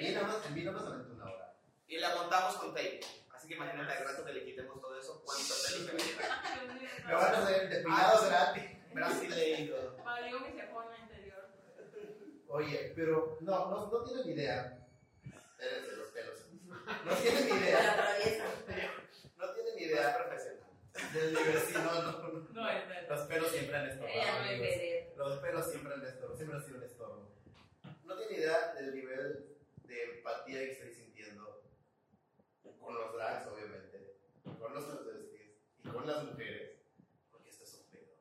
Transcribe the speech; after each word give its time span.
sí. 0.00 0.14
Bueno, 0.14 0.20
Tres. 0.20 0.20
en 0.20 0.24
mí 0.24 0.28
nomás, 0.32 0.46
en 0.46 0.54
mí 0.54 0.62
nomás 0.64 0.84
aventé 0.86 1.12
una 1.12 1.24
hora. 1.24 1.54
Y 1.88 1.98
la 1.98 2.14
montamos 2.14 2.56
con 2.56 2.68
tape. 2.74 3.00
Así 3.34 3.48
que 3.48 3.54
imagínate 3.54 3.92
al 3.92 4.04
rato 4.04 4.24
que 4.24 4.32
le 4.32 4.44
quitemos 4.44 4.80
todo 4.80 4.98
eso, 4.98 5.22
cuánto 5.24 5.54
veía. 5.64 5.92
Dios 6.64 6.74
mío, 6.74 6.88
Me 7.06 7.14
van 7.14 7.34
a 7.34 7.38
hacer 7.38 7.68
depilados 7.68 8.26
gratis. 8.28 8.64
Brasileiro. 8.94 9.96
Valió 10.04 10.40
mi 10.40 10.50
cejona 10.52 10.98
interior. 10.98 11.48
Oye, 12.48 12.92
pero 12.96 13.38
no, 13.40 13.70
no, 13.70 13.90
no 13.90 14.04
tienen 14.04 14.28
idea. 14.28 14.86
Espérense 15.58 15.96
los 15.96 16.08
pelos. 16.08 16.46
No 17.04 17.14
tienen 17.14 17.48
La 17.50 17.56
idea. 17.56 17.92
atraviesa. 17.92 18.44
No 19.38 19.52
tienen 19.54 19.78
Idea 19.78 20.00
idea 20.00 20.16
profesional. 20.18 20.60
del 21.14 21.34
no, 21.84 22.02
no, 22.02 22.12
no. 22.12 22.48
No 22.52 22.68
es 22.68 22.88
verdad. 22.88 23.08
Los 23.16 23.26
pelos 23.26 23.50
siempre 23.52 23.76
han 23.76 23.86
estorbado. 23.90 24.20
Los 25.16 25.38
pelos 25.38 25.70
siempre 25.70 25.94
han 25.94 26.04
estorbo, 26.04 26.36
siempre 26.36 26.56
han 26.58 26.64
sido 26.64 26.76
un 26.78 26.84
estorbo. 26.84 27.30
No 28.04 28.16
tiene 28.16 28.36
idea 28.38 28.72
del 28.74 28.94
nivel 28.94 29.49
de 29.90 30.04
empatía 30.18 30.58
que 30.60 30.72
estoy 30.72 30.94
sintiendo 30.94 31.64
con 32.80 32.94
los 32.94 33.12
drags, 33.12 33.46
obviamente, 33.48 34.16
con 34.58 34.72
los 34.74 34.86
transvestis 34.86 35.50
y 35.84 35.88
con 35.88 36.06
las 36.06 36.24
mujeres, 36.24 36.78
porque 37.30 37.50
esto 37.50 37.64
es 37.64 37.74
un 37.74 37.90
pedo. 37.90 38.12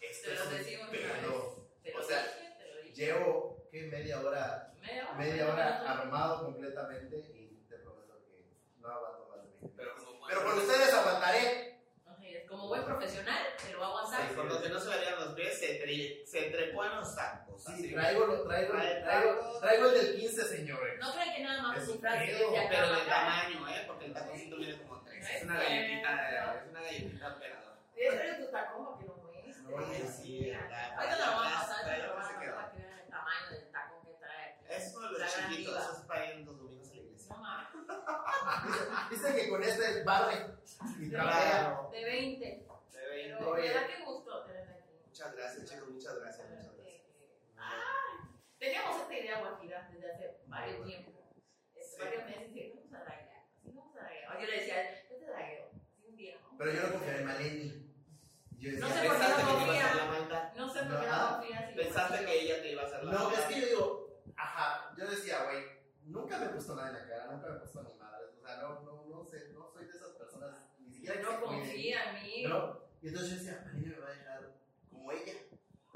Esto 0.00 0.28
Te 0.28 0.34
es 0.34 0.40
lo 0.40 0.46
un 0.46 0.54
decimos 0.58 0.90
vez. 0.90 1.00
pedo. 1.00 1.70
Te 1.82 1.96
O 1.96 2.02
sea, 2.02 2.56
te 2.58 2.66
lo. 2.66 2.80
Llevo, 2.92 3.66
¿qué? 3.70 3.82
Media 3.84 4.20
hora, 4.20 4.74
Media 4.80 5.08
hora. 5.08 5.18
media 5.18 5.52
hora 5.52 5.90
armado 5.90 6.44
completamente 6.44 7.16
y 7.34 7.64
te 7.68 7.76
prometo 7.78 8.22
que 8.26 8.44
no 8.78 8.88
aguanto 8.88 9.28
más 9.28 9.42
de 9.42 9.48
20 9.60 9.76
Pero 9.76 9.94
Pero 10.28 10.44
con 10.44 10.58
ustedes 10.58 10.92
aguantaré. 10.92 11.69
Buen 12.70 12.84
profesional, 12.84 13.46
te 13.60 13.72
lo 13.72 13.80
va 13.80 13.86
a 13.86 13.88
aguantar. 13.88 14.28
Sí, 14.28 14.34
por 14.36 14.44
lo 14.44 14.62
que 14.62 14.68
no 14.68 14.78
se 14.78 14.90
le 14.90 14.96
veían 14.98 15.16
los 15.16 15.34
pies, 15.34 15.58
se, 15.58 15.84
tre- 15.84 16.24
se 16.24 16.42
trepó 16.50 16.84
en 16.84 16.96
los 16.96 17.16
tacos. 17.16 17.64
Sí, 17.64 17.92
traigo, 17.92 18.26
lo- 18.26 18.42
traigo, 18.46 18.72
traigo, 19.60 19.86
el 19.88 19.94
del 19.94 20.16
15, 20.20 20.42
señores. 20.44 20.98
No 21.00 21.12
crean 21.12 21.34
que 21.34 21.42
nada 21.42 21.62
más 21.62 21.82
Es 21.82 21.88
un 21.88 22.00
Pero 22.00 22.92
de 22.94 23.00
tamaño, 23.06 23.68
¿eh? 23.68 23.84
Porque 23.88 24.04
el 24.06 24.12
taconcito 24.14 24.56
viene 24.56 24.78
como 24.82 25.00
tres. 25.02 25.28
Es 25.30 25.42
una 25.42 25.56
galletita, 25.56 26.54
es 26.62 26.70
una 26.70 26.80
galletita 26.82 27.34
operadora. 27.34 27.76
Que 27.94 28.10
ver 28.10 28.38
tu 28.38 28.50
tacón 28.52 28.86
para 28.86 28.98
que 29.00 29.06
lo 29.06 29.14
muestres. 29.16 29.56
Oye, 29.72 30.08
sí, 30.08 30.50
la- 30.52 30.94
Ahorita 30.96 31.16
te 31.16 31.26
lo 31.26 31.32
vamos 31.32 31.46
a 31.52 31.60
pasar, 31.60 31.86
la- 31.86 31.96
te 31.96 32.02
lo 32.02 32.08
vamos 32.14 32.24
a 32.24 32.28
se 32.28 32.34
pasar 32.34 32.40
quedó. 32.46 32.54
para 32.56 32.70
que 32.70 32.78
vean 32.78 32.98
el 33.00 33.10
tamaño 33.10 33.50
del 33.50 33.70
tacón 33.72 34.04
que 34.06 34.12
trae 34.12 34.44
aquí. 34.54 34.64
Es 34.68 34.94
uno 34.94 35.06
de 35.06 35.12
los 35.12 35.20
La 35.20 35.26
gran 35.28 35.50
chiquitos, 35.50 35.74
diva. 35.74 35.84
esos 35.84 36.04
para 36.06 36.24
Dice 39.10 39.34
que 39.34 39.48
con 39.48 39.62
este 39.62 40.02
barre 40.04 40.46
y. 40.98 41.10
Claro. 41.10 41.90
De 41.92 42.04
20. 42.04 42.44
De 42.46 42.66
Pero 42.92 43.10
20. 43.10 43.44
Oye. 43.44 43.62
de 43.62 43.68
verdad 43.74 43.86
que 43.88 44.04
gusto 44.04 44.44
tenerte 44.44 44.72
aquí. 44.72 44.90
Muchas 45.06 45.34
gracias, 45.36 45.70
chicos, 45.70 45.88
muchas 45.90 46.18
gracias, 46.20 46.48
muchas 46.48 46.74
gracias. 46.76 47.02
Ay, 47.56 48.28
Teníamos 48.58 49.00
esta 49.00 49.18
idea 49.18 49.38
guajira 49.40 49.88
desde 49.92 50.12
hace 50.12 50.36
varios 50.46 50.86
tiempos. 50.86 51.14
Este, 51.74 51.96
Sí. 51.96 52.02
Varios 52.04 52.24
meses 52.26 52.56
y 52.56 52.70
vamos 52.70 52.92
a 52.92 52.98
draguear. 53.04 53.44
Así 53.58 53.72
vamos 53.72 53.96
a 53.96 54.00
draguear. 54.00 54.40
Yo 54.40 54.46
le 54.46 54.56
decía, 54.60 55.08
yo 55.10 55.16
te 55.18 55.26
dragueo. 55.26 55.70
Así 55.74 56.06
un 56.08 56.16
día. 56.16 56.34
¿no? 56.40 56.58
Pero 56.58 56.72
yo 56.72 56.82
no 56.82 56.92
confiaba 56.92 57.18
en 57.18 57.26
Maleni. 57.26 57.86
Yo 58.58 58.70
No 58.78 58.88
decía, 58.88 59.02
sé 59.02 59.08
por 59.08 59.18
qué 59.18 59.28
no 59.28 59.36
que 59.36 59.42
confía. 59.42 60.52
No 60.56 60.68
sé 60.72 60.78
por 60.84 61.00
qué 61.00 61.06
No. 61.06 61.16
no 61.30 61.36
confías. 61.38 61.72
y- 61.72 61.74
Pensaste 61.76 62.24
que 62.26 62.40
ella 62.40 62.62
te 62.62 62.72
iba 62.72 62.82
a 62.82 62.86
hacer 62.86 63.04
la 63.04 63.12
No, 63.12 63.30
es 63.32 63.40
que 63.40 63.60
yo 63.60 63.66
digo, 63.66 64.22
ajá, 64.36 64.94
yo 64.96 65.06
decía, 65.10 65.44
güey, 65.44 65.64
nunca 66.04 66.38
me 66.38 66.46
puesto 66.50 66.74
nada 66.76 66.88
en 66.90 66.94
la 66.94 67.08
cara, 67.08 67.32
nunca 67.32 67.48
me 67.48 67.56
he 67.56 67.58
puesto 67.58 67.80
sea, 68.50 68.62
no, 68.62 68.80
no, 68.82 69.04
no 69.08 69.24
sé, 69.24 69.48
no 69.52 69.70
soy 69.72 69.84
de 69.86 69.90
esas 69.96 70.10
personas, 70.12 70.56
ni 70.80 70.92
siquiera 70.92 71.16
que 71.16 71.22
No 71.22 71.40
confía 71.40 72.10
en 72.16 72.22
mí. 72.22 72.44
¿no? 72.44 72.80
Y 73.02 73.08
entonces 73.08 73.30
yo 73.30 73.36
decía, 73.36 73.62
Maleni 73.64 73.86
me 73.86 73.98
va 73.98 74.06
a 74.08 74.10
dejar 74.12 74.50
como 74.90 75.12
ella. 75.12 75.32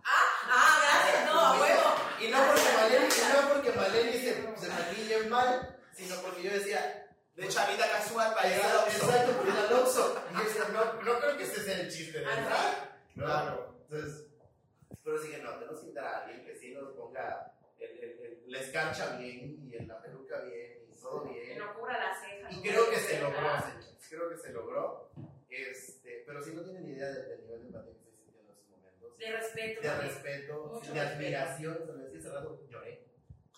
Ah, 0.06 0.80
gracias, 0.82 1.32
no, 1.32 1.40
a 1.40 1.60
huevo. 1.60 1.90
Y 2.20 2.28
no 2.28 2.38
porque 2.46 2.62
Maleni, 2.76 3.06
no 3.08 3.48
porque 3.52 3.70
Maleni 3.72 4.12
se, 4.18 4.56
se 4.56 4.68
maquille 4.68 5.28
mal, 5.28 5.78
sino 5.92 6.16
porque 6.22 6.42
yo 6.42 6.50
decía, 6.52 7.00
De 7.36 7.48
chavita 7.48 7.90
casual 7.90 8.32
para 8.34 8.48
llegar 8.48 8.76
a 8.76 8.84
exacto, 8.86 9.42
era 9.46 9.66
el 9.66 9.72
Oxxo. 9.72 10.22
Y 10.30 10.34
yo 10.38 10.44
decía, 10.44 10.62
no, 10.72 11.02
no 11.02 11.18
creo 11.20 11.36
que 11.36 11.42
ese 11.44 11.60
sea 11.62 11.80
el 11.80 11.90
chiste, 11.90 12.22
Ah, 12.24 12.34
¿verdad? 12.36 12.90
Claro. 13.14 13.74
Entonces, 13.88 14.26
pero 15.02 15.20
dije, 15.20 15.38
no, 15.42 15.50
tenemos 15.58 15.80
que 15.80 15.86
invitar 15.86 16.04
a 16.06 16.18
alguien 16.24 16.44
que 16.46 16.54
sí 16.56 16.72
nos 16.74 16.92
ponga 16.92 17.52
el, 17.78 17.90
el, 17.98 18.10
el- 18.24 18.42
la 18.46 18.60
escarcha 18.60 19.16
bien 19.16 19.68
y 19.70 19.76
en 19.76 19.88
la 19.88 20.00
peluca 20.00 20.40
bien 20.42 20.73
Que 21.32 21.40
bien. 21.40 21.58
no 21.58 21.74
cubra 21.74 21.98
la 21.98 22.14
ceja. 22.14 22.50
Y 22.50 22.56
¿no? 22.56 22.62
creo 22.62 22.90
que 22.90 22.96
se 22.96 23.16
Ah, 23.16 23.20
logró, 23.22 23.40
señores. 23.60 24.06
Creo 24.08 24.28
que 24.30 24.36
se 24.38 24.52
logró. 24.52 25.10
Este, 25.48 26.24
pero 26.26 26.42
si 26.42 26.52
no 26.52 26.62
tienen 26.62 26.86
idea 26.88 27.06
del, 27.06 27.28
del 27.28 27.40
nivel 27.42 27.60
de 27.60 27.66
empatía 27.66 27.92
que 27.92 27.98
estoy 27.98 28.12
sintiendo 28.14 28.50
en 28.52 28.58
estos 28.58 28.68
momentos, 28.70 29.18
De 29.18 29.32
respeto. 29.32 29.80
de 29.82 29.88
también. 29.88 30.08
respeto, 30.14 30.54
Mucho 30.66 30.92
de 30.92 31.00
respeto. 31.00 31.14
admiración, 31.16 31.78
se 31.86 31.92
me 31.92 32.02
decía 32.04 32.18
hace 32.20 32.30
rato, 32.30 32.60
lloré. 32.68 33.04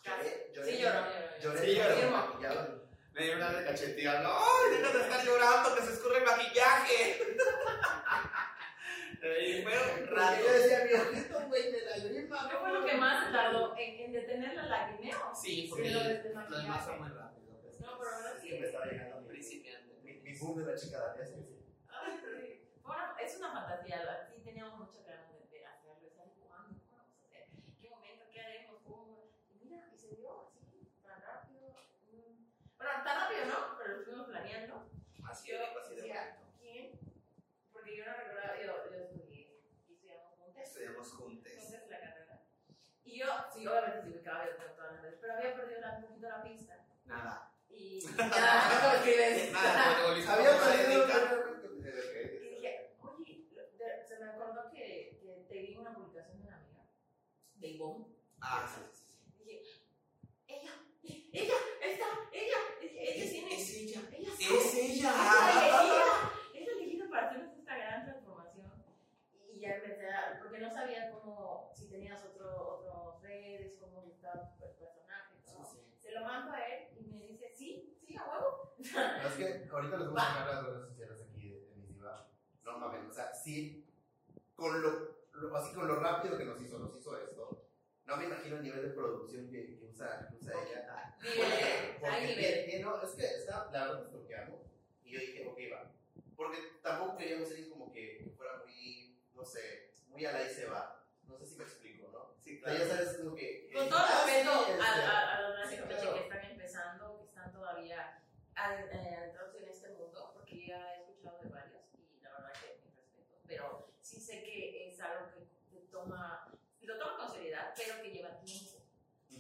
Lloré, 0.05 0.51
lloré. 0.55 0.71
Sí, 0.73 0.79
lloró. 0.83 1.01
Lloré. 1.41 1.59
Sí, 1.61 1.81
porque 1.81 2.87
me 3.13 3.23
dio 3.25 3.37
una 3.37 3.51
de 3.53 3.65
cacheteando. 3.65 4.29
¡Ay, 4.31 4.77
deja 4.77 4.93
de 4.93 5.01
estar 5.05 5.25
llorando 5.25 5.75
que 5.75 5.81
se 5.83 5.93
escurre 5.95 6.19
el 6.19 6.25
maquillaje! 6.25 7.19
y 9.41 9.63
fue 9.63 9.73
un 9.73 10.07
rato. 10.09 10.37
yo 10.45 10.53
decía, 10.53 10.85
mi 10.85 10.93
ojito, 10.93 11.41
güey, 11.49 11.73
de 11.73 11.81
lágrima. 11.83 12.49
¿Qué 12.51 12.57
fue 12.59 12.73
lo 12.73 12.85
que 12.85 12.95
más 12.97 13.27
se 13.27 13.33
tardó 13.33 13.75
en, 13.77 14.01
en 14.01 14.13
detener 14.13 14.55
la 14.55 14.67
lagrimeo? 14.67 15.33
Sí, 15.35 15.63
Sí, 15.63 15.67
porque 15.71 15.91
lo 15.91 16.01
de 16.05 16.13
este 16.13 16.29
los 16.29 16.35
demás 16.35 16.51
maquillaje. 16.51 16.85
son 16.85 16.99
muy 17.01 17.09
rápidos. 17.09 17.26
No, 17.97 18.03
pero 18.03 18.17
ahora 18.17 18.37
sí. 18.39 18.51
me 18.61 18.67
estaba 18.67 18.85
llegando 18.85 19.21
mi, 19.23 19.29
Principiante. 19.29 20.01
mi, 20.03 20.13
mi 20.21 20.39
boom 20.39 20.59
de 20.59 20.73
la 20.73 20.77
chica 20.79 20.99
danesa. 20.99 21.35
sí. 21.35 21.65
Ay, 21.89 22.13
sí. 22.21 22.69
Bueno, 22.83 23.03
es 23.19 23.37
una 23.39 23.53
fantasía, 23.53 24.05
la- 24.05 24.27
sí 24.27 24.41
teníamos 24.45 24.79
muchas 24.79 25.07
ganas 25.07 25.33
de, 25.33 25.65
hacerlo. 25.67 26.11
¿Sabes 26.15 26.33
cuándo? 26.47 26.79
¿Cómo 26.91 26.99
vamos 26.99 27.17
a 27.23 27.27
hacer? 27.27 27.47
¿Qué 27.81 27.89
momento? 27.89 28.25
¿Qué 28.31 28.41
haremos? 28.41 28.81
¿Cómo? 28.85 29.31
Y 29.49 29.65
mira, 29.65 29.89
y 29.93 29.97
se 29.97 30.15
dio 30.17 30.53
así, 30.61 30.93
tan 31.03 31.21
rápido. 31.23 31.69
Mm. 32.13 32.45
Bueno, 32.77 32.93
tan 33.03 33.21
rápido 33.23 33.47
no, 33.47 33.79
pero 33.79 33.93
lo 33.95 33.99
estuvimos 34.01 34.27
planeando. 34.29 34.91
Así 35.25 35.51
Yo 35.51 35.57
así 35.81 35.95
de 35.95 36.03
decía. 36.03 36.39
¿quién? 36.61 37.01
Porque 37.73 37.97
yo 37.97 38.05
no 38.05 38.13
recordaba, 38.13 38.61
yo, 38.61 38.91
yo 38.93 38.97
estudié 39.05 39.63
y 39.89 39.93
estudiamos 39.95 40.35
juntos. 40.37 40.63
Estudiamos 40.63 41.13
juntos. 41.13 41.53
Entonces 41.53 41.89
la 41.89 42.01
carrera. 42.01 42.43
Y 43.05 43.19
yo, 43.19 43.27
sí, 43.53 43.67
obviamente 43.67 44.03
sí 44.03 44.11
ubicaba 44.15 44.45
yo 44.47 44.57
tengo 44.57 44.73
todas 44.75 44.93
las 44.93 45.03
redes, 45.03 45.19
pero 45.21 45.33
había 45.35 45.55
perdido 45.57 45.81
un 45.97 46.03
poquito 46.03 46.29
la 46.29 46.43
pista. 46.43 46.87
Nada. 47.07 47.46
Ya, 48.17 48.81
no 48.83 48.93
escribes. 48.97 49.53
Nada, 49.53 49.97
Había 50.29 50.51
médica. 50.87 51.17
Y 52.33 52.49
dije, 52.49 52.91
oye, 53.03 53.45
se 54.09 54.19
me 54.19 54.31
acordó 54.31 54.71
que, 54.71 55.19
que 55.21 55.47
te 55.49 55.61
vi 55.61 55.77
una 55.77 55.95
publicación 55.95 56.39
de 56.39 56.47
una 56.47 56.57
amiga, 56.57 56.83
de 57.57 57.69
Ivonne. 57.69 58.07
Ah, 58.41 58.67
sí, 58.73 58.81
sí, 58.93 59.05
sí. 59.05 59.45
Dije, 59.45 59.61
ella, 60.49 60.73
ella, 61.33 61.55
está, 61.83 62.07
ella, 62.33 62.57
ella 62.81 63.31
tiene. 63.31 63.55
Es 63.55 63.75
ella. 63.75 64.01
Ella 64.13 64.33
Es 64.33 64.75
ella. 64.75 65.13
Es 66.55 66.69
elegida, 66.69 67.09
para 67.11 67.27
hacernos 67.29 67.59
esta 67.59 67.77
gran 67.77 68.05
transformación. 68.05 68.73
Y 69.53 69.61
ya 69.61 69.75
empecé 69.77 70.09
a, 70.09 70.39
porque 70.41 70.59
no 70.59 70.71
sabía 70.71 71.11
cómo, 71.11 71.71
si 71.75 71.89
tenías 71.89 72.25
otro, 72.25 72.79
otros 72.79 73.23
redes, 73.23 73.77
cómo 73.79 74.03
estaba 74.11 74.57
tu 74.59 74.59
personaje. 74.59 75.35
todo. 75.45 75.65
Sí, 75.65 75.79
sí. 75.79 75.99
Se 76.03 76.13
lo 76.13 76.23
mando 76.23 76.53
a 76.53 76.67
él 76.67 76.86
a 78.95 79.23
huevo. 79.27 79.37
que 79.37 79.69
ahorita 79.71 79.97
les 79.97 80.09
voy 80.09 80.19
a 80.21 80.25
sacar 80.25 80.47
las 80.55 80.65
redes 80.67 80.89
sociales 80.89 81.21
aquí 81.31 81.49
de, 81.51 81.61
de 81.61 81.75
mis 81.77 81.89
diva. 81.89 82.29
No 82.65 82.79
mames, 82.79 83.09
o 83.11 83.13
sea, 83.13 83.33
sí, 83.35 83.87
con 84.55 84.81
lo, 84.83 85.17
lo- 85.33 85.57
así 85.57 85.75
con 85.75 85.87
lo 85.89 85.97
rápido 86.01 86.37
que 86.39 86.45
nos 86.45 86.61
hizo, 86.61 86.79
nos 86.79 86.97
hizo 86.97 87.17
esto. 87.19 87.63
No 88.05 88.17
me 88.17 88.25
imagino 88.27 88.57
el 88.57 88.63
nivel 88.63 88.83
de 88.83 88.89
producción 88.95 89.49
que, 89.51 89.79
que 89.79 89.85
usa, 89.87 90.29
que 90.29 90.37
usa 90.37 90.53
ella. 90.63 91.17
Nivel, 91.23 92.05
hay 92.05 92.27
nivel. 92.29 92.83
no, 92.83 93.03
es 93.03 93.11
que 93.11 93.25
está, 93.27 93.69
la 93.73 93.87
verdad 93.87 94.09
es 94.15 94.27
que 94.27 94.37
amo. 94.37 94.63
Y 95.03 95.13
yo 95.13 95.21
dije, 95.21 95.47
ok, 95.49 95.59
va. 95.73 95.93
Porque 96.37 96.59
tampoco 96.83 97.17
queríamos 97.17 97.49
ser 97.49 97.69
como 97.69 97.91
que, 97.93 98.33
fuera 98.37 98.59
muy, 98.65 99.19
no 99.35 99.45
sé, 99.45 99.91
muy 100.09 100.25
a 100.25 100.33
la 100.33 100.45
y 100.49 100.55
se 100.55 100.67
va. 100.67 101.05
No 101.27 101.37
sé 101.37 101.47
si 101.47 101.57
me 101.57 101.65
explico, 101.65 102.09
¿no? 102.13 102.35
Sí, 102.39 102.61
O 102.63 102.65
sea, 102.69 102.79
ya 102.79 102.87
sabes, 102.87 103.17
como 103.19 103.35
que. 103.35 103.71
Con 103.75 103.85
que- 103.85 103.91
todo 103.91 103.99
ah, 104.01 104.25
respeto 104.25 104.67
este, 104.69 104.83
a, 104.83 105.11
a, 105.11 105.37
a 105.37 105.41
los 105.43 105.53
drags 105.57 105.69
sí, 105.71 105.75
de 105.75 105.81
Campeche 105.81 106.01
claro. 106.03 106.15
que 106.17 106.23
están 106.23 106.45
empezando, 106.53 107.19
que 107.19 107.25
están 107.27 107.53
todavía 107.53 108.23
ad- 108.55 108.93
eh, 108.93 109.17
adentrados 109.17 109.55
en 109.57 109.65
este 109.69 109.89
mundo, 109.91 110.31
porque 110.35 110.67
ya 110.69 110.95
he 110.95 111.01
escuchado 111.01 111.39
de 111.43 111.49
varios 111.49 111.83
y 111.99 112.21
la 112.23 112.31
verdad 112.31 112.53
que 112.53 112.81
mis 112.85 112.95
respetos, 112.97 113.39
pero 113.49 113.89
sí 114.01 114.21
sé 114.21 114.43
que 114.45 114.89
es 114.91 115.01
algo 115.01 115.27
que 115.33 115.47
te 115.75 115.87
toma, 115.89 116.53
lo 116.83 116.99
toma 116.99 117.17
con 117.19 117.33
seriedad, 117.33 117.73
pero 117.77 118.01
que 118.03 118.11
lleva 118.13 118.39
tiempo. 118.41 118.83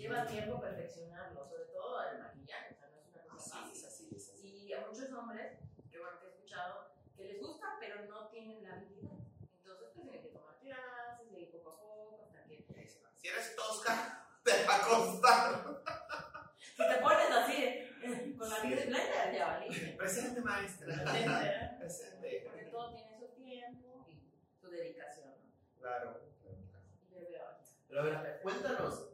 Lleva 0.07 0.25
tiempo 0.25 0.61
perfeccionarlo, 0.61 1.45
sobre 1.49 1.65
todo 1.65 2.01
el 2.13 2.19
maquillaje, 2.21 2.75
o 2.75 2.79
sea, 2.79 2.89
no 2.91 3.01
es 3.01 3.09
una 3.13 3.23
cosa 3.25 3.59
Así 3.59 3.73
es, 3.73 3.83
fácil. 3.83 4.07
así 4.07 4.17
es. 4.17 4.31
así 4.31 4.67
Y 4.69 4.73
a 4.73 4.87
muchos 4.87 5.11
hombres, 5.11 5.59
que 5.91 5.99
bueno, 5.99 6.21
que 6.21 6.27
he 6.27 6.29
escuchado, 6.29 6.93
que 7.17 7.25
les 7.25 7.41
gusta, 7.41 7.77
pero 7.81 8.05
no 8.07 8.29
tienen 8.29 8.63
la 8.63 8.75
habilidad. 8.75 9.19
Entonces, 9.59 9.89
pues 9.93 9.93
tienen 9.95 10.23
que 10.23 10.29
tomar 10.29 10.61
clases 10.61 11.27
y 11.37 11.47
poco 11.47 11.71
a 11.71 11.81
poco, 11.81 12.23
hasta 12.23 12.45
que 12.45 12.55
es. 12.55 13.01
Si 13.17 13.27
eres 13.27 13.57
tosca, 13.57 14.29
te 14.45 14.65
va 14.65 14.77
a 14.77 14.87
costar. 14.87 15.83
Si 16.61 16.83
te 16.87 16.97
pones 17.03 17.31
así, 17.33 17.63
eh, 17.65 18.37
con 18.39 18.49
la 18.49 18.61
vida 18.61 18.77
blender, 18.87 19.35
ya 19.35 19.47
valiste. 19.49 19.89
Presente, 19.99 20.41
maestra. 20.41 20.87
Blender, 21.03 21.79
Presente. 21.81 22.43
Porque 22.45 22.65
todo 22.67 22.95
tiene 22.95 23.19
su 23.19 23.27
tiempo 23.43 24.07
y 24.09 24.23
su 24.61 24.69
dedicación, 24.71 25.31
¿no? 25.31 25.81
Claro. 25.81 26.21
Y 27.11 27.13
bebé 27.13 27.41
ahora. 27.41 27.59
Pero 27.89 28.01
a 28.01 28.23
ver, 28.23 28.41
cuéntanos 28.43 29.09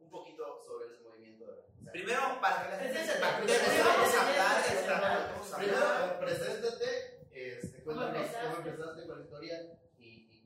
un 0.00 0.10
poquito 0.10 0.62
sobre 0.64 0.88
ese 0.88 1.02
movimiento. 1.02 1.44
O 1.78 1.82
sea, 1.84 1.87
Primero, 1.98 2.40
para 2.40 2.62
que 2.62 2.70
la 2.70 2.78
gente 2.78 2.94
Preséntate, 2.94 3.50
sepa, 3.50 3.74
de 3.74 3.82
vamos 3.82 4.14
a 4.14 4.20
hablar, 4.22 5.58
Primero, 5.58 6.20
preséntate, 6.20 7.26
este, 7.32 7.82
¿Cómo 7.82 8.00
cuéntanos 8.00 8.30
cómo 8.30 8.56
empezaste 8.56 9.06
con 9.08 9.18
la 9.18 9.24
historia 9.24 9.56
y, 9.98 10.44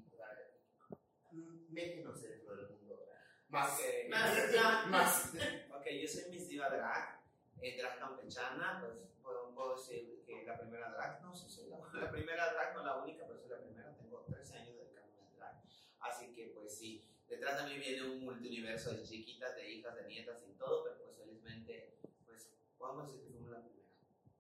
métenos 1.68 2.22
dentro 2.22 2.56
del 2.56 2.70
mundo. 2.70 3.04
Más. 3.50 3.78
Más. 4.08 4.86
Más. 4.88 5.32
Ok, 5.76 5.86
yo 6.00 6.08
soy 6.08 6.30
Miss 6.30 6.48
Diva 6.48 6.70
Drag, 6.70 7.20
eh, 7.60 7.76
drag 7.76 7.98
campechana, 7.98 8.80
pues 8.80 8.92
puedo, 9.22 9.76
decir 9.76 10.24
que 10.24 10.44
la 10.46 10.58
primera 10.58 10.90
drag, 10.90 11.20
no 11.20 11.34
sé, 11.34 11.50
soy 11.50 11.68
la, 11.68 11.76
la 12.00 12.10
primera 12.10 12.50
drag, 12.54 12.74
no 12.76 12.82
la 12.82 12.96
única, 12.96 13.26
pero 13.26 13.38
soy 13.38 13.50
la 13.50 13.58
primera, 13.58 13.94
tengo 13.98 14.24
13 14.26 14.56
años 14.56 14.76
dedicándome 14.78 15.26
al 15.28 15.36
drag. 15.36 15.62
Así 16.00 16.32
que 16.32 16.46
pues 16.54 16.78
sí, 16.78 17.06
detrás 17.28 17.62
de 17.62 17.70
mí 17.70 17.78
viene 17.78 18.04
un 18.04 18.24
multiuniverso 18.24 18.92
de 18.92 19.02
chiquitas, 19.02 19.54
de 19.54 19.68
hijas, 19.70 19.94
de 19.96 20.04
nietas 20.04 20.42
y 20.48 20.54
todo, 20.54 20.84
pero 20.84 21.01
pues 22.82 22.90
podemos 22.90 23.06
decir 23.06 23.22
que 23.22 23.30
fuimos 23.30 23.50
la 23.50 23.62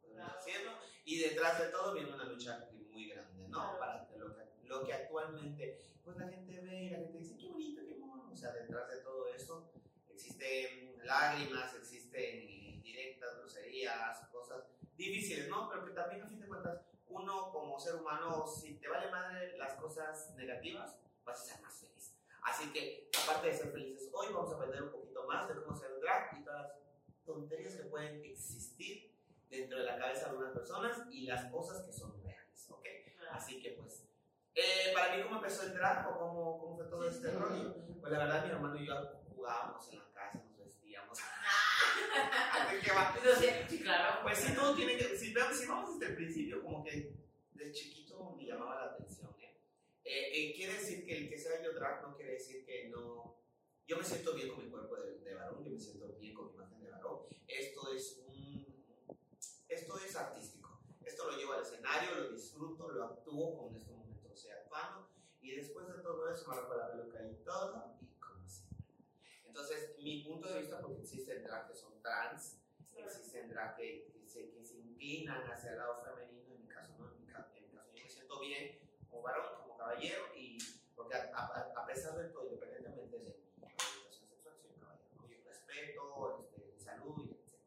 primera, 0.02 0.36
decirlo. 0.36 0.72
Y 1.04 1.18
detrás 1.20 1.58
de 1.60 1.66
todo 1.68 1.94
viene 1.94 2.12
una 2.12 2.24
lucha 2.24 2.68
muy 2.90 3.08
grande, 3.08 3.48
¿no? 3.48 3.76
Claro. 3.76 3.78
Para 3.78 4.08
lo, 4.16 4.34
que 4.34 4.42
lo 4.64 4.84
que 4.84 4.92
actualmente, 4.92 5.78
pues 6.04 6.16
la 6.16 6.28
gente 6.28 6.60
ve 6.60 6.82
y 6.84 6.90
la 6.90 6.98
gente 6.98 7.18
dice, 7.18 7.36
qué 7.36 7.48
bonito, 7.48 7.82
qué 7.86 7.94
mono, 7.96 8.30
o 8.32 8.36
sea, 8.36 8.52
detrás 8.52 8.88
de 8.88 8.96
todo 8.98 9.28
eso 9.28 9.72
existen 10.08 10.96
lágrimas, 11.04 11.74
existen 11.74 12.48
indirectas, 12.48 13.38
groserías, 13.38 14.26
cosas 14.28 14.64
difíciles, 14.96 15.48
¿no? 15.48 15.68
Pero 15.68 15.84
que 15.84 15.92
también 15.92 16.22
a 16.22 16.26
fin 16.26 16.40
de 16.40 16.48
cuentas, 16.48 16.80
uno 17.08 17.50
como 17.52 17.78
ser 17.78 17.96
humano, 17.96 18.46
si 18.46 18.74
te 18.74 18.88
vale 18.88 19.10
madre 19.10 19.56
las 19.56 19.74
cosas 19.74 20.34
negativas, 20.36 20.96
vas 21.24 21.40
a 21.40 21.44
ser 21.44 21.62
más 21.62 21.78
feliz. 21.78 22.16
Así 22.42 22.72
que, 22.72 23.08
aparte 23.22 23.48
de 23.48 23.54
ser 23.54 23.70
felices, 23.70 24.10
hoy 24.12 24.32
vamos 24.32 24.52
a 24.52 24.56
aprender 24.56 24.82
un 24.82 24.90
poquito 24.90 25.24
más 25.26 25.48
de 25.48 25.54
cómo 25.62 25.76
ser 25.76 26.00
drag 26.00 26.40
y 26.40 26.44
todas 26.44 26.62
las 26.62 26.81
tonterías 27.24 27.76
que 27.76 27.84
pueden 27.84 28.24
existir 28.24 29.12
dentro 29.48 29.78
de 29.78 29.84
la 29.84 29.98
cabeza 29.98 30.24
de 30.24 30.30
algunas 30.30 30.52
personas 30.52 31.06
y 31.10 31.26
las 31.26 31.50
cosas 31.50 31.82
que 31.84 31.92
son 31.92 32.22
reales, 32.22 32.70
¿ok? 32.70 32.86
Así 33.32 33.60
que 33.60 33.70
pues, 33.72 34.04
eh, 34.54 34.92
para 34.94 35.16
mí 35.16 35.22
cómo 35.22 35.36
empezó 35.36 35.64
el 35.64 35.74
drag 35.74 36.08
o 36.08 36.18
cómo, 36.18 36.58
cómo 36.58 36.76
fue 36.76 36.86
todo 36.86 37.08
este 37.08 37.30
rollo, 37.30 37.74
pues 38.00 38.12
la 38.12 38.18
verdad 38.18 38.44
mi 38.44 38.50
hermano 38.50 38.80
y 38.80 38.86
yo 38.86 38.94
jugábamos 39.34 39.92
en 39.92 39.98
la 39.98 40.10
casa, 40.12 40.42
nos 40.44 40.58
vestíamos. 40.58 41.18
Que 42.82 42.90
va. 42.90 43.14
Sí, 43.68 43.78
claro. 43.80 44.22
Pues 44.22 44.38
sí, 44.38 44.54
todo 44.54 44.74
tiene 44.74 44.96
que, 44.96 45.16
si, 45.16 45.32
si 45.32 45.66
vamos 45.66 45.98
desde 45.98 46.12
el 46.12 46.16
principio, 46.16 46.62
como 46.62 46.82
que 46.82 47.12
de 47.52 47.72
chiquito 47.72 48.34
me 48.36 48.44
llamaba 48.44 48.76
la 48.76 48.92
atención, 48.92 49.30
¿eh? 49.38 49.54
Eh, 50.04 50.30
eh, 50.32 50.52
quiere 50.54 50.74
decir 50.74 51.04
que 51.04 51.16
el 51.16 51.28
que 51.28 51.38
sea 51.38 51.62
yo 51.62 51.74
drag 51.74 52.02
no 52.02 52.16
quiere 52.16 52.32
decir 52.32 52.64
que 52.64 52.88
no... 52.88 53.31
Yo 53.86 53.96
me 53.98 54.04
siento 54.04 54.34
bien 54.34 54.48
con 54.48 54.64
mi 54.64 54.70
cuerpo 54.70 54.96
de, 54.96 55.18
de 55.18 55.34
varón, 55.34 55.64
yo 55.64 55.70
me 55.70 55.78
siento 55.80 56.08
bien 56.18 56.34
con 56.34 56.48
mi 56.48 56.54
imagen 56.54 56.80
de 56.82 56.90
varón. 56.90 57.20
Esto 57.46 57.92
es 57.92 58.22
un... 58.26 58.66
Esto 59.68 59.98
es 59.98 60.16
artístico. 60.16 60.80
Esto 61.04 61.30
lo 61.30 61.36
llevo 61.36 61.52
al 61.54 61.62
escenario, 61.62 62.14
lo 62.14 62.30
disfruto, 62.30 62.88
lo 62.90 63.04
actúo 63.04 63.56
como 63.56 63.70
en 63.70 63.76
este 63.76 63.92
momento 63.92 64.28
estoy 64.32 64.50
actuando. 64.52 65.08
Y 65.40 65.56
después 65.56 65.86
de 65.88 65.94
todo 66.02 66.30
eso 66.30 66.48
me 66.48 66.54
arranco 66.56 66.74
la 66.76 66.90
peluca 66.92 67.22
y 67.26 67.34
todo, 67.44 67.96
y 68.00 68.06
como 68.20 68.44
así. 68.44 68.62
Entonces, 69.46 69.96
mi 69.98 70.22
punto 70.24 70.48
de 70.48 70.60
vista, 70.60 70.80
porque 70.80 71.02
existen 71.02 71.42
drag 71.42 71.68
que 71.68 71.74
son 71.74 72.00
trans, 72.00 72.58
existen 72.96 73.48
drag 73.50 73.76
que, 73.76 74.12
que 74.22 74.28
se, 74.28 74.50
que 74.52 74.64
se 74.64 74.78
inclinan 74.78 75.42
hacia 75.50 75.72
el 75.72 75.78
lado 75.78 76.02
femenino, 76.04 76.54
en 76.54 76.62
mi 76.62 76.68
caso 76.68 76.94
no, 76.98 77.10
en 77.12 77.20
mi, 77.20 77.26
ca- 77.26 77.50
en 77.56 77.64
mi 77.64 77.70
caso 77.76 77.90
yo 77.94 78.02
me 78.04 78.08
siento 78.10 78.40
bien 78.40 78.78
como 79.10 79.22
varón, 79.22 79.46
como 79.60 79.76
caballero, 79.76 80.22
y 80.36 80.56
porque 80.94 81.16
a, 81.16 81.30
a- 81.34 81.72
a 81.82 81.86
pesar 81.86 82.16
de 82.16 82.28
todo, 82.30 82.44
independientemente 82.46 83.18
de 83.18 83.24
mi 83.24 83.30
orientación 83.64 84.28
sexual, 84.28 84.54
soy 84.60 84.70
un 84.70 84.80
caballero, 84.80 85.14
¿no? 85.16 85.28
yo 85.28 85.36
respeto, 85.44 86.38
este, 86.40 86.72
mi 86.72 86.78
salud, 86.80 87.26
y 87.26 87.30
etc. 87.32 87.58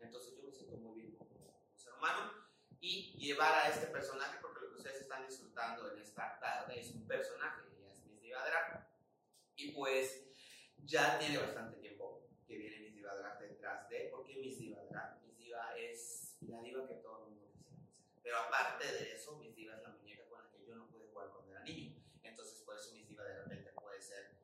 Entonces 0.00 0.34
yo 0.36 0.42
me 0.44 0.52
siento 0.52 0.76
muy 0.78 1.00
bien 1.02 1.14
como, 1.16 1.28
como 1.28 1.76
ser 1.76 1.92
humano, 1.94 2.32
y 2.80 3.07
llevar 3.18 3.54
a 3.54 3.68
este 3.68 3.86
personaje, 3.88 4.38
porque 4.40 4.60
lo 4.60 4.70
que 4.70 4.76
ustedes 4.76 5.02
están 5.02 5.26
disfrutando 5.26 5.90
en 5.92 5.98
esta 5.98 6.38
tarde 6.38 6.78
es 6.78 6.90
un 6.92 7.06
personaje, 7.06 7.62
ella 7.76 7.92
es 7.92 8.04
Miss 8.06 8.20
Diva 8.22 8.44
Drag, 8.44 8.88
y 9.56 9.72
pues 9.72 10.24
ya 10.84 11.18
tiene 11.18 11.38
bastante 11.38 11.78
tiempo 11.78 12.28
que 12.46 12.56
viene 12.56 12.78
Miss 12.78 12.94
Diva 12.94 13.14
Drag 13.16 13.40
detrás 13.40 13.88
de, 13.88 14.08
¿por 14.10 14.24
qué 14.24 14.36
Miss 14.36 14.58
Diva 14.58 14.82
Drag? 14.84 15.20
Miss 15.22 15.36
Diva 15.36 15.76
es 15.76 16.36
la 16.42 16.60
diva 16.62 16.86
que 16.86 16.94
todo 16.94 17.18
el 17.18 17.30
mundo 17.30 17.50
quisiera 17.52 17.76
ser. 17.76 17.88
Pero 18.22 18.38
aparte 18.38 18.86
de 18.86 19.12
eso, 19.14 19.36
Miss 19.38 19.54
Diva 19.54 19.74
es 19.74 19.82
la 19.82 19.90
muñeca 19.90 20.24
con 20.28 20.42
la 20.42 20.50
que 20.50 20.64
yo 20.64 20.74
no 20.76 20.86
pude 20.88 21.08
jugar 21.08 21.28
cuando 21.30 21.50
era 21.50 21.62
niño. 21.62 22.00
Entonces, 22.22 22.60
por 22.60 22.76
eso 22.76 22.94
Miss 22.94 23.08
Diva 23.08 23.24
de 23.24 23.42
repente 23.42 23.72
puede 23.72 24.00
ser 24.00 24.38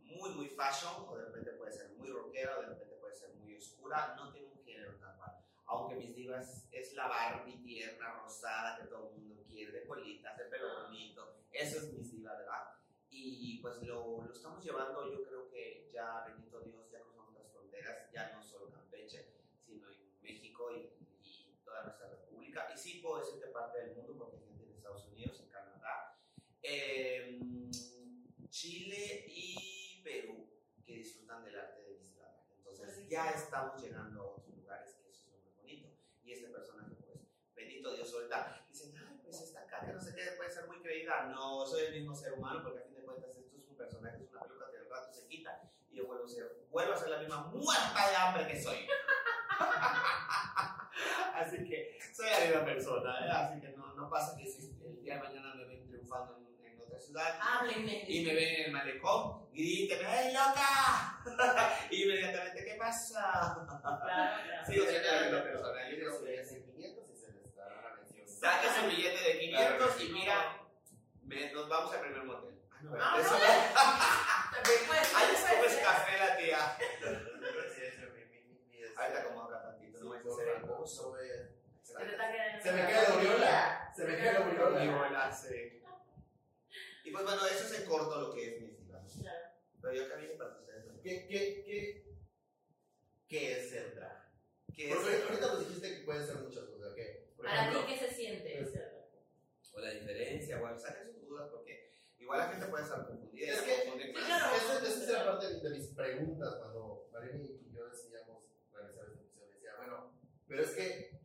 muy, 0.00 0.30
muy 0.30 0.48
fashion, 0.48 1.06
o 1.08 1.16
de 1.16 1.24
repente 1.24 1.52
puede 1.52 1.72
ser 1.72 1.90
muy 1.90 2.10
rockera, 2.10 2.58
o 2.58 2.60
de 2.60 2.68
repente 2.68 2.96
puede 2.96 3.14
ser 3.14 3.30
muy 3.36 3.56
oscura. 3.56 4.14
No 4.16 4.30
tiene 4.32 4.48
un 4.48 4.62
género 4.64 4.96
tal 4.98 5.16
cual. 5.16 5.44
Aunque 5.68 5.96
Miss 5.96 6.14
Diva 6.14 6.40
es, 6.40 6.94
la 6.94 7.08
Barbie 7.08 7.62
tierna, 7.62 8.20
rosada, 8.20 8.78
que 8.78 8.88
todo 8.88 9.10
el 9.10 9.20
mundo 9.20 9.44
quiere, 9.48 9.72
de 9.72 9.86
colitas, 9.86 10.36
de 10.36 10.44
pelo 10.44 10.84
bonito. 10.84 11.36
Eso 11.52 11.78
es 11.78 11.92
Miss 11.92 12.10
Diva 12.10 12.34
Drag. 12.34 12.78
Y 13.10 13.58
pues 13.60 13.82
lo, 13.82 14.22
lo 14.22 14.32
estamos 14.32 14.62
llevando, 14.64 15.10
yo 15.10 15.24
creo 15.24 15.48
que 15.50 15.88
ya, 15.92 16.24
bendito 16.26 16.60
Dios, 16.60 16.90
ya 16.90 17.00
cruzamos 17.00 17.34
las 17.34 17.50
fronteras, 17.50 18.10
ya 18.12 18.32
no 18.32 18.42
solo 18.42 18.70
Campeche, 18.70 19.26
sino 19.66 19.90
en 19.90 19.98
México 20.22 20.70
y, 20.72 20.90
y 21.22 21.60
toda 21.64 21.82
nuestra 21.84 22.08
república. 22.08 22.68
Y 22.72 22.78
sí 22.78 23.00
puedo 23.02 23.18
decir 23.18 23.40
que 23.40 23.48
parte 23.48 23.80
del 23.80 23.96
mundo, 23.96 24.16
porque 24.16 24.36
hay 24.36 24.44
gente 24.46 24.64
en 24.64 24.70
Estados 24.70 25.06
Unidos, 25.08 25.40
en 25.40 25.48
Canadá, 25.48 26.16
em, 26.62 27.70
Chile 28.48 29.26
y 29.28 30.00
Perú, 30.04 30.48
que 30.84 30.94
disfrutan 30.94 31.44
del 31.44 31.58
arte 31.58 31.82
de 31.82 31.98
Miss 31.98 32.14
Drag. 32.14 32.44
Entonces 32.56 33.08
ya 33.08 33.30
estamos 33.30 33.82
llegando 33.82 34.22
a 34.22 34.26
otros 34.26 34.56
lugares, 34.56 34.94
que 34.94 35.10
eso 35.10 35.22
es 35.22 35.32
lo 35.32 35.38
muy 35.40 35.52
bonito. 35.56 35.88
Y 36.22 36.32
este 36.32 36.48
personaje, 36.48 36.94
pues, 37.04 37.18
bendito 37.88 37.96
Dios, 37.96 38.10
suelta. 38.10 38.64
Dicen, 38.70 38.94
ay, 38.98 39.20
pues 39.22 39.40
esta 39.40 39.66
caca, 39.66 39.92
no 39.92 40.00
sé 40.00 40.14
qué, 40.14 40.32
puede 40.36 40.50
ser 40.50 40.66
muy 40.66 40.80
creída. 40.80 41.26
No, 41.26 41.66
soy 41.66 41.86
el 41.86 41.92
mismo 41.94 42.14
ser 42.14 42.32
humano, 42.34 42.62
porque 42.62 42.80
a 42.80 42.82
fin 42.82 42.94
de 42.94 43.02
cuentas 43.02 43.30
esto 43.30 43.56
es 43.56 43.68
un 43.68 43.76
personaje, 43.76 44.22
es 44.22 44.30
una 44.30 44.42
peluca 44.42 44.70
que 44.70 44.78
al 44.78 44.88
rato 44.90 45.12
se 45.12 45.26
quita 45.26 45.60
y 45.90 45.96
yo 45.96 46.06
vuelvo 46.06 46.24
a 46.24 46.28
ser, 46.28 46.66
vuelvo 46.70 46.92
a 46.92 46.96
ser 46.96 47.08
la 47.10 47.18
misma 47.18 47.44
muerta 47.44 48.10
de 48.10 48.16
hambre 48.16 48.46
que 48.46 48.62
soy. 48.62 48.86
Así 51.34 51.64
que 51.68 51.98
soy 52.12 52.26
la 52.30 52.40
misma 52.46 52.64
persona, 52.64 53.26
¿eh? 53.26 53.30
así 53.30 53.60
que 53.60 53.68
no, 53.68 53.94
no 53.94 54.10
pasa 54.10 54.36
que 54.36 54.44
si 54.44 54.76
el 54.84 55.00
día 55.00 55.14
de 55.14 55.20
mañana 55.22 55.54
me 55.54 55.66
ven 55.66 55.86
triunfando 55.86 56.36
en, 56.36 56.66
en 56.66 56.80
otra 56.80 56.98
ciudad 56.98 57.38
Háblenme. 57.40 58.04
y 58.08 58.24
me 58.24 58.34
ven 58.34 58.54
en 58.54 58.64
el 58.66 58.72
malecón, 58.72 59.48
gríteme, 59.52 60.02
¡Hey, 60.04 60.32
loca! 60.34 61.22
y 61.90 62.02
inmediatamente, 62.02 62.64
¿qué 62.64 62.74
pasa? 62.74 63.54
Claro, 63.64 64.02
claro. 64.02 64.66
Sigo 64.66 64.84
siendo 64.86 65.08
la 65.12 65.20
misma 65.22 65.42
persona. 65.44 65.90
Yo 65.90 65.96
creo 65.96 66.18
que 66.18 66.26
que 66.26 66.40
es 66.40 66.48
500 66.48 67.04
y 67.12 67.16
se 67.16 67.32
les 67.32 67.54
dará 67.54 67.80
Saques 68.40 68.78
el 68.82 68.90
billete 68.90 69.20
de 69.24 69.38
500 69.40 69.76
Claro. 69.76 70.00
y 70.04 70.08
mira, 70.12 70.60
me- 71.22 71.52
nos 71.52 71.68
vamos 71.68 71.92
al 71.94 72.00
primer 72.00 72.22
motel. 72.24 72.54
Ah, 72.70 72.78
no, 72.82 72.96
Ah, 73.00 73.16
eso 73.20 73.30
no. 73.32 73.38
no. 73.38 74.54
También 74.54 74.86
puede 74.86 75.04
ser, 75.04 75.16
Ahí 75.16 75.36
ser. 75.70 75.82
café 75.82 76.18
la 76.18 76.36
tía. 76.36 76.78
Mi- 78.70 78.84
Ahorita 78.96 79.24
como 79.24 79.42
acá 79.42 79.62
tantito, 79.62 79.98
no 80.00 80.04
no 80.14 80.36
Que 81.98 82.04
te 82.04 82.10
está 82.12 82.62
Se 82.62 82.72
me 82.72 82.82
cae 82.82 83.02
la 83.02 83.08
aureola. 83.14 83.92
Se 83.96 84.04
me 84.04 84.16
cae 84.18 84.32
la. 84.34 84.40
Viola, 84.84 85.32
sí. 85.32 85.82
Y 87.04 87.10
pues 87.10 87.24
bueno, 87.24 87.46
eso 87.46 87.64
es 87.64 87.80
en 87.80 87.88
corto 87.88 88.20
lo 88.20 88.34
que 88.34 88.54
es 88.56 88.60
mi. 88.60 88.68
Claro. 88.86 89.06
Pero 89.80 89.94
yo 89.94 90.08
vine 90.16 90.34
para 90.34 90.50
ustedes. 90.50 90.84
¿Qué, 91.02 91.26
qué, 91.26 91.62
qué, 91.64 92.04
qué 93.28 93.58
es 93.60 93.70
ser 93.70 93.94
drag? 93.94 94.30
¿Qué 94.74 94.90
es? 94.90 94.96
Porque 94.96 95.22
ahorita 95.22 95.46
nos 95.46 95.60
dijiste 95.66 95.96
que 95.98 96.04
pueden 96.04 96.26
ser 96.26 96.36
muchas 96.36 96.64
cosas, 96.64 96.92
¿qué? 96.94 97.27
Por 97.38 97.46
Para 97.46 97.70
ti, 97.70 97.76
¿qué 97.86 97.96
se 97.98 98.10
siente? 98.14 98.64
drag? 98.64 98.98
O 99.72 99.80
la 99.80 99.90
diferencia, 99.92 100.60
o 100.60 100.78
saquen 100.78 101.12
sus 101.12 101.28
dudas, 101.28 101.48
porque 101.52 101.94
igual 102.18 102.38
la 102.40 102.48
gente 102.48 102.66
puede 102.66 102.82
estar 102.82 103.06
confundida. 103.06 103.54
Es 103.54 103.62
que- 103.62 103.92
Sí, 103.92 104.12
claro. 104.12 104.56
esa, 104.56 104.78
esa 104.78 104.88
es 105.04 105.08
la 105.08 105.24
parte 105.24 105.46
de, 105.54 105.60
de 105.60 105.70
mis 105.70 105.86
preguntas 105.94 106.54
cuando 106.56 107.08
Mariana 107.12 107.38
y 107.44 107.72
yo 107.72 107.88
decidíamos 107.88 108.42
realizar 108.72 109.04
esta 109.06 109.20
emisión. 109.20 109.48
Decía, 109.52 109.70
bueno, 109.76 110.12
pero 110.48 110.62
es 110.64 110.70
que 110.72 111.20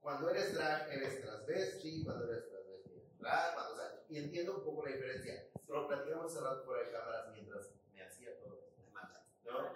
cuando 0.00 0.28
eres 0.30 0.52
drag, 0.54 0.92
eres 0.92 1.22
transvesti, 1.22 2.04
cuando 2.04 2.30
eres 2.30 2.48
transvesti, 2.50 3.02
drag, 3.18 3.54
cuando, 3.54 3.72
o 3.72 3.76
sea, 3.76 4.02
y 4.10 4.18
entiendo 4.18 4.58
un 4.58 4.64
poco 4.64 4.84
la 4.86 4.92
diferencia. 4.92 5.46
Pero 5.66 5.88
platicamos 5.88 6.30
hace 6.36 6.44
rato 6.44 6.74
de 6.74 6.90
cámaras 6.90 7.32
mientras 7.32 7.70
me 7.94 8.02
hacía 8.02 8.38
todo 8.40 8.58
esto, 8.58 8.82
¿no? 9.44 9.72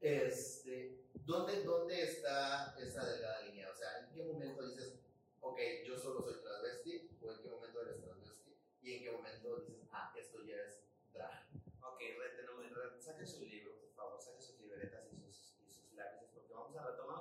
Este, 0.00 1.04
¿dónde, 1.14 1.62
¿Dónde 1.62 2.02
está 2.02 2.74
esa 2.76 3.04
delgada 3.06 3.42
línea? 3.42 3.70
O 3.70 3.74
sea, 3.76 3.81
¿en 4.12 4.14
qué 4.14 4.24
momento 4.32 4.66
dices, 4.68 5.00
ok, 5.40 5.58
yo 5.86 5.96
solo 5.98 6.20
soy 6.22 6.42
transvesti? 6.42 7.18
¿O 7.22 7.32
en 7.32 7.42
qué 7.42 7.48
momento 7.48 7.80
eres 7.82 8.00
transvesti? 8.02 8.56
¿Y 8.82 8.92
en 8.94 9.02
qué 9.04 9.10
momento 9.12 9.56
dices, 9.60 9.86
ah, 9.90 10.12
esto 10.18 10.42
ya 10.44 10.56
es 10.56 10.84
drag? 11.12 11.48
Ok, 11.82 12.00
retenome, 12.18 12.68
re- 12.68 13.00
saquen 13.00 13.26
su 13.26 13.44
libro, 13.46 13.72
por 13.80 13.90
favor, 13.94 14.20
saquen 14.20 14.42
sus 14.42 14.60
libretas 14.60 15.08
y 15.12 15.16
sus, 15.16 15.56
y 15.66 15.72
sus 15.72 15.92
lápices, 15.94 16.28
porque 16.34 16.52
vamos 16.52 16.76
a 16.76 16.84
retomar 16.90 17.20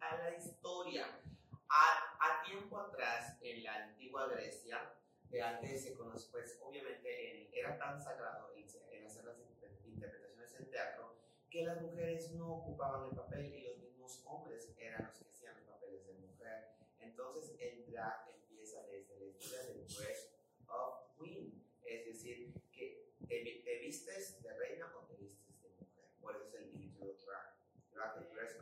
a 0.00 0.16
la 0.18 0.36
historia. 0.36 1.20
A, 1.68 2.16
a 2.18 2.42
tiempo 2.44 2.78
atrás, 2.80 3.36
en 3.42 3.62
la 3.62 3.84
antigua 3.84 4.26
Grecia, 4.28 4.92
de 5.30 5.40
antes 5.42 5.84
se 5.84 5.94
conoce, 5.94 6.28
pues 6.32 6.58
obviamente 6.62 7.48
era 7.56 7.78
tan 7.78 8.00
sagrado 8.02 8.52
el, 8.54 8.64
el 8.90 9.06
hacer 9.06 9.24
las 9.24 9.38
inter- 9.38 9.78
interpretaciones 9.86 10.52
en 10.58 10.68
teatro 10.70 11.14
que 11.48 11.64
las 11.64 11.80
mujeres 11.80 12.32
no 12.32 12.54
ocupaban 12.56 13.08
el 13.10 13.16
papel 13.16 13.54
y 13.54 13.62
los 13.62 13.78
mismos 13.78 14.22
hombres 14.26 14.74
eran 14.78 15.12
los 15.14 15.64
papeles 15.66 16.06
de 16.06 16.14
mujer. 16.14 16.70
Entonces 16.98 17.54
el 17.60 17.86
drag 17.90 18.28
empieza 18.34 18.82
desde 18.88 19.16
la 19.18 19.26
historia 19.26 19.62
del 19.64 19.86
dress 19.86 20.30
of 20.66 20.94
queen, 21.18 21.64
es 21.84 22.06
decir, 22.06 22.52
que 22.72 23.12
te, 23.30 23.62
te 23.64 23.78
vistes 23.78 24.42
de 24.42 24.52
reina 24.58 24.92
o 24.96 25.06
te 25.06 25.14
vistes 25.16 25.62
de 25.62 25.68
mujer. 25.78 26.04
Por 26.20 26.36
eso 26.36 26.46
es 26.48 26.54
el 26.54 26.72
título 26.72 27.14
drag, 27.24 27.54
drag 27.92 28.32
dress 28.32 28.56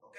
¿ok? 0.00 0.16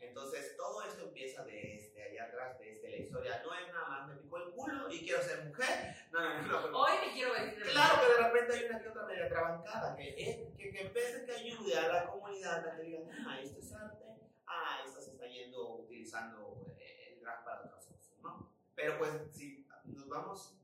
Entonces 0.00 0.56
todo 0.56 0.82
esto 0.84 1.08
empieza 1.08 1.44
desde 1.44 2.02
allá 2.02 2.26
atrás, 2.26 2.58
desde 2.60 2.88
la 2.88 2.96
historia. 2.96 3.42
No 3.42 3.52
es 3.52 3.66
nada 3.72 3.88
más 3.88 4.08
me 4.08 4.16
picó 4.16 4.38
el 4.38 4.52
culo 4.52 4.90
y 4.90 5.00
quiero 5.00 5.22
ser 5.22 5.44
mujer. 5.44 5.96
No, 6.12 6.20
no, 6.20 6.42
no. 6.42 6.70
no. 6.70 6.78
Hoy 6.78 6.92
me 7.04 7.12
quiero 7.12 7.32
vestir 7.32 7.64
Claro 7.64 8.00
que 8.00 8.12
de 8.12 8.28
repente 8.28 8.52
hay 8.54 8.64
una 8.66 8.80
que 8.80 8.88
otra 8.88 9.06
media 9.06 9.28
trabancada 9.28 9.96
que, 9.96 10.08
es, 10.16 10.56
que, 10.56 10.70
que 10.70 10.80
en 10.80 10.92
vez 10.92 11.14
de 11.14 11.26
que 11.26 11.32
ayude 11.32 11.76
a 11.76 11.88
la 11.88 12.06
comunidad 12.06 12.66
a 12.66 12.76
que 12.76 12.82
digan, 12.82 13.10
ah, 13.26 13.40
esto 13.40 13.58
es 13.58 13.72
arte, 13.72 14.04
ah, 14.46 14.82
esta 14.86 15.00
se 15.00 15.10
está 15.10 15.26
yendo 15.26 15.78
utilizando 15.78 16.64
eh, 16.78 17.12
el 17.12 17.20
drag 17.20 17.44
para 17.44 17.62
otras 17.62 17.86
cosas, 17.86 18.18
¿no? 18.22 18.52
Pero 18.76 18.98
pues 18.98 19.10
si 19.32 19.66
nos 19.84 20.08
vamos, 20.08 20.56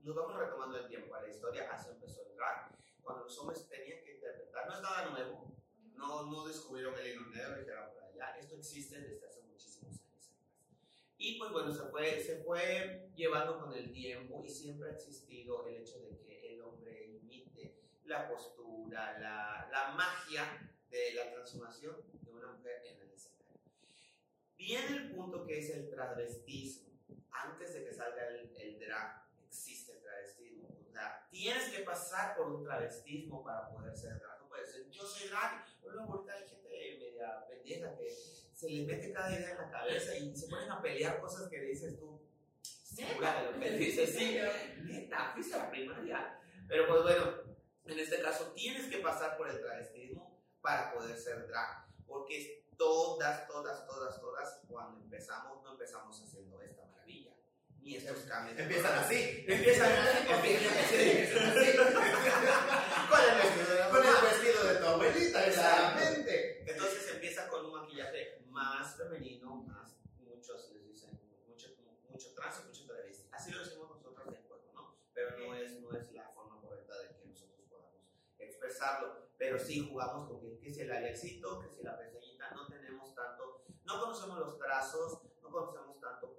nos 0.00 0.14
vamos 0.14 0.38
retomando 0.38 0.78
el 0.78 0.88
tiempo 0.88 1.14
a 1.16 1.22
la 1.22 1.28
historia, 1.28 1.64
drag, 1.64 1.97
cuando 3.08 3.24
los 3.24 3.38
hombres 3.38 3.66
tenían 3.66 4.04
que 4.04 4.16
interpretar, 4.16 4.68
no 4.68 4.74
es 4.74 4.82
nada 4.82 5.08
nuevo, 5.08 5.56
no, 5.94 6.26
no 6.26 6.46
descubrieron 6.46 6.94
el 6.98 7.14
hilo 7.14 7.26
negro 7.28 7.58
dijeron 7.58 7.90
por 7.94 8.04
allá, 8.04 8.36
esto 8.38 8.56
existe 8.56 9.00
desde 9.00 9.26
hace 9.26 9.40
muchísimos 9.44 9.98
años 10.02 10.28
atrás. 10.28 10.52
Y 11.16 11.38
pues 11.38 11.50
bueno, 11.50 11.72
se 11.72 11.84
fue, 11.84 12.20
se 12.20 12.42
fue 12.42 13.10
llevando 13.16 13.60
con 13.60 13.72
el 13.72 13.90
tiempo 13.92 14.44
y 14.44 14.50
siempre 14.50 14.90
ha 14.90 14.92
existido 14.92 15.66
el 15.66 15.76
hecho 15.76 15.98
de 16.00 16.18
que 16.20 16.52
el 16.52 16.60
hombre 16.60 17.06
imite 17.06 17.80
la 18.04 18.28
postura, 18.28 19.18
la, 19.18 19.70
la 19.72 19.94
magia 19.94 20.70
de 20.90 21.14
la 21.14 21.32
transformación 21.32 21.96
de 22.12 22.30
una 22.30 22.52
mujer 22.52 22.82
en 22.84 23.00
el 23.00 23.10
escenario. 23.10 23.58
Viene 24.58 24.96
el 24.98 25.12
punto 25.12 25.46
que 25.46 25.60
es 25.60 25.70
el 25.70 25.88
travestismo. 25.88 26.88
Antes 27.30 27.72
de 27.72 27.84
que 27.86 27.92
salga 27.94 28.28
el, 28.28 28.54
el 28.54 28.78
drag, 28.78 29.27
tienes 31.30 31.70
que 31.70 31.80
pasar 31.80 32.36
por 32.36 32.48
un 32.48 32.64
travestismo 32.64 33.42
para 33.42 33.68
poder 33.68 33.96
ser 33.96 34.18
drag. 34.18 34.40
No 34.40 34.48
puedes 34.48 34.72
decir, 34.72 34.90
yo 34.90 35.06
soy 35.06 35.28
drag. 35.28 35.64
Pero 35.82 36.00
ahorita 36.02 36.32
hay 36.32 36.48
gente 36.48 36.68
media 36.68 37.46
pendeja 37.46 37.96
que 37.96 38.10
se 38.10 38.70
le 38.70 38.86
mete 38.86 39.12
cada 39.12 39.32
idea 39.32 39.52
en 39.52 39.58
la 39.58 39.70
cabeza 39.70 40.16
y 40.16 40.34
se 40.36 40.48
ponen 40.48 40.70
a 40.70 40.82
pelear 40.82 41.20
cosas 41.20 41.48
que 41.48 41.60
dices 41.60 41.98
tú. 41.98 42.20
¿Segura 42.62 43.40
de 43.40 43.52
lo 43.52 43.60
que 43.60 43.70
dices? 43.70 44.14
Sí, 44.14 44.38
neta, 44.84 45.30
fuiste 45.32 45.54
a 45.54 45.58
la 45.58 45.70
primaria. 45.70 46.40
Pero 46.66 46.88
pues 46.88 47.02
bueno, 47.02 47.32
en 47.84 47.98
este 47.98 48.20
caso 48.20 48.52
tienes 48.52 48.86
que 48.86 48.98
pasar 48.98 49.36
por 49.36 49.48
el 49.48 49.60
travestismo 49.60 50.42
para 50.60 50.92
poder 50.92 51.16
ser 51.16 51.46
drag. 51.46 51.86
Porque 52.06 52.64
todas, 52.76 53.46
todas, 53.46 53.86
todas, 53.86 54.20
todas, 54.20 54.60
cuando 54.68 55.00
empezamos, 55.00 55.62
no 55.62 55.72
empezamos 55.72 56.20
haciendo. 56.20 56.47
Ni 57.88 57.96
estos 57.96 58.18
cambios. 58.24 58.58
Empiezan 58.58 58.98
así. 58.98 59.46
Empiezan, 59.48 59.90
empiezan 60.28 60.76
así. 60.76 60.92
Con 63.08 63.20
el 63.24 63.36
vestido 63.40 63.72
de, 63.72 63.88
con 63.88 64.04
el 64.04 64.20
vestido 64.28 64.64
de 64.68 64.74
tu 64.74 64.84
abuelita, 64.84 65.46
exactamente. 65.46 66.70
Entonces 66.70 67.10
empieza 67.14 67.48
con 67.48 67.64
un 67.64 67.72
maquillaje 67.72 68.44
más 68.50 68.94
femenino, 68.94 69.64
más, 69.66 69.96
muchos 70.18 70.70
les 70.74 70.84
dicen, 70.84 71.18
mucho, 71.48 71.68
mucho 72.10 72.34
trans 72.34 72.60
y 72.62 72.66
mucho 72.66 72.84
travesti. 72.84 73.26
Así 73.32 73.52
lo 73.52 73.60
decimos 73.60 73.88
nosotros 73.88 74.36
en 74.36 74.42
juego, 74.46 74.70
¿no? 74.74 74.94
Pero 75.14 75.38
no 75.38 75.54
es, 75.54 75.80
no 75.80 75.90
es 75.96 76.12
la 76.12 76.28
forma 76.28 76.60
correcta 76.60 76.94
de 76.98 77.16
que 77.16 77.24
nosotros 77.24 77.64
podamos 77.70 78.02
expresarlo. 78.38 79.30
Pero 79.38 79.58
sí 79.58 79.88
jugamos 79.88 80.28
con 80.28 80.42
que, 80.42 80.58
que 80.58 80.70
si 80.70 80.82
el 80.82 80.92
aliacito, 80.92 81.58
que 81.60 81.70
si 81.70 81.82
la 81.82 81.96
pestañita, 81.96 82.50
no 82.50 82.66
tenemos 82.68 83.14
tanto, 83.14 83.64
no 83.84 83.98
conocemos 83.98 84.40
los 84.40 84.58
trazos, 84.58 85.22
no 85.40 85.50
conocemos 85.50 85.98
tanto 85.98 86.37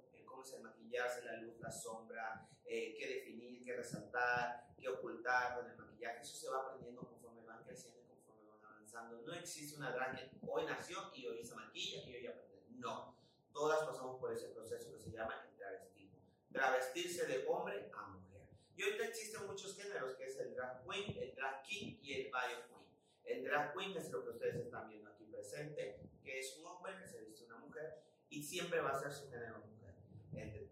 maquillarse, 1.00 1.24
la 1.24 1.36
luz, 1.40 1.58
la 1.60 1.70
sombra, 1.70 2.48
eh, 2.64 2.94
qué 2.96 3.06
definir, 3.06 3.64
qué 3.64 3.76
resaltar, 3.76 4.74
qué 4.78 4.88
ocultar 4.88 5.56
con 5.56 5.70
el 5.70 5.76
maquillaje. 5.76 6.20
Eso 6.20 6.36
se 6.36 6.50
va 6.50 6.60
aprendiendo 6.60 7.02
conforme 7.02 7.44
van 7.44 7.64
creciendo 7.64 8.00
y 8.00 8.04
conforme 8.04 8.44
van 8.48 8.64
avanzando. 8.64 9.22
No 9.22 9.34
existe 9.34 9.76
una 9.76 9.92
drag 9.92 10.16
que 10.16 10.38
hoy 10.48 10.64
nació 10.66 11.10
y 11.14 11.26
hoy 11.26 11.44
se 11.44 11.54
maquilla 11.54 12.02
y 12.04 12.14
hoy 12.14 12.26
aprende. 12.26 12.64
No. 12.70 13.16
Todas 13.52 13.86
pasamos 13.86 14.20
por 14.20 14.32
ese 14.32 14.48
proceso 14.48 14.92
que 14.92 14.98
se 14.98 15.10
llama 15.10 15.34
el 15.48 15.56
travestismo. 15.56 16.18
Travestirse 16.52 17.26
de 17.26 17.46
hombre 17.48 17.90
a 17.92 18.06
mujer. 18.08 18.48
Y 18.76 18.82
ahorita 18.82 19.06
existen 19.06 19.46
muchos 19.46 19.76
géneros, 19.76 20.14
que 20.14 20.24
es 20.24 20.38
el 20.38 20.54
drag 20.54 20.84
queen, 20.84 21.16
el 21.18 21.34
drag 21.34 21.62
king 21.62 21.98
y 22.00 22.12
el 22.14 22.24
bio 22.26 22.66
queen. 22.68 22.80
El 23.24 23.44
drag 23.44 23.74
queen 23.74 23.96
es 23.96 24.10
lo 24.10 24.24
que 24.24 24.30
ustedes 24.30 24.56
están 24.56 24.88
viendo 24.88 25.10
aquí 25.10 25.24
presente, 25.24 26.00
que 26.22 26.38
es 26.38 26.56
un 26.58 26.66
hombre 26.66 26.96
que 26.98 27.06
se 27.06 27.20
viste 27.20 27.44
una 27.44 27.58
mujer 27.58 28.02
y 28.28 28.42
siempre 28.42 28.80
va 28.80 28.90
a 28.90 29.00
ser 29.00 29.12
su 29.12 29.28
género 29.28 29.58
mujer. 29.58 29.94
El, 30.32 30.69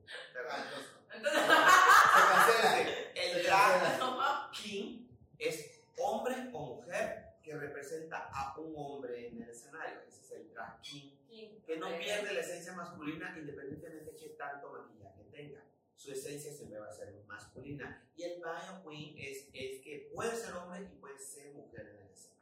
Entonces, 1.14 1.42
el 3.14 3.42
drag 3.44 4.50
king 4.52 5.06
es 5.38 5.82
hombre 5.98 6.50
o 6.52 6.76
mujer 6.76 7.36
que 7.42 7.56
representa 7.56 8.28
a 8.32 8.58
un 8.58 8.74
hombre 8.76 9.28
en 9.28 9.42
el 9.42 9.48
escenario. 9.48 10.00
Ese 10.06 10.20
es 10.20 10.30
el 10.32 10.50
drag 10.52 10.80
king 10.82 11.18
que 11.64 11.76
no 11.76 11.88
pierde 11.98 12.32
la 12.32 12.40
esencia 12.40 12.72
masculina 12.72 13.34
independientemente 13.38 14.10
de 14.10 14.16
qué 14.16 14.28
tanto 14.30 14.70
maquillaje 14.70 15.24
tenga. 15.30 15.62
Su 15.94 16.12
esencia 16.12 16.52
siempre 16.52 16.78
va 16.78 16.88
a 16.88 16.92
ser 16.92 17.12
masculina. 17.26 18.08
Y 18.16 18.22
el 18.22 18.40
bio 18.40 18.82
queen 18.88 19.16
es, 19.18 19.48
es 19.52 19.80
que 19.82 20.10
puede 20.14 20.34
ser 20.36 20.54
hombre 20.54 20.82
y 20.82 20.96
puede 20.96 21.18
ser 21.18 21.52
mujer 21.52 21.88
en 21.88 22.06
el 22.06 22.12
escenario. 22.12 22.37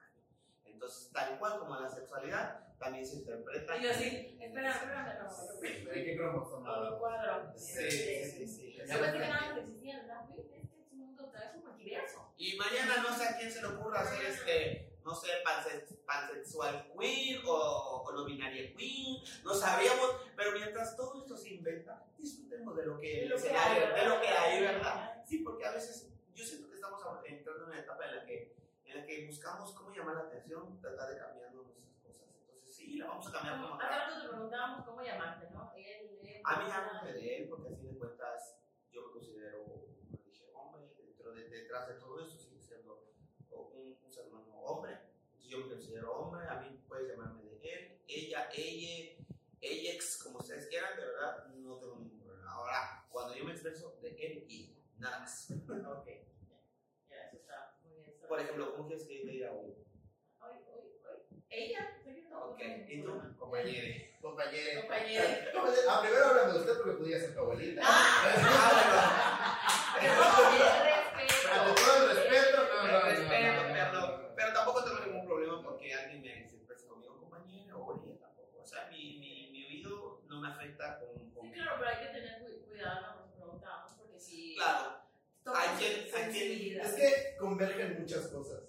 Entonces, 0.77 1.11
tal 1.11 1.39
cual 1.39 1.59
como 1.59 1.81
la 1.81 1.89
sexualidad, 1.89 2.61
también 2.79 3.07
se 3.07 3.17
interpreta. 3.17 3.77
Y 3.79 3.83
yo 3.83 3.91
así, 3.91 4.37
espera, 4.39 4.71
espérame, 4.73 5.19
no. 5.23 5.65
¿En 5.93 6.05
qué 6.05 6.17
cromosoma? 6.19 6.99
Cuadro. 6.99 7.53
Sí, 7.57 7.91
sí, 7.91 8.25
sí. 8.31 8.47
sí. 8.47 8.77
Yo 8.87 9.01
pensé 9.01 9.13
que 9.13 9.19
nada 9.29 9.41
más 9.49 9.59
existía 9.59 10.01
el 10.01 10.07
drag 10.07 10.29
queen, 10.35 10.71
es 10.77 10.93
un 10.93 10.99
mundo, 10.99 11.33
es 11.35 11.55
un 11.57 11.65
multiverso. 11.65 12.33
Y 12.37 12.57
mañana 12.59 13.03
no 13.03 13.17
sé 13.17 13.25
a 13.27 13.39
quién 13.39 13.51
se 13.51 13.63
le 13.63 13.69
ocurra 13.69 14.01
hacer 14.03 14.23
este, 14.27 14.99
no 15.03 15.15
sé, 15.15 15.29
panse- 15.43 15.97
pansexual 16.05 16.93
queen 17.01 17.41
o, 17.47 18.03
o 18.07 18.13
no 18.13 18.25
binaria 18.27 18.75
queen, 18.75 19.25
no 19.45 19.55
sabíamos, 19.55 20.17
pero 20.37 20.53
mientras 20.53 20.95
todo 20.95 21.23
esto 21.23 21.37
se 21.39 21.55
inventa, 21.55 22.05
disfrutemos 22.19 22.77
de 22.77 22.85
lo 22.85 23.01
que, 23.01 23.21
De 23.23 23.27
lo 23.31 23.37
que 23.41 23.49
hay, 23.49 23.79
hay, 23.83 24.03
de 24.03 24.09
lo 24.11 24.21
que 24.21 24.29
hay, 24.29 24.61
¿verdad? 24.61 24.75
¿verdad? 24.77 25.25
Sí, 25.27 25.39
porque 25.39 25.65
a 25.65 25.73
veces 25.73 26.11
yo 26.35 26.45
siento 26.45 26.69
que 26.69 26.75
estamos 26.75 27.03
entrando 27.25 27.63
en 27.65 27.71
una 27.71 27.81
etapa 27.81 28.05
en 28.05 28.17
la 28.17 28.27
que, 28.27 28.55
la 28.97 29.05
que 29.05 29.27
buscamos 29.27 29.73
cómo 29.73 29.91
llamar 29.91 30.17
la 30.17 30.23
atención, 30.23 30.81
tratar 30.81 31.11
de 31.11 31.19
cambiar 31.19 31.53
nuestras 31.55 31.95
cosas. 32.03 32.29
Entonces, 32.41 32.75
sí, 32.75 32.97
la 32.97 33.07
vamos 33.09 33.29
a 33.29 33.33
cambiar 33.33 33.61
como 33.61 33.81
Hace 33.81 34.23
te 34.23 34.29
preguntábamos 34.29 34.85
cómo 34.85 35.03
llamarte, 35.03 35.51
¿no? 35.51 35.73
Él, 35.77 36.19
él, 36.23 36.43
a 36.45 36.61
mí 36.61 36.71
háblame 36.71 37.13
de 37.13 37.37
él, 37.37 37.49
porque 37.49 37.69
a 37.69 37.77
fin 37.77 37.89
de 37.89 37.99
cuentas 37.99 38.59
yo 38.91 39.07
me 39.07 39.13
considero, 39.13 39.65
como 39.65 40.23
dije, 40.25 40.51
hombre, 40.55 40.83
dentro 40.99 41.33
de, 41.33 41.49
detrás 41.49 41.89
de 41.89 41.95
todo 41.95 42.21
esto 42.21 42.39
sigue 42.39 42.61
siendo 42.61 43.05
un, 43.51 43.99
un 44.03 44.13
ser 44.13 44.27
humano 44.27 44.61
hombre. 44.63 44.99
Entonces, 45.25 45.51
yo 45.51 45.59
me 45.59 45.69
considero 45.69 46.13
hombre, 46.13 46.49
a 46.49 46.61
mí 46.61 46.81
puedes 46.89 47.09
llamarme 47.09 47.45
de 47.45 47.57
él, 47.57 48.01
ella, 48.07 48.49
ella, 48.55 49.25
ella, 49.61 49.93
ex, 49.93 50.23
como 50.23 50.39
ustedes 50.39 50.67
quieran, 50.69 50.97
de 50.97 51.05
verdad, 51.05 51.47
no 51.49 51.77
tengo 51.79 51.97
ningún 51.97 52.21
problema. 52.21 52.53
Ahora, 52.53 53.07
cuando 53.11 53.35
yo 53.35 53.45
me 53.45 53.53
expreso 53.53 53.99
de 54.01 54.11
él 54.11 54.47
y 54.49 54.77
nada 54.99 55.21
más. 55.21 55.51
ok. 55.69 56.26
Por 58.29 58.41
ejemplo, 58.41 58.75
¿cómo 58.75 58.89
quieres 58.89 59.07
que 59.07 59.21
te 59.21 59.27
diga 59.31 59.53
hoy? 59.53 59.75
Hoy, 60.41 60.57
hoy, 60.73 60.83
hoy. 61.05 61.19
Ella. 61.49 61.91
soy 62.03 62.27
yo, 62.29 62.39
Ok, 62.39 62.61
¿y 62.89 63.03
tú? 63.03 63.09
no. 63.15 63.37
Compañero. 63.39 64.05
Compañero. 64.21 64.81
Compañero. 64.81 65.25
Ah, 65.89 66.01
primero 66.03 66.25
háblame 66.27 66.53
de 66.53 66.59
usted 66.59 66.77
porque 66.79 66.93
podría 66.99 67.19
ser 67.21 67.35
tu 67.35 67.41
abuelita. 67.41 67.83
Ante 69.97 71.81
todo 71.81 71.97
el 71.97 72.17
respeto, 72.17 72.57
no, 72.57 72.83
no, 72.83 72.93
no, 72.93 72.93
no, 72.93 73.07
Respeto, 73.07 73.63
no, 73.93 74.01
no, 74.01 74.35
pero, 74.37 74.53
tampoco 74.53 74.85
tengo 74.85 74.99
ningún 75.01 75.25
problema 75.27 75.63
porque 75.63 75.95
alguien 75.95 76.23
me 76.23 76.35
dice, 76.43 76.57
pues 76.67 76.83
conmigo 76.85 77.19
compañero 77.21 77.79
o 77.79 77.95
ella 78.05 78.19
tampoco. 78.21 78.59
O 78.61 78.67
sea, 78.67 78.89
mi, 78.91 79.19
mi, 79.19 79.51
mi 79.53 79.65
oído 79.67 80.23
no 80.29 80.41
me 80.41 80.49
afecta 80.49 80.99
con... 81.01 81.31
con- 81.31 81.47
Sí, 81.47 81.53
claro, 81.53 81.77
pero 81.79 81.91
hay 81.91 81.99
que 82.07 82.13
tener 82.13 82.41
cu- 82.41 82.67
cuidado 82.69 83.01
cuando 83.03 83.23
nos 83.27 83.33
preguntamos 83.35 83.93
porque 83.99 84.19
si. 84.19 84.57
Claro, 84.57 84.83
toca 84.83 85.07
hay 85.55 85.69
quien- 85.79 85.93
hay 85.93 86.03
quien- 86.11 86.25
sensibilidad. 86.33 86.87
Es 86.87 86.95
que 86.95 87.37
convergen 87.39 88.01
muchas 88.01 88.27
cosas. 88.29 88.63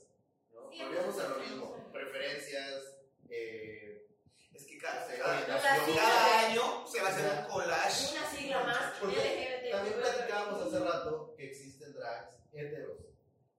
¿no? 0.54 0.70
Sí, 0.72 0.84
Volvemos 0.84 1.20
a 1.20 1.28
lo 1.30 1.36
mismo. 1.38 1.90
Preferencias, 1.92 2.84
eh, 3.30 4.06
es 4.54 4.66
que 4.66 4.78
cada, 4.78 5.08
Sí, 5.10 5.14
cada- 5.18 5.34
orientación. 5.42 5.98
cada 5.98 6.40
año 6.50 6.86
se 6.88 7.02
va 7.02 7.08
a 7.08 7.12
hacer 7.12 7.32
un 7.40 7.46
collage. 7.52 8.12
Una 8.18 8.30
sigla 8.32 8.64
más. 8.64 8.94
Porque 9.00 9.16
LGBT. 9.16 9.72
También 9.72 9.96
platicábamos 10.00 10.62
hace 10.68 10.80
rato 10.86 11.34
que 11.38 11.46
existen 11.48 11.94
drags 11.94 12.38
heteros. 12.54 12.98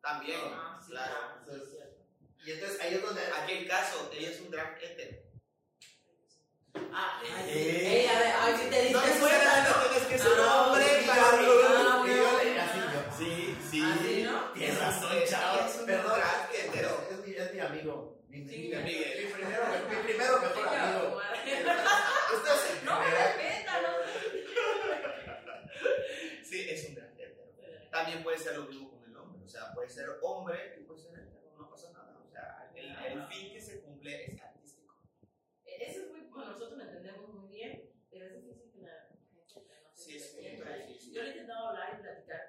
También, 0.00 0.40
Ah, 0.44 0.78
sí, 0.80 0.90
claro. 0.92 1.14
Entonces, 1.40 1.78
y 2.46 2.52
entonces 2.52 2.80
ahí 2.80 2.94
es 2.94 3.02
donde. 3.02 3.20
Aquí 3.26 3.52
el 3.52 3.68
caso, 3.68 4.10
ella 4.12 4.30
es 4.30 4.40
un 4.40 4.50
drag 4.50 4.78
hetero. 4.82 5.18
Ah, 6.92 7.20
ay, 7.22 7.50
sí. 7.52 7.58
Eh. 7.58 8.00
Ey, 8.02 8.06
a 8.06 8.18
ver, 8.18 8.32
ay, 8.40 8.54
si 8.56 8.70
te 8.70 8.82
diste 8.82 8.92
No 8.92 9.00
cuenta, 9.00 9.68
¿no? 9.68 10.08
que 10.08 10.14
Ah, 10.40 10.72
para 11.06 11.42
Sí, 13.70 13.76
sí. 13.80 13.82
Así, 13.82 14.22
¿no? 14.22 14.52
Tienes 14.52 14.78
razón, 14.80 15.12
Ella 15.16 15.26
chavo. 15.26 15.68
es 15.68 15.76
un 15.80 15.86
Perdón. 15.86 16.12
drag 16.18 16.50
hetero. 16.54 17.08
Es 17.10 17.26
mi, 17.26 17.34
es 17.34 17.52
mi 17.54 17.60
amigo. 17.60 18.18
Mi, 18.28 18.38
Sí, 18.48 18.56
mi, 18.58 18.68
mi 18.68 18.68
mi, 18.68 19.32
primero, 19.32 19.64
mi 19.88 19.96
primero 20.04 20.40
mejor 20.40 20.68
amigo. 20.68 21.16
Usted 22.34 22.52
es 22.54 22.78
el 22.78 22.84
No 22.84 23.00
me 23.00 23.06
respeta, 23.10 23.82
no. 23.82 23.88
Sí, 26.44 26.68
es 26.70 26.88
un 26.88 26.94
drag 26.94 27.12
hetero. 27.20 27.44
También 27.90 28.22
puede 28.22 28.38
ser 28.38 28.56
lo 28.56 28.64
mismo 28.66 28.90
con 28.90 29.04
el 29.04 29.16
hombre. 29.16 29.42
O 29.44 29.48
sea, 29.48 29.72
puede 29.74 29.88
ser 29.88 30.08
hombre 30.22 30.76
y 30.78 30.84
puede 30.84 31.00
ser 31.00 31.12
hetero. 31.18 31.52
No 31.58 31.68
pasa 31.70 31.90
nada. 31.92 32.18
O 32.24 32.30
sea, 32.30 32.70
el, 32.74 32.86
el 32.90 33.26
fin 33.26 33.52
que 33.52 33.60
se 33.60 33.80
cumple 33.82 34.24
es 34.26 34.40
artístico. 34.40 34.94
Eso 35.64 36.00
es 36.02 36.10
muy, 36.10 36.20
bueno, 36.30 36.52
nosotros 36.52 36.78
lo 36.78 36.84
entendemos 36.84 37.28
muy 37.34 37.48
bien, 37.48 37.90
pero 38.10 38.26
es 38.26 38.34
difícil 38.34 38.72
que 38.72 38.80
la 38.82 39.06
gente 39.08 39.26
no 39.34 39.44
se 39.46 39.60
Sí, 39.94 40.16
es 40.16 40.26
poquito 40.28 40.64
difícil. 40.86 41.12
Yo 41.14 41.22
le 41.22 41.28
he 41.28 41.32
intentado 41.32 41.68
hablar 41.68 41.96
y 41.98 42.02
platicar 42.02 42.47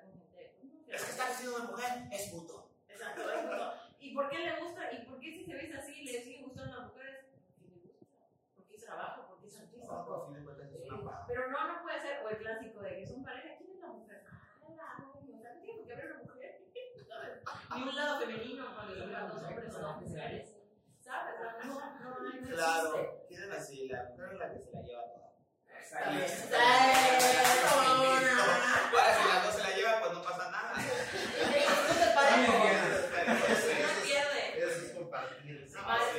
con 0.90 0.96
gente. 0.96 0.96
"No, 0.96 0.96
Es 0.96 1.04
que 1.04 1.12
está 1.12 1.24
haciendo 1.28 1.56
una 1.58 1.66
mujer, 1.66 1.92
es 2.12 2.30
puto. 2.32 2.70
Exacto, 2.88 3.32
es 3.32 3.42
como, 3.46 3.74
¿Y 4.00 4.14
por 4.16 4.30
qué 4.30 4.38
le 4.40 4.60
gusta? 4.62 4.92
¿Y 4.94 5.06
por 5.06 5.20
qué 5.20 5.32
si 5.32 5.46
se 5.46 5.54
ve 5.54 5.74
así 5.78 6.04
le 6.06 6.22
siguen 6.24 6.44
gustando 6.44 6.76
las 6.78 6.88
mujeres? 6.88 7.26
Porque 7.32 7.68
le 7.68 7.76
gusta. 7.82 8.16
Porque 8.56 8.76
es 8.76 8.84
trabajo, 8.86 9.26
porque 9.30 9.48
es 9.48 9.60
artista. 9.60 9.86
No, 9.88 10.14
a 10.14 10.26
fin 10.26 10.36
de 10.36 10.44
cuentas 10.44 10.72
es 10.74 10.90
una 10.92 11.04
paja. 11.04 11.26
Pero 11.28 11.50
no, 11.52 11.68
no 11.68 11.82
puede 11.84 12.02
ser. 12.02 12.24
O 12.26 12.30
el 12.30 12.38
clásico 12.38 12.80
de 12.82 12.90
que 12.96 13.06
son 13.08 13.24
pareja. 13.24 13.58
¿Quién 13.58 13.72
es 13.76 13.80
la 13.80 13.88
mujer? 13.88 14.24
Ah, 14.28 14.36
la 14.78 14.96
sea, 15.42 15.62
¿qué 15.62 15.96
ver 15.96 16.06
la 16.16 16.18
mujer? 16.24 16.62
¿Sabes? 17.08 17.44
Ni 17.76 17.82
un 17.84 17.96
lado 17.96 18.20
femenino 18.20 18.74
cuando 18.76 18.96
son 18.96 19.12
las 19.12 19.34
dos 19.34 19.44
hombres 19.44 19.76
o 19.76 19.80
dos 19.80 20.02
mujeres. 20.02 20.56
¿Sabes? 21.02 21.36
No, 21.66 21.80
no, 21.80 22.20
no. 22.20 22.48
Claro, 22.48 23.26
tienen 23.28 23.52
así, 23.52 23.88
la 23.90 24.04
mujer 24.06 24.30
es 24.34 24.40
la 24.40 24.52
que 24.54 24.60
se 24.60 24.72
la 24.72 24.82
lleva 24.82 25.04
toda. 25.04 25.30
Exacto. 25.80 26.12
Para 28.92 29.14
si 29.18 29.28
las 29.28 29.44
dos 29.46 29.56
se 29.56 29.62
la 29.64 29.76
llevan, 29.76 30.00
pues 30.02 30.14
no 30.14 30.22
pasa 30.24 30.52
nada. 30.52 30.74
Eso 30.80 31.92
es 31.92 32.08
parejo. 32.16 32.54
Eso 32.54 33.68
No 33.68 33.90
es- 33.90 34.06
pierde. 34.06 34.60
Eso 34.60 34.86
es 34.86 34.92
compartir. 34.94 35.68
sí. 35.68 35.78
Amar 35.78 36.00
es 36.02 36.14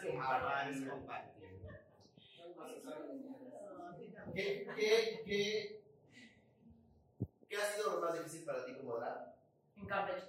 Sí, 0.00 0.08
¿Qué, 4.34 4.66
qué, 4.76 5.22
qué, 5.24 5.82
¿Qué 7.48 7.56
ha 7.56 7.66
sido 7.72 7.94
lo 7.94 8.00
más 8.06 8.14
difícil 8.18 8.44
para 8.44 8.64
ti 8.66 8.74
como 8.74 8.96
drag? 8.98 9.34
En 9.76 9.86
Campeche. 9.86 10.26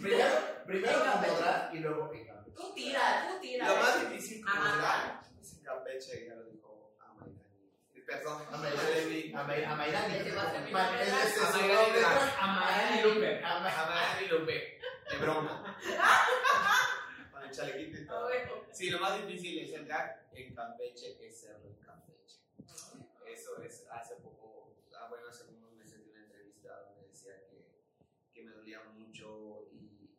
Primero, 0.00 0.34
primero 0.66 0.92
En 1.04 1.22
como 1.22 1.38
drag 1.38 1.74
y 1.74 1.78
luego 1.78 2.12
en 2.12 2.26
Campeche. 2.26 2.56
Tú 2.56 2.74
tira, 2.74 3.26
tú 3.28 3.40
tira. 3.40 3.68
Lo 3.68 3.76
más 3.76 4.00
difícil 4.10 4.44
como 4.44 4.60
drag 4.62 5.22
es 5.40 5.52
en 5.54 5.62
Campeche, 5.64 6.26
ya 6.26 6.34
lo 6.34 6.44
dijo 6.44 6.94
Amairani. 7.00 7.40
Perdón, 8.06 8.42
Amairani. 8.52 9.32
Amairani. 9.32 9.64
Amairani 12.40 13.02
Lupe. 13.02 13.44
Ama- 13.44 13.82
Amairani 13.82 14.28
Lupe, 14.28 14.78
de 15.10 15.16
broma. 15.18 15.78
Con 17.32 17.42
el 17.44 17.50
chalequito 17.50 17.96
y 17.98 18.02
Ah, 18.04 18.06
todo. 18.08 18.22
bueno. 18.28 18.65
Sí, 18.76 18.90
lo 18.90 18.98
más 19.00 19.26
difícil 19.26 19.58
es 19.60 19.72
el 19.72 19.86
drag 19.86 20.28
en 20.32 20.54
Campeche, 20.54 21.16
es 21.26 21.40
serlo 21.40 21.66
en 21.68 21.76
Campeche. 21.76 22.40
Eso 23.26 23.62
es, 23.62 23.86
hace 23.90 24.16
poco, 24.16 24.74
ah, 24.98 25.06
bueno, 25.08 25.28
hace 25.28 25.44
unos 25.48 25.72
meses 25.72 26.04
de 26.04 26.10
una 26.10 26.20
entrevista 26.24 26.82
donde 26.82 27.08
decía 27.08 27.40
que, 27.48 27.64
que 28.34 28.42
me 28.44 28.52
dolía 28.52 28.82
mucho 28.94 29.68
y, 29.72 30.10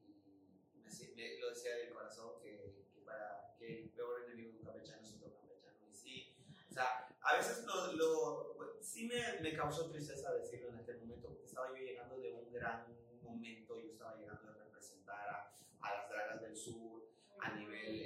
y 0.74 0.80
me, 0.84 0.90
me- 1.16 1.40
lo 1.40 1.50
decía 1.52 1.76
del 1.76 1.90
corazón 1.94 2.40
que, 2.42 2.88
que 2.96 3.02
para 3.06 3.54
que 3.60 3.84
el 3.84 3.90
peor 3.90 4.24
enemigo 4.26 4.54
de 4.54 4.58
un 4.60 4.66
campechano 4.66 5.04
es 5.04 5.14
otro 5.14 5.30
campechano. 5.38 5.78
Y 5.92 5.94
sí, 5.94 6.36
o 6.70 6.74
sea, 6.74 7.16
a 7.22 7.38
veces 7.38 7.64
lo, 7.64 7.94
lo 7.94 8.82
sí 8.82 9.06
me, 9.08 9.40
me 9.42 9.54
causó 9.56 9.92
tristeza 9.92 10.34
decirlo 10.34 10.70
en 10.70 10.80
este 10.80 10.96
momento 10.96 11.28
porque 11.30 11.46
estaba 11.46 11.70
yo 11.70 11.76
llegando 11.84 12.18
de 12.18 12.32
un 12.34 12.52
gran 12.52 12.88
momento, 13.22 13.80
yo 13.80 13.92
estaba 13.92 14.16
llegando 14.18 14.50
a 14.50 14.54
representar 14.56 15.30
a, 15.30 15.54
a 15.82 15.94
las 15.94 16.10
dragas 16.10 16.42
del 16.42 16.56
sur 16.56 17.06
a 17.40 17.52
nivel 17.54 18.02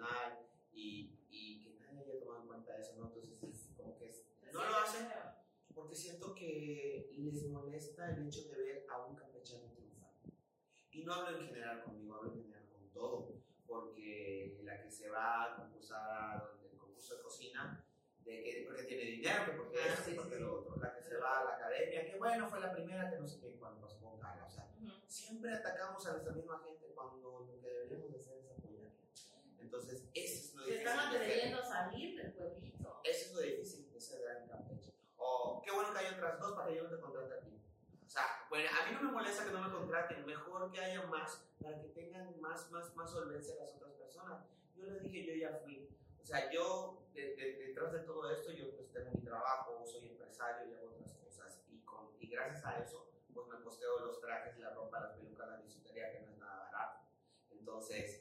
nacional 0.00 0.46
y, 0.72 1.18
y 1.30 1.60
que 1.62 1.78
nadie 1.80 2.02
haya 2.04 2.20
tomado 2.20 2.40
en 2.42 2.46
cuenta 2.48 2.76
eso, 2.78 2.94
¿no? 2.96 3.06
Entonces, 3.06 3.42
es 3.42 3.70
como 3.76 3.96
que 3.98 4.08
es- 4.08 4.24
no 4.52 4.64
lo 4.64 4.76
hacen 4.78 5.06
porque 5.74 5.94
siento 5.94 6.34
que 6.34 7.10
les 7.16 7.46
molesta 7.48 8.10
el 8.10 8.26
hecho 8.26 8.48
de 8.48 8.56
ver 8.56 8.86
a 8.90 9.06
un 9.06 9.14
campechano 9.16 9.70
triunfar. 9.72 10.10
Y 10.90 11.04
no 11.04 11.14
hablo 11.14 11.38
en 11.38 11.46
general 11.46 11.84
conmigo, 11.84 12.16
hablo 12.16 12.32
en 12.34 12.42
general 12.42 12.68
con 12.72 12.88
todo, 12.90 13.34
porque 13.66 14.58
la 14.64 14.82
que 14.82 14.90
se 14.90 15.08
va 15.08 15.44
a 15.44 15.56
concursar 15.56 16.50
en 16.60 16.70
el 16.72 16.76
concurso 16.76 17.16
de 17.16 17.22
cocina, 17.22 17.84
de 18.24 18.42
que, 18.42 18.64
porque 18.66 18.82
tiene 18.84 19.04
dinero, 19.04 19.44
que 19.46 19.52
porque 19.52 19.78
esto, 19.78 20.04
que 20.10 20.14
porque 20.16 20.36
lo 20.40 20.60
otro, 20.60 20.76
la 20.76 20.92
que 20.94 21.02
se 21.02 21.16
va 21.16 21.40
a 21.40 21.44
la 21.44 21.54
academia, 21.56 22.04
que 22.04 22.18
bueno, 22.18 22.48
fue 22.48 22.60
la 22.60 22.72
primera 22.72 23.08
que 23.08 23.18
no 23.18 23.26
sé 23.26 23.40
qué, 23.40 23.56
cuando 23.56 23.80
pasó 23.80 24.00
con 24.00 24.18
Carla, 24.18 24.44
o 24.46 24.50
sea, 24.50 24.68
siempre 25.06 25.52
atacamos 25.54 26.04
a 26.06 26.12
nuestra 26.12 26.32
misma 26.32 26.58
gente 26.64 26.92
cuando 26.94 27.46
lo 27.48 27.60
que 27.60 27.68
deberíamos 27.68 28.10
de 28.12 28.18
hacer 28.18 28.38
es 28.38 28.50
apoyar. 28.50 28.90
Entonces, 29.70 30.02
eso 30.14 30.40
es 30.40 30.54
lo 30.56 30.64
Se 30.64 30.70
difícil. 30.72 30.88
están 30.88 31.10
de 31.12 31.16
hacer. 31.18 31.30
atreviendo 31.30 31.62
a 31.62 31.64
salir 31.64 32.16
del 32.20 32.32
pueblito. 32.32 33.00
Eso 33.04 33.26
es 33.28 33.32
lo 33.34 33.40
difícil 33.40 33.92
de 33.92 34.00
ser 34.00 34.20
gran 34.22 34.48
Campeche. 34.48 34.92
O 35.16 35.62
qué 35.64 35.70
bueno 35.70 35.92
que 35.92 35.98
hay 36.00 36.12
otras 36.12 36.40
dos 36.40 36.52
para 36.56 36.68
que 36.70 36.76
yo 36.76 36.82
no 36.82 36.90
te 36.90 37.00
contrate 37.00 37.34
a 37.34 37.40
ti. 37.40 37.62
O 38.04 38.08
sea, 38.10 38.24
bueno, 38.50 38.68
a 38.68 38.86
mí 38.90 38.96
no 38.96 39.02
me 39.04 39.12
molesta 39.12 39.44
que 39.44 39.52
no 39.52 39.62
me 39.62 39.72
contraten, 39.72 40.26
mejor 40.26 40.72
que 40.72 40.80
haya 40.80 41.02
más 41.06 41.46
para 41.62 41.80
que 41.80 41.88
tengan 41.90 42.40
más, 42.40 42.68
más, 42.72 42.92
más 42.96 43.10
solvencia 43.12 43.54
las 43.60 43.72
otras 43.76 43.92
personas. 43.92 44.44
Yo 44.74 44.86
les 44.86 45.02
dije, 45.02 45.24
yo 45.24 45.34
ya 45.34 45.56
fui. 45.62 45.88
O 46.20 46.24
sea, 46.26 46.50
yo 46.50 47.04
de- 47.14 47.36
de- 47.36 47.54
detrás 47.68 47.92
de 47.92 48.00
todo 48.00 48.28
esto, 48.32 48.50
yo 48.50 48.74
pues 48.74 48.90
tengo 48.92 49.12
mi 49.12 49.20
trabajo, 49.22 49.86
soy 49.86 50.08
empresario 50.08 50.68
y 50.68 50.74
hago 50.74 50.88
otras 50.96 51.14
cosas. 51.14 51.62
Y, 51.70 51.78
con, 51.84 52.10
y 52.18 52.28
gracias 52.28 52.64
a 52.66 52.78
eso, 52.82 53.08
pues 53.32 53.46
me 53.46 53.62
costeo 53.62 54.00
los 54.00 54.20
trajes, 54.20 54.58
la 54.58 54.70
ropa, 54.74 54.98
las 54.98 55.12
pelucas, 55.12 55.48
la 55.48 55.56
bisutería, 55.58 56.10
que 56.10 56.22
no 56.22 56.32
es 56.32 56.38
nada 56.38 56.58
barato. 56.72 57.00
Entonces, 57.52 58.19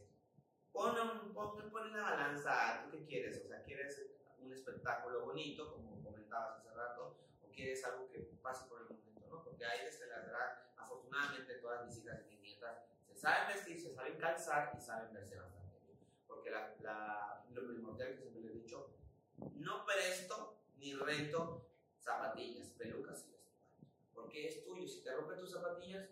pon, 0.71 1.33
pon, 1.33 1.69
pon 1.71 1.91
la 1.91 2.01
balanza, 2.03 2.83
¿tú 2.83 2.91
qué 2.91 3.05
quieres? 3.05 3.41
O 3.43 3.47
sea, 3.47 3.63
¿quieres 3.63 4.09
un 4.39 4.53
espectáculo 4.53 5.25
bonito, 5.25 5.71
como 5.73 6.01
comentabas 6.03 6.59
hace 6.59 6.73
rato, 6.73 7.17
o 7.43 7.51
quieres 7.51 7.83
algo 7.85 8.09
que 8.09 8.19
pase 8.41 8.67
por 8.67 8.81
el 8.81 8.89
momento, 8.89 9.27
¿no? 9.29 9.43
Porque 9.43 9.65
ahí 9.65 9.85
desde 9.85 10.07
la 10.07 10.21
drag, 10.21 10.71
afortunadamente 10.77 11.55
todas 11.55 11.85
mis 11.85 11.97
hijas 11.97 12.21
y 12.21 12.29
mis 12.33 12.41
nietas 12.41 12.77
se 13.05 13.15
saben 13.15 13.55
vestir, 13.55 13.79
se 13.79 13.93
saben 13.93 14.17
calzar 14.17 14.73
y 14.77 14.81
saben 14.81 15.13
verse 15.13 15.37
bastante 15.37 15.79
bien. 15.85 15.99
Porque 16.27 16.49
la, 16.49 16.75
la, 16.81 17.45
lo 17.51 17.67
primordial 17.67 18.11
que 18.11 18.17
siempre 18.17 18.41
les 18.41 18.51
he 18.51 18.59
dicho, 18.59 18.95
no 19.55 19.85
presto 19.85 20.61
ni 20.77 20.93
rento 20.93 21.69
zapatillas, 21.97 22.69
pelucas 22.71 23.25
y 23.27 23.31
vestuario. 23.31 23.61
Porque 24.13 24.47
es 24.47 24.63
tuyo, 24.63 24.87
si 24.87 25.03
te 25.03 25.13
rompen 25.13 25.39
tus 25.39 25.51
zapatillas, 25.51 26.09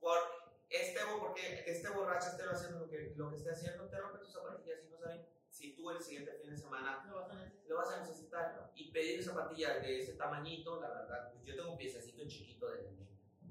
por 0.00 0.39
este, 0.70 1.00
porque 1.18 1.64
este 1.66 1.90
borracho 1.90 2.28
esté 2.28 2.44
haciendo 2.44 2.80
lo 2.80 2.88
que, 2.88 3.12
lo 3.16 3.28
que 3.28 3.36
esté 3.36 3.50
haciendo, 3.50 3.88
te 3.88 3.98
rompe 3.98 4.18
tus 4.18 4.32
zapatillas 4.32 4.78
y 4.84 4.88
no 4.88 4.98
saben 4.98 5.26
si 5.50 5.74
tú 5.74 5.90
el 5.90 6.00
siguiente 6.00 6.32
fin 6.40 6.50
de 6.50 6.56
semana 6.56 7.04
Lo 7.08 7.16
vas 7.16 7.30
a 7.30 7.34
necesitar. 7.34 7.68
lo 7.68 7.76
vas 7.76 7.92
a 7.92 8.00
necesitar. 8.00 8.70
Y 8.74 8.92
pedir 8.92 9.22
zapatillas 9.22 9.82
de 9.82 10.00
ese 10.00 10.14
tamañito, 10.14 10.80
la 10.80 10.88
verdad, 10.88 11.32
pues 11.32 11.44
yo 11.44 11.56
tengo 11.56 11.72
un 11.72 11.78
piececito 11.78 12.26
chiquito 12.26 12.70
de. 12.70 12.88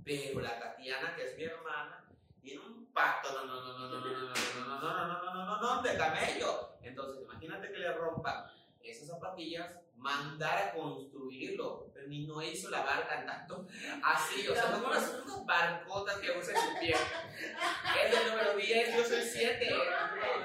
Pero 0.03 0.39
la 0.39 0.57
Tatiana, 0.59 1.15
que 1.15 1.25
es 1.25 1.37
mi 1.37 1.43
hermana, 1.43 2.09
tiene 2.41 2.61
un 2.61 2.85
pacto, 2.93 3.33
no, 3.33 3.45
no, 3.45 3.61
no, 3.61 3.77
no, 3.77 3.89
no, 3.89 3.99
no, 3.99 4.09
no, 4.09 4.19
no, 4.19 4.79
no, 4.79 4.79
no, 4.79 5.07
no, 5.07 5.23
no, 5.23 5.33
no, 5.33 5.45
no, 5.45 5.75
no, 5.75 5.81
de 5.83 5.97
camello. 5.97 6.77
Entonces, 6.81 7.21
imagínate 7.21 7.71
que 7.71 7.79
le 7.79 7.93
rompa 7.93 8.51
esas 8.81 9.09
zapatillas, 9.09 9.77
mandar 9.99 10.57
a 10.57 10.73
construirlo, 10.73 11.89
pero 11.93 12.07
ni 12.07 12.25
no 12.25 12.41
hizo 12.41 12.69
la 12.69 12.81
barca 12.83 13.25
tanto 13.25 13.67
así, 14.03 14.47
o 14.47 14.53
sea, 14.55 14.69
no 14.69 14.79
son 14.79 14.85
unas 14.85 15.45
barcotas 15.45 16.17
que 16.17 16.31
usa 16.31 16.53
en 16.53 16.61
su 16.61 16.79
pie. 16.79 16.95
Es 16.95 18.17
el 18.19 18.29
número 18.31 18.55
10, 18.55 18.95
yo 18.95 19.03
soy 19.03 19.21
7, 19.21 19.69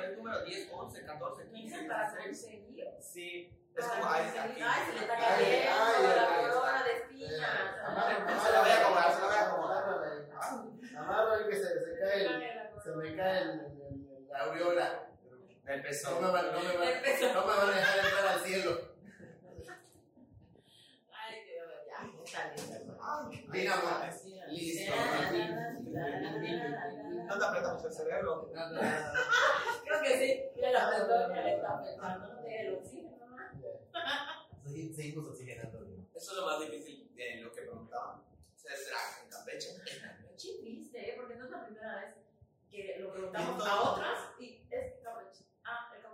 el 0.05 0.17
número 0.17 0.45
10, 0.45 0.69
11, 0.73 1.07
14, 1.07 1.49
15, 1.51 1.83
Para 1.85 2.11
16. 2.13 2.27
conseguir. 2.27 2.65
Sí, 3.01 3.51
es 3.77 3.85
como, 3.87 4.07
ay, 4.09 4.25
se 4.33 4.93
le 4.93 5.01
está 5.01 5.15
Ay, 5.15 5.45
cayendo 5.45 5.71
ay, 5.85 6.17
la 6.17 6.53
corona 6.53 6.83
de 6.85 6.93
espinas. 6.93 8.43
Se 8.43 8.53
la 8.53 8.61
voy 8.61 8.71
a 8.71 8.81
acomodar, 8.81 9.15
se 9.15 9.21
la 9.21 9.27
voy 9.27 9.37
a 9.37 9.47
acomodar. 9.47 9.75
Amarro 10.97 11.33
ahí 11.33 11.45
que 11.49 11.57
se, 11.57 11.81
se 11.81 11.99
cae 11.99 12.27
el, 12.27 12.83
se 12.83 12.91
me 12.91 13.17
cae 13.17 13.39
el, 13.43 14.29
la 14.31 14.39
aureola. 14.45 15.09
Me. 15.65 15.77
No 15.79 15.83
me, 15.83 16.43
me 16.43 17.33
no 17.33 17.47
me 17.47 17.57
van 17.57 17.69
a 17.69 17.75
dejar 17.75 17.99
entrar 17.99 18.27
al 18.27 18.41
cielo. 18.41 18.95
Ay, 21.11 21.45
Dios, 21.45 21.69
ya, 21.89 21.99
está 22.25 22.53
listo. 22.53 22.97
Dinamo. 23.55 23.89
Listo. 24.51 24.93
Creo 25.31 26.05
No 27.25 27.39
te 27.39 27.45
apretas 27.45 27.75
mucho 27.75 27.87
el 27.87 27.93
cerebro. 27.93 28.51
que 30.05 30.19
sí. 30.19 30.61
Ya 30.61 30.71
la 30.71 30.87
apretó, 30.89 31.35
ya 31.35 31.43
le 31.43 31.55
está 31.55 31.79
apretando. 31.79 32.43
Te 32.43 32.61
el 32.61 32.75
oxígeno, 32.75 33.27
¿no? 33.27 33.37
Sí, 34.67 34.93
Seguimos 34.95 35.29
oxigenando. 35.29 35.87
Eso 36.15 36.31
es 36.33 36.37
lo 36.39 36.47
más 36.47 36.61
difícil 36.61 37.15
de 37.15 37.41
lo 37.43 37.53
que 37.53 37.63
preguntaban. 37.63 38.23
Ser 38.55 38.73
drag 38.73 39.25
en 39.25 39.31
Campeche. 39.31 39.69
Qué 40.41 40.59
triste, 40.61 41.11
¿eh? 41.11 41.15
porque 41.17 41.37
no 41.37 41.45
es 41.45 41.51
la 41.51 41.65
primera 41.65 41.97
vez 41.97 42.15
que 42.71 42.97
lo 43.01 43.13
preguntamos 43.13 43.67
a 43.67 43.83
otras 43.83 44.19
y 44.39 44.67
es 44.71 45.01
cabrechino. 45.03 45.51
Ah, 45.65 45.91
el. 45.95 46.05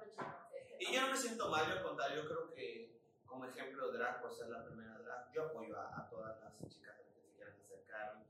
Este, 0.56 0.76
Y 0.78 0.94
yo 0.94 1.00
no 1.02 1.10
me 1.10 1.16
siento 1.16 1.48
mal, 1.48 1.70
al 1.70 1.82
contrario, 1.82 2.22
yo 2.22 2.28
creo 2.28 2.54
que 2.54 3.00
como 3.24 3.44
ejemplo 3.44 3.92
drag, 3.92 4.20
por 4.20 4.32
ser 4.32 4.48
la 4.48 4.64
primera 4.64 4.98
drag, 4.98 5.32
yo 5.32 5.46
apoyo 5.46 5.78
a, 5.78 6.00
a 6.00 6.08
todas 6.08 6.40
las 6.40 6.68
chicas 6.68 6.96
que 6.98 7.20
se 7.20 7.32
quieran 7.34 7.54
acercar 7.54 8.24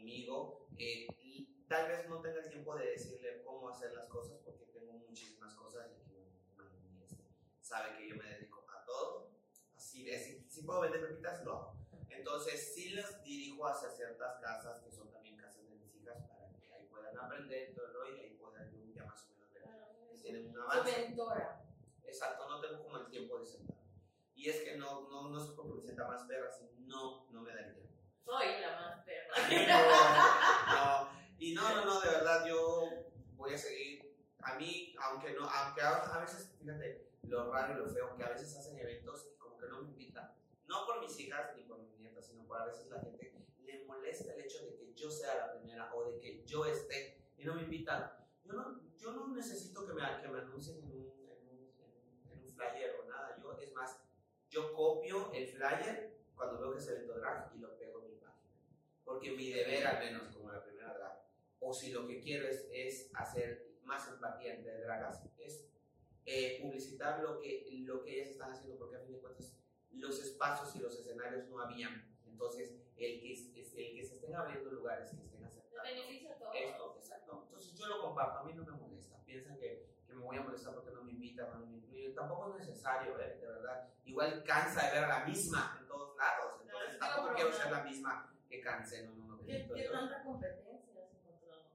conmigo. 0.00 0.66
Eh, 0.78 1.06
y 1.22 1.64
tal 1.68 1.88
vez 1.88 2.08
no 2.08 2.20
tenga 2.20 2.40
el 2.40 2.48
tiempo 2.48 2.74
de 2.76 2.90
decirle 2.90 3.42
cómo 3.44 3.68
hacer 3.68 3.92
las 3.92 4.06
cosas 4.08 4.38
porque 4.44 4.64
tengo 4.66 4.92
muchísimas 4.94 5.54
cosas 5.54 5.88
y 5.92 6.08
que 6.08 6.32
Manu, 6.56 7.02
este, 7.04 7.24
sabe 7.60 7.96
que 7.96 8.08
yo 8.08 8.16
me 8.16 8.24
dedico 8.24 8.64
a 8.70 8.84
todo. 8.84 9.30
Así 9.76 10.04
de, 10.04 10.18
si, 10.18 10.46
si 10.48 10.62
puedo 10.62 10.80
vender 10.80 11.06
pepitas, 11.06 11.44
lo 11.44 11.52
hago. 11.52 11.76
Entonces, 12.08 12.74
sí 12.74 12.90
las 12.90 13.22
dirijo 13.22 13.66
hacia 13.66 13.90
ciertas 13.90 14.40
casas 14.40 14.80
que 14.80 14.90
son 14.90 15.10
también 15.10 15.36
casas 15.36 15.68
de 15.68 15.76
mis 15.76 15.94
hijas 15.94 16.16
para 16.28 16.50
que 16.52 16.72
ahí 16.72 16.86
puedan 16.86 17.16
aprender 17.18 17.74
todo 17.74 17.86
el 17.86 17.94
rollo 17.94 18.16
y 18.16 18.20
ahí 18.20 18.30
puedan 18.34 18.70
ya 18.94 19.04
más 19.04 19.24
o 19.24 19.28
menos 19.30 19.52
ver 19.52 19.64
si 20.10 20.18
tienen 20.22 20.46
un 20.48 20.54
Su 20.54 20.60
avance. 20.62 20.98
mentora. 20.98 21.64
Exacto, 22.04 22.48
no 22.48 22.60
tengo 22.60 22.82
como 22.82 22.96
el 22.98 23.06
tiempo 23.08 23.38
de 23.38 23.46
sentar. 23.46 23.76
Y 24.34 24.48
es 24.48 24.62
que 24.62 24.76
no, 24.76 25.08
no, 25.08 25.28
no 25.28 25.42
es 25.42 25.50
porque 25.50 25.74
me 25.74 25.80
sienta 25.80 26.08
más 26.08 26.24
perra, 26.24 26.50
sino 26.50 26.70
no, 26.80 27.30
no 27.30 27.42
me 27.42 27.54
da 27.54 27.60
el 27.60 27.74
tiempo. 27.74 27.90
Soy 28.24 28.60
la 28.60 28.80
más 28.80 29.04
perra. 29.50 29.80
No, 30.72 31.10
y 31.38 31.54
no, 31.54 31.74
no, 31.74 31.84
no, 31.84 32.00
de 32.00 32.10
verdad 32.10 32.46
yo 32.46 32.88
voy 33.36 33.54
a 33.54 33.58
seguir. 33.58 34.10
A 34.42 34.54
mí, 34.54 34.94
aunque 34.98 35.32
no, 35.32 35.48
aunque 35.48 35.82
a, 35.82 36.18
veces, 36.18 36.54
fíjate, 36.58 37.10
lo 37.24 37.52
raro 37.52 37.74
y 37.74 37.78
lo 37.78 37.90
feo, 37.90 38.16
que 38.16 38.24
a 38.24 38.30
veces 38.30 38.56
hacen 38.56 38.78
eventos 38.78 39.28
y 39.30 39.38
como 39.38 39.58
que 39.58 39.66
no 39.66 39.82
me 39.82 39.90
invitan. 39.90 40.32
No 40.66 40.86
por 40.86 41.00
mis 41.00 41.18
hijas 41.18 41.54
ni 41.56 41.64
por 41.64 41.78
mis 41.80 41.98
nietas, 41.98 42.26
sino 42.26 42.46
por 42.46 42.58
a 42.58 42.66
veces 42.66 42.88
la 42.88 43.00
gente 43.00 43.34
le 43.58 43.84
molesta 43.84 44.32
el 44.32 44.40
hecho 44.40 44.64
de 44.64 44.76
que 44.76 44.94
yo 44.94 45.10
sea 45.10 45.34
la 45.34 45.52
primera 45.52 45.92
o 45.94 46.04
de 46.04 46.18
que 46.18 46.44
yo 46.46 46.64
esté 46.64 47.20
y 47.36 47.44
no 47.44 47.54
me 47.54 47.62
invitan. 47.62 48.12
Yo 48.44 48.52
no, 48.54 48.80
yo 48.96 49.12
no 49.12 49.28
necesito 49.28 49.86
que 49.86 49.92
me, 49.92 50.02
que 50.22 50.28
me 50.28 50.38
anuncien 50.38 50.78
en 50.78 50.84
un, 50.84 51.12
en, 51.28 51.48
un, 51.48 51.72
en, 52.30 52.38
un, 52.38 52.48
flyer 52.48 52.96
o 53.02 53.08
nada. 53.08 53.36
Yo, 53.42 53.52
es 53.58 53.72
más, 53.74 54.00
yo 54.48 54.72
copio 54.72 55.30
el 55.32 55.46
flyer 55.48 56.18
cuando 56.34 56.60
veo 56.60 56.72
que 56.72 56.78
es 56.78 56.88
evento 56.88 57.18
drag 57.18 57.52
y 57.54 57.58
lo 57.58 57.76
pego. 57.76 58.09
Porque 59.10 59.32
mi 59.32 59.50
deber, 59.50 59.84
al 59.88 59.98
menos 59.98 60.28
como 60.36 60.52
la 60.52 60.62
primera 60.62 60.94
drag, 60.94 61.20
o 61.58 61.74
si 61.74 61.90
lo 61.90 62.06
que 62.06 62.20
quiero 62.20 62.46
es, 62.46 62.68
es 62.72 63.10
hacer 63.12 63.66
más 63.82 64.06
empatía 64.06 64.54
entre 64.54 64.78
dragas, 64.82 65.20
es 65.36 65.66
eh, 66.26 66.60
publicitar 66.62 67.18
lo 67.20 67.40
que, 67.40 67.66
lo 67.84 68.04
que 68.04 68.14
ellas 68.20 68.28
están 68.30 68.52
haciendo, 68.52 68.78
porque 68.78 68.94
a 68.98 69.00
fin 69.00 69.14
de 69.14 69.18
cuentas 69.18 69.56
los 69.90 70.22
espacios 70.22 70.76
y 70.76 70.78
los 70.78 70.96
escenarios 70.96 71.48
no 71.48 71.60
habían. 71.60 72.08
Entonces, 72.24 72.70
el 72.96 73.20
que, 73.20 73.32
es- 73.32 73.50
el 73.56 73.96
que 73.96 74.04
se 74.04 74.14
estén 74.14 74.32
abriendo 74.36 74.70
lugares, 74.70 75.10
que 75.10 75.24
estén 75.24 75.44
aceptando 75.44 75.82
beneficia 75.82 76.30
a 76.32 76.38
todos. 76.38 76.54
esto, 76.54 76.94
exacto. 77.00 77.42
Entonces 77.46 77.74
yo 77.74 77.86
lo 77.88 78.00
comparto, 78.02 78.38
a 78.38 78.44
mí 78.44 78.52
no 78.54 78.64
me 78.64 78.70
molesta. 78.78 79.16
Piensan 79.26 79.58
que, 79.58 79.88
que 80.06 80.12
me 80.14 80.22
voy 80.22 80.36
a 80.36 80.42
molestar 80.42 80.72
porque 80.72 80.92
no 80.92 81.02
me 81.02 81.10
invitan, 81.10 81.50
no 81.58 81.66
me 81.66 81.78
incluyen. 81.78 82.14
Tampoco 82.14 82.50
es 82.56 82.64
necesario, 82.64 83.18
¿eh? 83.18 83.38
de 83.40 83.46
verdad. 83.48 83.88
Igual 84.04 84.44
cansa 84.44 84.86
de 84.86 84.92
ver 85.00 85.04
a 85.04 85.18
la 85.18 85.26
misma 85.26 85.78
en 85.80 85.88
todos 85.88 86.16
lados. 86.16 86.60
Entonces 86.62 86.96
Claro, 86.96 87.14
tampoco 87.16 87.34
quiero 87.34 87.50
no. 87.50 87.56
ser 87.56 87.72
la 87.72 87.82
misma 87.82 88.36
que 88.50 88.60
canse, 88.60 89.04
no, 89.04 89.14
no, 89.14 89.26
no. 89.28 89.46
¿Qué, 89.46 89.70
qué 89.72 89.84
tanta 89.84 90.24
competencia 90.24 91.04
has 91.04 91.14
encontrado? 91.14 91.70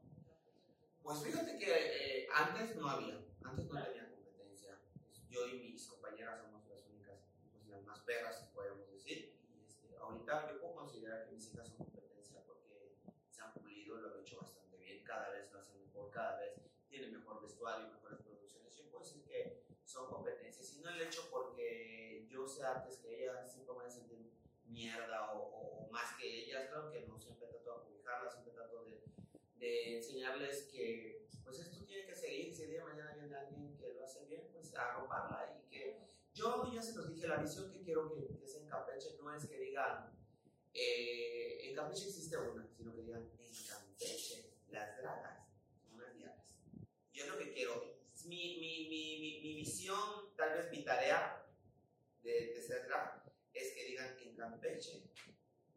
Pues 1.01 1.23
fíjate 1.23 1.57
que 1.57 1.71
eh, 1.71 2.27
antes 2.35 2.75
no 2.75 2.89
había, 2.89 3.15
antes 3.43 3.65
no 3.67 3.81
tenía 3.81 4.09
competencia. 4.09 4.77
Pues, 5.01 5.25
yo 5.29 5.47
y 5.47 5.71
mis 5.71 5.87
compañeras 5.87 6.41
somos 6.41 6.67
las 6.67 6.85
únicas, 6.87 7.15
pues, 7.53 7.65
las 7.69 7.81
más 7.85 8.01
perras, 8.01 8.49
podríamos 8.53 8.91
decir. 8.91 9.39
Y 9.47 9.63
este, 9.63 9.95
ahorita 9.97 10.51
yo 10.51 10.59
puedo 10.59 10.75
considerar 10.75 11.25
que 11.25 11.31
mis 11.31 11.47
hijas 11.53 11.69
son 11.69 11.77
competencia 11.77 12.43
porque 12.45 12.97
se 13.29 13.41
han 13.41 13.53
pulido, 13.53 13.95
lo 13.95 14.13
han 14.13 14.19
hecho 14.19 14.41
bastante 14.41 14.75
bien, 14.77 15.01
cada 15.05 15.29
vez 15.29 15.49
lo 15.53 15.59
hacen 15.59 15.79
mejor, 15.79 16.11
cada 16.11 16.37
vez 16.41 16.59
tienen 16.89 17.13
mejor 17.13 17.41
vestuario, 17.41 17.87
mejores 17.87 18.19
producciones. 18.19 18.75
Yo 18.75 18.89
puedo 18.89 19.05
decir 19.05 19.23
que 19.23 19.63
son 19.85 20.09
competencias, 20.09 20.73
y 20.73 20.81
no 20.81 20.89
el 20.89 21.01
hecho 21.01 21.29
porque 21.31 22.27
yo 22.29 22.45
sea 22.45 22.73
antes 22.73 22.97
que 22.97 23.23
ellas, 23.23 23.49
siempre 23.49 23.73
voy 23.73 23.85
a 23.85 23.89
sentir 23.89 24.33
mierda 24.65 25.31
o 25.31 25.54
más 25.95 26.13
que 26.17 26.43
ellas, 26.43 26.67
claro 26.67 26.91
que 26.91 27.07
no, 27.07 27.17
siempre 27.17 27.47
trato 27.47 27.79
de 27.79 27.85
publicarlas, 27.85 28.33
siempre 28.33 28.53
trato 28.53 28.85
de 29.55 29.95
enseñarles 29.95 30.63
que 30.63 31.25
pues 31.43 31.59
esto 31.59 31.85
tiene 31.85 32.05
que 32.05 32.15
seguir, 32.15 32.53
si 32.53 32.63
el 32.63 32.69
día 32.71 32.79
de 32.79 32.85
mañana 32.85 33.13
viene 33.13 33.35
alguien 33.35 33.77
que 33.77 33.93
lo 33.93 34.03
hace 34.03 34.25
bien, 34.25 34.49
pues 34.51 34.75
arroparla 34.75 35.57
y 35.57 35.69
que 35.69 36.01
yo 36.33 36.69
ya 36.73 36.81
se 36.81 36.95
los 36.95 37.07
dije, 37.07 37.27
la 37.27 37.37
visión 37.37 37.71
que 37.71 37.81
quiero 37.81 38.13
que, 38.13 38.27
que 38.37 38.57
en 38.57 38.67
Campeche 38.67 39.15
no 39.21 39.33
es 39.33 39.45
que 39.45 39.57
digan 39.57 40.11
eh, 40.73 41.69
en 41.69 41.75
Campeche 41.75 42.09
existe 42.09 42.37
una, 42.37 42.67
sino 42.75 42.93
que 42.93 43.03
digan 43.03 43.21
en 43.39 43.53
Campeche 43.65 44.51
las 44.69 44.97
dragas 44.97 45.47
son 45.79 45.93
unas 45.93 46.13
diablas. 46.13 46.57
Yo 47.13 47.23
es 47.23 47.29
lo 47.29 47.37
que 47.37 47.53
quiero, 47.53 47.95
mi, 48.25 48.57
mi, 48.59 48.89
mi, 48.89 49.19
mi, 49.19 49.41
mi 49.41 49.55
visión, 49.55 50.35
tal 50.35 50.57
vez 50.57 50.69
mi 50.71 50.83
tarea 50.83 51.45
de, 52.21 52.53
de 52.53 52.61
ser 52.61 52.85
drag, 52.87 53.23
es 53.53 53.71
que 53.73 53.85
digan 53.85 54.17
en 54.19 54.35
Campeche 54.35 55.14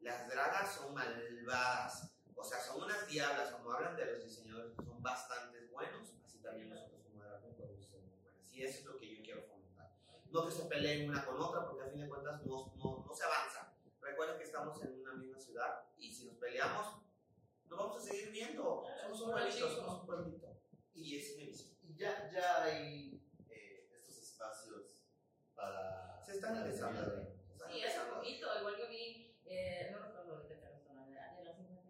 las 0.01 0.29
dragas 0.29 0.75
son 0.75 0.95
malvadas. 0.95 2.13
O 2.35 2.45
sea, 2.45 2.61
son 2.61 2.83
unas 2.83 3.07
diablas, 3.09 3.51
como 3.51 3.73
hablan 3.73 3.97
de 3.97 4.07
los 4.07 4.25
diseñadores, 4.25 4.73
que 4.77 4.85
son 4.85 5.03
bastante 5.03 5.67
buenos, 5.67 6.15
así 6.25 6.39
también 6.39 6.71
nosotros 6.71 7.03
como 7.03 7.25
drag 7.25 7.41
podemos 7.41 7.85
ser 7.85 8.01
muy 8.01 8.17
buenas. 8.23 8.53
Y 8.53 8.63
eso 8.63 8.79
es 8.79 8.85
lo 8.85 8.99
que 8.99 9.17
yo 9.17 9.23
quiero 9.25 9.43
fomentar. 9.43 9.93
No 10.31 10.47
que 10.47 10.53
se 10.53 10.65
peleen 10.67 11.11
una 11.11 11.25
con 11.25 11.41
otra, 11.41 11.67
porque 11.67 11.83
a 11.83 11.89
fin 11.89 12.01
de 12.01 12.09
cuentas 12.09 12.45
no, 12.45 12.73
no, 12.77 13.05
no 13.07 13.15
se 13.15 13.25
avanza. 13.25 13.75
Recuerden 14.01 14.39
que 14.39 14.45
estamos 14.45 14.81
en 14.83 15.01
una 15.01 15.15
misma 15.15 15.39
ciudad 15.41 15.85
y 15.97 16.13
si 16.13 16.27
nos 16.27 16.37
peleamos, 16.37 17.03
nos 17.67 17.79
vamos 17.79 17.97
a 17.97 18.01
seguir 18.01 18.31
viendo. 18.31 18.85
Somos 19.03 19.21
un 19.21 19.31
pueblito, 19.33 19.71
somos 19.71 20.01
un 20.01 20.07
pueblito. 20.07 20.61
Y 20.95 21.17
es 21.17 21.37
mi 21.37 21.47
visión. 21.47 21.77
Y 21.83 21.97
ya, 21.97 22.31
ya 22.31 22.63
hay 22.63 23.21
eh, 23.49 23.91
estos 23.93 24.19
espacios 24.19 25.01
para. 25.55 26.23
Se 26.25 26.33
están 26.33 26.57
empezando. 26.57 27.37
Sí, 27.69 27.85
hace 27.85 28.01
poquito, 28.11 28.47
igual 28.59 28.77
yo 28.79 28.89
vi, 28.89 29.37
eh, 29.45 29.91
no 29.93 29.99
recuerdo 29.99 30.37
ahorita 30.37 30.59
qué 30.59 30.69
restaurante, 30.69 31.13
era, 31.13 31.35
de 31.37 31.45
las 31.45 31.57
50 31.57 31.83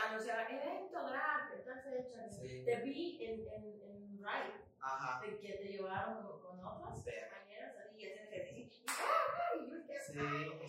que 0.00 0.06
anunciaba 0.08 0.42
evento 0.48 1.08
drag 1.08 1.50
de 1.50 1.56
tal 1.58 1.82
fecha. 1.82 2.30
Sí. 2.30 2.62
Te 2.64 2.76
vi 2.82 3.24
en, 3.24 3.40
en, 3.52 3.82
en 3.82 4.18
Ride, 4.18 4.64
Ajá. 4.80 5.20
de 5.20 5.38
que 5.38 5.52
te 5.54 5.64
llevaron 5.64 6.22
con, 6.22 6.40
con 6.42 6.64
otras 6.64 7.02
Sí. 7.04 7.10
compañeras 7.10 7.76
ahí 7.78 7.96
y 7.98 8.06
hacían 8.10 8.26
ejercicio. 8.32 8.84
Y 8.84 8.86
¡ah! 8.88 9.56
y 9.56 9.70
yo, 9.70 9.86
¿qué 9.86 10.00
Sí, 10.00 10.18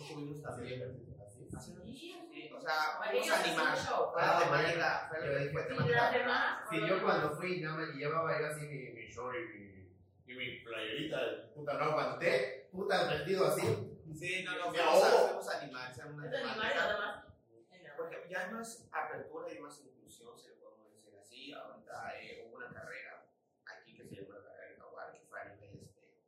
estuvimos 0.04 0.42
también. 0.42 0.82
Así. 0.82 1.48
Así, 1.56 1.74
Sí, 1.84 2.28
sí, 2.32 2.50
o 2.54 2.60
sea, 2.60 2.98
Para 2.98 3.12
vamos 3.12 3.26
ellos 3.26 3.30
a 3.36 3.40
es 3.40 3.46
un 3.52 3.60
animar. 3.60 3.78
show. 3.78 4.10
Fue 4.12 4.22
la 4.22 4.38
temática, 4.38 5.06
fue 5.10 5.18
yo 5.20 5.32
la 5.32 5.52
fue 5.52 5.62
temática. 5.64 6.10
demás. 6.12 6.68
Sí, 6.70 6.80
yo 6.88 7.02
cuando 7.02 7.30
fui 7.30 7.60
nada 7.60 7.76
más 7.76 7.88
llevaba 7.94 8.36
era 8.38 8.48
así 8.48 8.66
mi, 8.66 8.90
mi 8.92 9.06
short 9.08 9.36
y 9.36 9.58
mi, 9.58 9.92
y 10.26 10.34
mi 10.34 10.60
playerita, 10.60 11.18
puta, 11.54 11.74
no 11.74 11.84
aguanté, 11.84 12.68
puta, 12.72 13.08
vestido 13.08 13.46
así. 13.48 13.88
Sí, 14.14 14.44
no, 14.44 14.56
no, 14.58 14.70
Me 14.70 14.78
vamos 14.78 15.02
a, 15.04 15.06
ahogo. 15.08 15.26
vamos 15.28 15.48
a 15.48 15.60
Porque 18.02 18.28
ya 18.28 18.46
hay 18.46 18.52
más 18.52 18.88
apertura 18.90 19.52
y 19.52 19.60
más 19.60 19.80
inclusión, 19.80 20.36
si 20.36 20.48
lo 20.48 20.56
podemos 20.56 20.90
decir 20.92 21.14
así. 21.16 21.52
Ahorita 21.52 22.20
eh, 22.20 22.44
hubo 22.44 22.56
una 22.56 22.72
carrera 22.72 23.30
aquí 23.64 23.96
que 23.96 24.04
se 24.04 24.16
llama 24.16 24.38
la 24.38 24.44
carrera 24.44 24.70
de 24.70 24.76
Jaguar, 24.76 25.12
que 25.12 25.20
fue 25.20 25.40
a 25.40 25.54
nivel 25.54 25.82
este, 25.84 26.18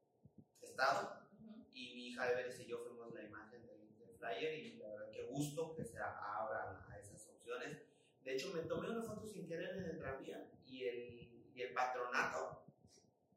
estado. 0.63 1.27
Ujú. 1.41 1.67
Y 1.73 1.95
mi 1.95 2.09
hija 2.09 2.31
Everest 2.31 2.61
y 2.61 2.67
yo 2.67 2.79
fuimos 2.79 3.13
la 3.13 3.25
imagen 3.25 3.67
del, 3.67 3.99
del 3.99 4.17
flyer 4.17 4.55
y 4.55 4.77
la 4.77 4.89
verdad 4.89 5.11
que 5.11 5.25
gusto 5.25 5.75
que 5.75 5.85
se 5.85 5.99
abran 5.99 6.85
a 6.89 6.97
esas 6.97 7.29
opciones. 7.29 7.83
De 8.23 8.35
hecho, 8.35 8.53
me 8.55 8.61
tomé 8.61 8.91
una 8.91 9.03
foto 9.03 9.27
sin 9.27 9.49
querer 9.49 9.77
en 9.77 9.85
el 9.85 9.99
tranvía 9.99 10.49
y 10.65 10.85
el, 10.85 11.51
y 11.55 11.61
el 11.61 11.75
patronato 11.75 12.67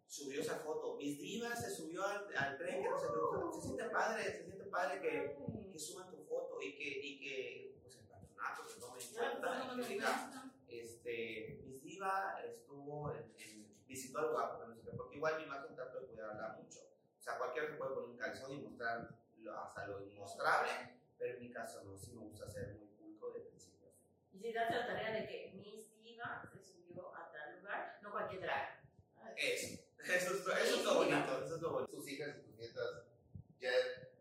subió 0.06 0.41
esa 0.41 0.60
foto. 0.60 0.95
Mis 0.95 1.19
divas 1.19 1.60
se 1.60 1.71
subió 1.71 2.06
al, 2.06 2.28
al 2.38 2.56
tren, 2.56 2.84
que 2.84 2.89
no 2.89 3.00
sé 3.00 3.08
qué. 3.08 3.56
Se 3.56 3.62
siente 3.62 3.86
padre, 3.89 4.23
se 4.26 4.43
siente 4.43 4.65
padre 4.65 5.02
que, 5.02 5.36
que 5.71 5.80
suban 5.80 6.12
tu 6.12 6.23
foto 6.23 6.62
y 6.62 6.78
que, 6.78 7.00
y 7.04 7.19
que 7.19 7.77
pues, 8.91 9.08
cuenta 9.13 9.73
y 9.76 9.82
que 9.82 9.88
diga, 9.88 10.52
este, 10.67 11.60
Miss 11.63 11.82
Diva 11.84 12.41
estuvo 12.45 13.12
en, 13.13 13.34
en- 13.38 13.67
visitó 13.88 14.19
al 14.19 14.32
guapo, 14.32 14.60
que 14.60 14.91
no 14.91 14.97
porque 14.97 15.15
igual 15.15 15.38
mi 15.38 15.43
imagen 15.43 15.76
trato 15.76 16.00
de 16.02 16.08
cuidarla 16.08 16.58
mucho. 16.62 16.80
O 17.17 17.21
sea, 17.21 17.38
cualquiera 17.38 17.67
se 17.69 17.76
puede 17.76 17.93
poner 17.93 18.10
un 18.10 18.17
calzón 18.17 18.52
y 18.54 18.62
mostrar 18.62 19.10
lo- 19.38 19.58
hasta 19.60 19.88
lo 19.88 20.02
inmostrable, 20.04 20.69
pero 21.17 21.34
en 21.36 21.39
mi 21.41 21.52
caso 21.52 21.84
no, 21.84 21.97
sí 21.97 22.12
me 22.13 22.21
gusta 22.23 22.47
ser 22.50 22.76
muy 22.76 22.88
pulcro 22.97 23.32
de 23.32 23.39
principio. 23.41 23.89
Y 24.34 24.39
si 24.39 24.56
hace 24.58 24.73
la 24.76 24.88
tarea 24.88 25.12
de 25.13 25.28
que 25.28 25.52
Miss 25.56 26.02
Diva 26.02 26.43
se 26.52 26.60
subió 26.62 27.15
a 27.15 27.32
tal 27.32 27.60
lugar, 27.60 28.00
no 28.02 28.12
cualquier 28.12 28.41
drag. 28.41 28.78
Eso, 29.36 29.82
eso 30.04 30.32
es, 30.34 30.47
eso 30.65 30.76
es 30.78 30.84
lo 30.84 30.95
bonito, 30.95 31.43
eso 31.43 31.56
es 31.56 31.62
lo 31.62 31.71
bonito. 31.71 31.91
Tus 31.95 32.08
hijas 32.08 32.36
y 32.38 32.41
tus 32.41 32.56
nietas, 32.58 33.04
ya 33.60 33.69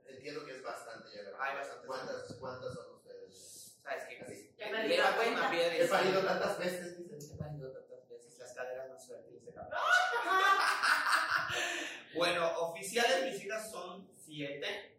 entiendo 0.09 0.45
que 0.45 0.53
es 0.57 0.63
bastante 0.63 1.09
ya 1.15 1.23
grande. 1.23 1.39
Hay 1.41 1.57
bastantes. 1.57 1.87
¿Cuántas, 1.87 2.33
¿Cuántas 2.35 2.75
son 2.75 2.95
ustedes? 2.97 3.79
¿Sabes 3.83 4.05
qué? 4.09 4.21
Así. 4.21 4.55
Ya 4.59 4.71
perdí 4.71 4.89
la 4.89 4.97
Levanta 4.97 5.17
cuenta. 5.17 5.41
una 5.41 5.51
piedra 5.51 5.75
y 5.76 5.76
He 5.87 5.89
parido 5.89 6.21
tantas 6.21 6.59
veces, 6.59 6.99
dicen. 6.99 7.17
He 7.33 7.39
parido 7.39 7.71
tantas 7.71 8.09
veces, 8.09 8.37
las 8.41 8.53
caderas 8.55 8.91
más 8.91 9.09
de 9.09 9.53
la 9.55 9.71
Bueno, 12.17 12.59
oficiales 12.59 13.33
mis 13.33 13.45
hijas 13.45 13.71
son 13.71 14.11
siete. 14.17 14.99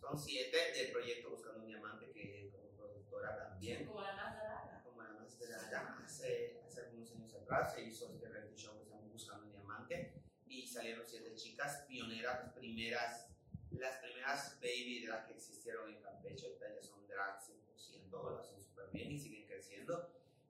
Son 0.00 0.16
siete 0.16 0.56
del 0.76 0.92
proyecto 0.92 1.30
Buscando 1.30 1.58
un 1.62 1.66
Diamante, 1.66 2.12
que 2.12 2.52
como 2.52 2.68
productora 2.76 3.36
también. 3.36 3.84
Como 3.84 4.00
la 4.00 4.14
más 4.14 4.36
larga. 4.36 4.80
Como 4.84 5.02
la 5.02 5.10
más 5.10 5.36
de 5.40 5.48
la 5.48 6.02
hace, 6.04 6.60
hace 6.64 6.80
algunos 6.82 7.10
años 7.10 7.34
atrás 7.34 7.74
se 7.74 7.82
hizo 7.82 8.08
este 8.12 8.28
reality 8.28 8.54
show 8.54 8.78
que 8.78 8.84
se 8.84 8.90
llama 8.90 9.08
Buscando 9.10 9.44
un 9.46 9.50
Diamante 9.50 10.22
y 10.46 10.68
salieron 10.68 11.04
siete 11.04 11.34
chicas 11.34 11.84
pioneras, 11.88 12.44
las 12.44 12.52
primeras, 12.52 13.26
las 13.72 13.96
primeras 13.96 14.56
baby 14.60 15.04
drag 15.04 15.26
que 15.26 15.32
existieron 15.34 15.92
en 15.92 16.00
Campeche, 16.00 16.46
ahorita 16.46 16.76
ya 16.76 16.82
son 16.82 17.04
drag 17.08 17.40
100%, 17.40 18.10
lo 18.10 18.38
hacen 18.38 18.62
súper 18.62 18.88
bien 18.92 19.10
y 19.10 19.18
siguen. 19.18 19.37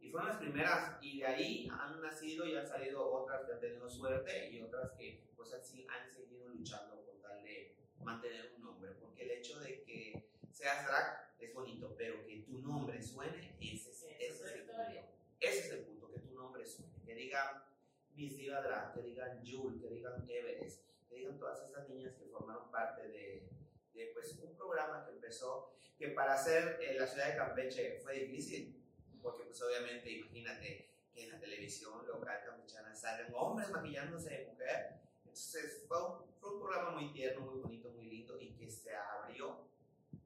Y 0.08 0.10
fueron 0.10 0.30
las 0.30 0.38
primeras, 0.38 0.96
y 1.02 1.18
de 1.18 1.26
ahí 1.26 1.68
han 1.70 2.00
nacido 2.00 2.46
y 2.46 2.56
han 2.56 2.66
salido 2.66 3.06
otras 3.12 3.44
que 3.44 3.52
han 3.52 3.60
tenido 3.60 3.86
suerte 3.90 4.48
y 4.50 4.62
otras 4.62 4.92
que 4.92 5.28
pues 5.36 5.50
si- 5.62 5.86
han 5.86 6.08
seguido 6.08 6.48
luchando 6.48 7.04
con 7.04 7.20
tal 7.20 7.42
de 7.42 7.76
mantener 8.02 8.54
un 8.56 8.62
nombre, 8.62 8.92
porque 8.92 9.24
el 9.24 9.32
hecho 9.32 9.60
de 9.60 9.82
que 9.82 10.30
seas 10.50 10.86
drag 10.86 11.34
es 11.38 11.52
bonito, 11.52 11.94
pero 11.98 12.24
que 12.26 12.38
tu 12.38 12.56
nombre 12.58 13.02
suene, 13.02 13.54
ese 13.60 13.90
es, 13.90 14.02
ese 14.18 14.44
es 14.46 14.52
el 14.54 14.62
punto. 14.64 14.82
Ese 15.40 15.58
es 15.58 15.70
el 15.72 15.80
punto, 15.84 16.10
que 16.10 16.20
tu 16.20 16.32
nombre 16.34 16.64
suene, 16.64 16.94
que 17.04 17.14
digan 17.14 17.62
Miss 18.14 18.38
Diva 18.38 18.62
Drag, 18.62 18.94
que 18.94 19.02
digan 19.02 19.42
Jul, 19.46 19.78
que 19.78 19.88
digan 19.90 20.24
Everest, 20.26 20.86
que 21.06 21.16
digan 21.16 21.38
todas 21.38 21.60
estas 21.66 21.86
niñas 21.90 22.14
que 22.14 22.24
formaron 22.24 22.70
parte 22.70 23.06
de, 23.08 23.46
de, 23.92 24.06
pues, 24.14 24.38
un 24.38 24.56
programa 24.56 25.04
que 25.04 25.12
empezó, 25.12 25.74
que 25.98 26.08
para 26.08 26.32
hacer 26.32 26.78
en 26.80 26.96
la 26.96 27.06
ciudad 27.06 27.28
de 27.28 27.36
Campeche 27.36 27.98
fue 28.02 28.14
difícil, 28.20 28.77
porque 29.22 29.44
pues 29.44 29.60
obviamente 29.62 30.10
imagínate 30.10 30.90
que 31.12 31.24
en 31.24 31.32
la 31.32 31.40
televisión 31.40 32.06
local 32.06 32.42
campechana 32.44 32.94
salen 32.94 33.32
hombres 33.34 33.70
maquillándose 33.70 34.30
de 34.30 34.46
mujer, 34.46 35.00
entonces 35.18 35.84
fue 35.86 36.02
un, 36.02 36.34
fue 36.40 36.54
un 36.54 36.60
programa 36.60 36.90
muy 36.90 37.12
tierno, 37.12 37.40
muy 37.42 37.60
bonito, 37.60 37.90
muy 37.90 38.06
lindo 38.06 38.40
y 38.40 38.52
que 38.54 38.70
se 38.70 38.94
abrió 38.94 39.68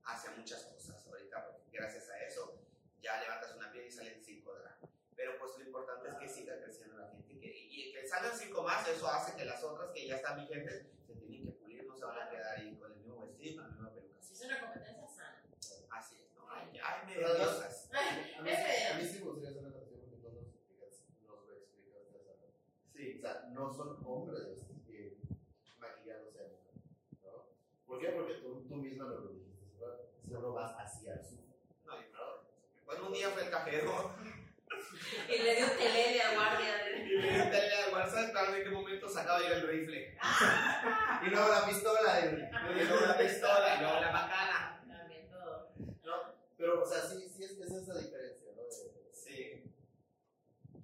hacia 0.04 0.30
muchas 0.32 0.64
cosas 0.64 1.06
ahorita, 1.06 1.46
porque 1.46 1.70
gracias 1.72 2.08
a 2.10 2.18
eso 2.24 2.58
ya 3.00 3.20
levantas 3.20 3.54
una 3.56 3.70
piedra 3.70 3.88
y 3.88 3.90
salen 3.90 4.22
cinco 4.24 4.54
drag. 4.54 4.78
Pero 5.16 5.38
pues 5.38 5.58
lo 5.58 5.64
importante 5.64 6.08
es 6.08 6.14
que 6.16 6.28
siga 6.28 6.58
creciendo 6.60 6.98
la 6.98 7.08
gente 7.08 7.32
y 7.32 7.38
que, 7.38 7.46
y 7.46 7.92
que 7.92 8.06
salgan 8.06 8.36
cinco 8.36 8.62
más, 8.62 8.86
eso 8.88 9.06
hace 9.08 9.36
que 9.36 9.44
las 9.44 9.62
otras 9.62 9.90
que 9.90 10.06
ya 10.06 10.16
están 10.16 10.40
vigentes 10.40 10.86
se 11.06 11.14
tienen 11.14 11.44
que 11.44 11.52
pulir, 11.52 11.84
no 11.86 11.96
se 11.96 12.04
van 12.04 12.20
a 12.20 12.30
quedar 12.30 12.58
ahí 12.58 12.76
con 12.76 12.92
el 12.92 12.98
mismo 12.98 13.20
vestido, 13.20 13.56
con 13.56 13.64
la 13.64 13.70
misma 13.70 13.90
peluca. 13.90 14.20
Es 14.20 14.40
una 14.40 14.60
competencia 14.60 15.08
sana. 15.08 15.44
Así 15.90 16.16
es, 16.22 16.34
¿no? 16.34 16.50
Ay, 16.50 16.80
ay, 16.82 17.06
me 17.06 17.14
diosas. 17.16 17.81
A 18.38 18.42
mí, 18.42 18.50
a 18.50 19.00
sí 19.06 19.18
me 19.20 19.30
gustaría 19.30 19.50
hacer 19.50 19.62
una 19.64 19.72
canción 19.74 20.00
porque 20.00 20.18
no 20.22 20.30
nos 20.34 20.46
explicas, 20.48 20.92
nos 21.26 21.46
lo 21.46 21.52
explicas 21.54 22.02
de 22.12 22.18
esa 22.18 22.34
manera. 22.34 22.52
Sí. 22.94 23.18
O 23.18 23.20
sea, 23.20 23.34
no 23.52 23.72
son 23.72 23.88
hombres 24.04 24.66
que 24.86 25.16
maquillándose 25.78 26.38
a 26.40 26.48
mujer, 26.48 26.82
¿no? 27.22 27.46
¿Por 27.86 28.00
qué? 28.00 28.08
Porque 28.08 28.34
tú, 28.34 28.64
tú 28.68 28.76
misma 28.76 29.04
lo 29.06 29.28
dijiste. 29.28 29.52
Solo 30.28 30.52
vas 30.54 30.74
hacia 30.78 31.14
el 31.14 31.24
sur. 31.24 31.38
No, 31.84 32.00
y 32.00 32.04
claro. 32.10 32.42
Bueno, 32.86 33.06
un 33.08 33.12
día 33.12 33.28
fue 33.30 33.44
el 33.44 33.50
cajero 33.50 34.14
Y 35.28 35.42
le 35.42 35.56
dio 35.56 35.66
telele 35.72 36.22
a 36.22 36.34
guardia. 36.34 36.76
de- 36.84 37.04
y 37.04 37.18
le 37.18 37.32
dije 37.32 37.74
al 37.86 37.92
WhatsApp 37.92 38.32
para 38.32 38.50
ver 38.50 38.60
en 38.60 38.64
qué 38.64 38.70
momento 38.70 39.08
sacaba 39.08 39.40
yo 39.40 39.54
el 39.54 39.66
rifle. 39.68 40.16
Y 41.22 41.26
luego 41.30 41.48
la 41.48 41.66
pistola. 41.66 42.20
Y, 42.20 42.80
Y 42.80 42.84
luego 42.84 43.06
la 43.06 43.18
pistola, 43.18 43.76
y 43.76 43.80
luego 43.82 44.00
la 44.00 44.10
macana. 44.12 44.61
¿No? 46.66 46.72
Pero, 46.74 46.82
o 46.82 46.86
sea, 46.86 47.02
sí, 47.02 47.28
sí 47.28 47.44
es, 47.44 47.50
es 47.58 47.70
esa 47.72 47.98
diferencia, 47.98 48.52
¿no? 48.56 48.62
De- 48.62 49.02
Sí. 49.12 49.62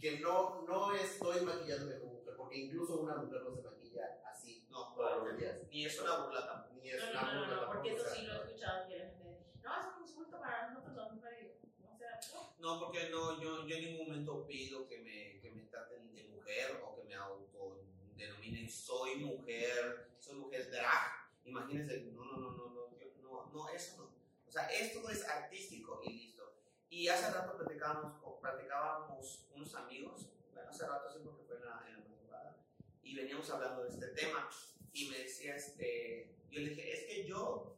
que 0.00 0.20
no, 0.20 0.62
no 0.62 0.92
estoy 0.94 1.40
maquillándome 1.42 1.98
como 2.00 2.12
mujer, 2.14 2.34
porque 2.36 2.56
incluso 2.58 3.00
una 3.00 3.16
mujer 3.16 3.42
no 3.42 3.54
se 3.54 3.62
maquilla 3.62 4.20
así 4.30 4.66
No, 4.70 4.94
todos 4.94 5.26
los 5.28 5.38
días. 5.38 5.56
ni 5.70 5.84
es 5.86 6.00
una 6.00 6.18
burla 6.24 6.46
tampoco. 6.46 6.80
Ni 6.82 6.90
es 6.90 7.02
No, 7.04 7.10
una 7.10 7.22
no, 7.22 7.32
no, 7.34 7.40
burla 7.40 7.56
no, 7.56 7.66
porque 7.72 7.88
tampoco, 7.90 8.08
eso 8.10 8.14
sí 8.20 8.26
lo 8.26 8.32
he 8.32 8.36
escuchado 8.46 8.88
que 8.88 8.96
la 8.98 9.04
gente. 9.04 9.38
No, 9.62 9.80
es 9.80 9.86
un 9.96 10.02
insulto 10.02 10.40
para 10.40 10.70
nosotros 10.70 10.96
los 10.96 11.12
mujeres. 11.14 11.52
No. 11.80 12.54
No, 12.58 12.80
porque 12.84 13.08
no, 13.10 13.40
yo, 13.40 13.66
yo 13.66 13.76
en 13.76 13.84
ningún 13.84 14.06
momento 14.08 14.46
pido 14.46 14.86
que 14.88 14.98
me, 14.98 15.40
que 15.40 15.50
me 15.52 15.62
traten 15.64 16.12
de 16.14 16.24
mujer 16.24 16.80
o 16.84 16.96
que 16.96 17.04
me 17.04 17.14
autodenominen 17.14 18.68
soy 18.70 19.16
mujer, 19.16 20.10
soy 20.18 20.36
mujer 20.36 20.70
drag. 20.70 21.28
Imagínense, 21.44 22.00
no, 22.12 22.24
no, 22.24 22.36
no, 22.38 22.50
no, 22.52 22.68
no, 22.70 22.98
yo- 22.98 23.10
no, 23.22 23.50
no, 23.52 23.68
eso 23.70 23.96
no. 24.02 24.07
O 24.58 24.60
sea, 24.60 24.70
esto 24.72 25.08
es 25.08 25.24
artístico 25.28 26.00
y 26.04 26.12
listo. 26.14 26.52
Y 26.90 27.06
hace 27.06 27.30
rato 27.32 27.56
platicábamos, 27.56 28.20
con- 28.20 28.40
platicábamos 28.40 29.46
unos 29.54 29.72
amigos, 29.76 30.30
bueno, 30.52 30.68
hace 30.70 30.84
rato 30.84 31.08
sí 31.10 31.20
porque 31.22 31.44
fue 31.44 31.56
en 31.58 31.64
la, 31.64 31.84
en 31.86 31.92
la 31.92 32.08
madrugada, 32.08 32.56
y 33.04 33.14
veníamos 33.14 33.48
hablando 33.50 33.84
de 33.84 33.90
este 33.90 34.08
tema. 34.08 34.48
Y 34.92 35.08
me 35.10 35.18
decía, 35.18 35.54
este, 35.54 36.34
yo 36.50 36.60
le 36.60 36.70
dije, 36.70 36.92
es 36.92 37.04
que 37.04 37.24
yo, 37.28 37.76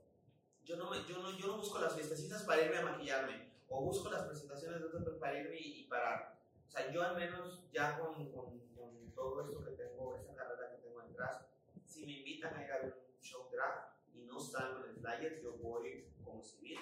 yo 0.64 0.76
no, 0.76 0.90
me, 0.90 1.04
yo 1.06 1.18
no, 1.18 1.36
yo 1.36 1.48
no 1.48 1.58
busco 1.58 1.78
las 1.80 1.94
fiestecitas 1.94 2.44
para 2.44 2.62
irme 2.62 2.78
a 2.78 2.82
maquillarme 2.82 3.50
o 3.68 3.82
busco 3.82 4.10
las 4.10 4.22
presentaciones 4.22 4.80
de 4.80 4.86
otros 4.86 5.18
para 5.18 5.38
irme 5.38 5.56
y, 5.60 5.80
y 5.80 5.84
parar. 5.84 6.40
O 6.66 6.70
sea, 6.70 6.90
yo 6.90 7.02
al 7.02 7.14
menos 7.16 7.62
ya 7.72 7.98
con, 7.98 8.30
con, 8.32 8.58
con 8.74 9.12
todo 9.14 9.42
esto 9.44 9.62
que 9.64 9.72
tengo, 9.72 10.16
esta 10.16 10.34
carrera 10.34 10.70
que 10.70 10.78
tengo 10.78 11.02
detrás, 11.02 11.42
si 11.84 12.06
me 12.06 12.12
invitan 12.12 12.54
a 12.54 12.64
ir 12.64 12.72
a 12.72 12.78
ver 12.78 13.04
un 13.14 13.20
show 13.20 13.48
drag 13.52 13.92
y 14.14 14.22
no 14.22 14.40
salgo 14.40 14.84
en 14.84 14.90
el 14.92 14.96
flyer, 14.96 15.42
yo 15.42 15.52
voy 15.58 16.09
civil 16.42 16.78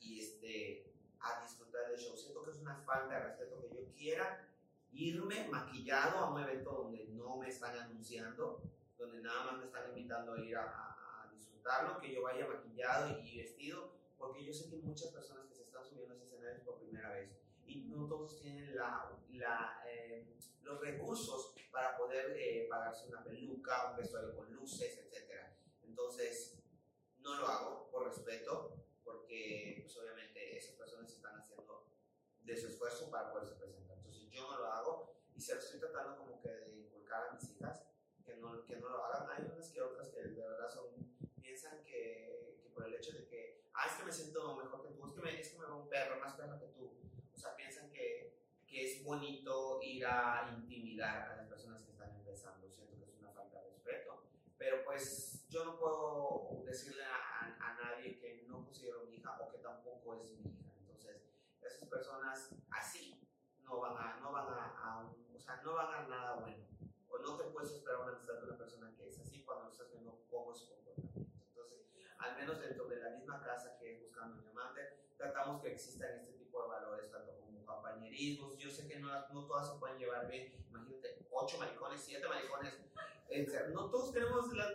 y 0.00 0.20
este, 0.20 0.92
a 1.20 1.42
disfrutar 1.42 1.88
del 1.90 1.98
show. 1.98 2.16
Siento 2.16 2.42
que 2.42 2.50
es 2.50 2.58
una 2.58 2.76
falta 2.76 3.14
de 3.14 3.20
respeto 3.28 3.60
que 3.60 3.74
yo 3.74 3.92
quiera 3.96 4.48
irme 4.92 5.48
maquillado 5.48 6.18
a 6.18 6.30
un 6.32 6.40
evento 6.42 6.70
donde 6.72 7.06
no 7.08 7.36
me 7.36 7.48
están 7.48 7.76
anunciando, 7.78 8.62
donde 8.98 9.22
nada 9.22 9.44
más 9.44 9.58
me 9.58 9.64
están 9.66 9.88
invitando 9.88 10.34
a 10.34 10.40
ir 10.40 10.56
a, 10.56 10.62
a- 10.64 11.22
a 11.24 11.32
disfrutarlo, 11.32 11.98
que 12.00 12.12
yo 12.12 12.22
vaya 12.22 12.46
maquillado 12.46 13.18
y 13.20 13.38
vestido, 13.38 13.92
porque 14.18 14.44
yo 14.44 14.52
sé 14.52 14.68
que 14.68 14.76
muchas 14.76 15.08
personas 15.10 15.46
que 15.46 15.54
se 15.54 15.62
están 15.62 15.84
subiendo 15.84 16.12
a 16.12 16.16
ese 16.16 16.26
escenario 16.26 16.62
por 16.64 16.78
primera 16.78 17.10
vez 17.10 17.30
y 17.66 17.82
no 17.84 18.06
todos 18.06 18.38
tienen 18.40 18.76
la, 18.76 19.10
la, 19.32 19.82
eh, 19.86 20.26
los 20.62 20.80
recursos 20.80 21.54
para 21.70 21.96
poder 21.96 22.36
eh, 22.36 22.66
pagarse 22.68 23.08
una 23.08 23.24
peluca, 23.24 23.90
un 23.90 23.96
vestuario 23.96 24.36
con 24.36 24.52
luces, 24.54 24.98
etc. 24.98 25.30
Entonces, 25.84 26.58
no 27.20 27.34
lo 27.36 27.46
hago 27.46 27.88
por 27.90 28.06
respeto, 28.08 28.81
porque 29.32 29.78
pues, 29.80 29.96
obviamente 29.96 30.58
esas 30.58 30.74
personas 30.74 31.10
están 31.10 31.34
haciendo 31.36 31.86
de 32.42 32.54
su 32.54 32.66
esfuerzo 32.66 33.10
para 33.10 33.32
poderse 33.32 33.54
presentar. 33.54 33.96
Entonces, 33.96 34.28
yo 34.30 34.42
no 34.42 34.58
lo 34.58 34.66
hago 34.66 35.16
y 35.34 35.40
se 35.40 35.54
lo 35.54 35.60
estoy 35.60 35.80
tratando 35.80 36.18
como 36.18 36.42
que 36.42 36.50
de 36.50 36.70
inculcar 36.76 37.28
a 37.28 37.32
mis 37.32 37.50
hijas 37.50 37.82
que 38.26 38.36
no, 38.36 38.66
que 38.66 38.76
no 38.76 38.90
lo 38.90 39.04
hagan. 39.06 39.30
Hay 39.30 39.50
unas 39.50 39.70
que 39.70 39.80
otras 39.80 40.08
que 40.10 40.20
de 40.20 40.46
verdad 40.46 40.68
son, 40.68 40.84
piensan 41.40 41.82
que, 41.84 42.58
que 42.62 42.68
por 42.74 42.84
el 42.84 42.94
hecho 42.94 43.12
de 43.12 43.26
que, 43.26 43.64
ah, 43.72 43.86
es 43.86 43.94
que 43.94 44.04
me 44.04 44.12
siento 44.12 44.54
mejor 44.54 44.82
que 44.82 44.92
tú, 44.92 45.06
es 45.06 45.14
que 45.14 45.20
me, 45.22 45.40
es 45.40 45.48
que 45.48 45.58
me 45.58 45.64
veo 45.64 45.76
un 45.76 45.88
perro, 45.88 46.20
más 46.20 46.34
perro 46.34 46.60
que 46.60 46.66
tú. 46.66 46.92
O 47.34 47.38
sea, 47.38 47.56
piensan 47.56 47.90
que, 47.90 48.36
que 48.66 48.84
es 48.84 49.02
bonito 49.02 49.80
ir 49.82 50.04
a 50.04 50.54
intimidar 50.58 51.30
a 51.30 51.36
las 51.36 51.46
personas 51.46 51.82
que 51.82 51.92
están 51.92 52.14
empezando. 52.16 52.68
Siento 52.68 52.98
que 52.98 53.04
es 53.04 53.18
una 53.18 53.30
falta 53.30 53.62
de 53.62 53.70
respeto. 53.70 54.24
Pero 54.62 54.84
pues 54.84 55.44
yo 55.48 55.64
no 55.64 55.76
puedo 55.76 56.62
decirle 56.64 57.02
a, 57.04 57.16
a- 57.58 57.74
nadie 57.82 58.16
que 58.20 58.44
no 58.46 58.62
considero 58.64 59.02
mi 59.06 59.16
hija 59.16 59.36
o 59.40 59.50
que 59.50 59.58
tampoco 59.58 60.14
es 60.14 60.30
mi 60.38 60.42
hija. 60.52 60.70
Entonces, 60.78 61.20
esas 61.60 61.88
personas 61.88 62.54
así 62.70 63.26
no 63.64 63.80
van 63.80 63.96
a, 63.96 64.20
no 64.20 64.30
van 64.30 64.46
a, 64.46 64.66
a 64.78 65.10
o 65.34 65.40
sea, 65.40 65.56
no 65.64 65.74
van 65.74 65.92
a 65.92 66.06
nada 66.06 66.36
bueno. 66.36 66.64
O 67.10 67.18
no 67.18 67.36
te 67.36 67.44
puedes 67.50 67.72
esperar 67.72 68.02
una 68.02 68.12
amistad 68.12 68.34
de 68.34 68.44
una 68.44 68.56
persona 68.56 68.94
que 68.96 69.08
es 69.08 69.18
así 69.18 69.42
cuando 69.42 69.68
estás 69.68 69.90
viendo 69.90 70.22
cómo 70.30 70.52
es 70.52 70.58
su 70.60 70.68
comportamiento. 70.68 71.32
Entonces, 71.48 71.80
al 72.18 72.36
menos 72.36 72.60
dentro 72.60 72.86
de 72.86 72.96
la 73.00 73.10
misma 73.10 73.42
casa 73.42 73.76
que 73.80 73.94
es 73.94 74.00
Buscando 74.00 74.36
un 74.36 74.42
Diamante, 74.44 75.10
tratamos 75.16 75.60
que 75.60 75.72
existan 75.72 76.20
este 76.20 76.34
tipo 76.34 76.62
de 76.62 76.68
valores, 76.68 77.10
tanto 77.10 77.36
como 77.40 77.66
compañerismos. 77.66 78.56
Yo 78.58 78.70
sé 78.70 78.86
que 78.86 79.00
no, 79.00 79.08
no 79.32 79.44
todas 79.44 79.72
se 79.72 79.78
pueden 79.80 79.98
llevar 79.98 80.28
bien. 80.28 80.54
Imagínate, 80.70 81.26
ocho 81.32 81.58
maricones, 81.58 82.00
siete 82.00 82.28
maricones 82.28 82.78
No 83.72 83.90
todos 83.90 84.12
tenemos 84.12 84.52
las 84.52 84.72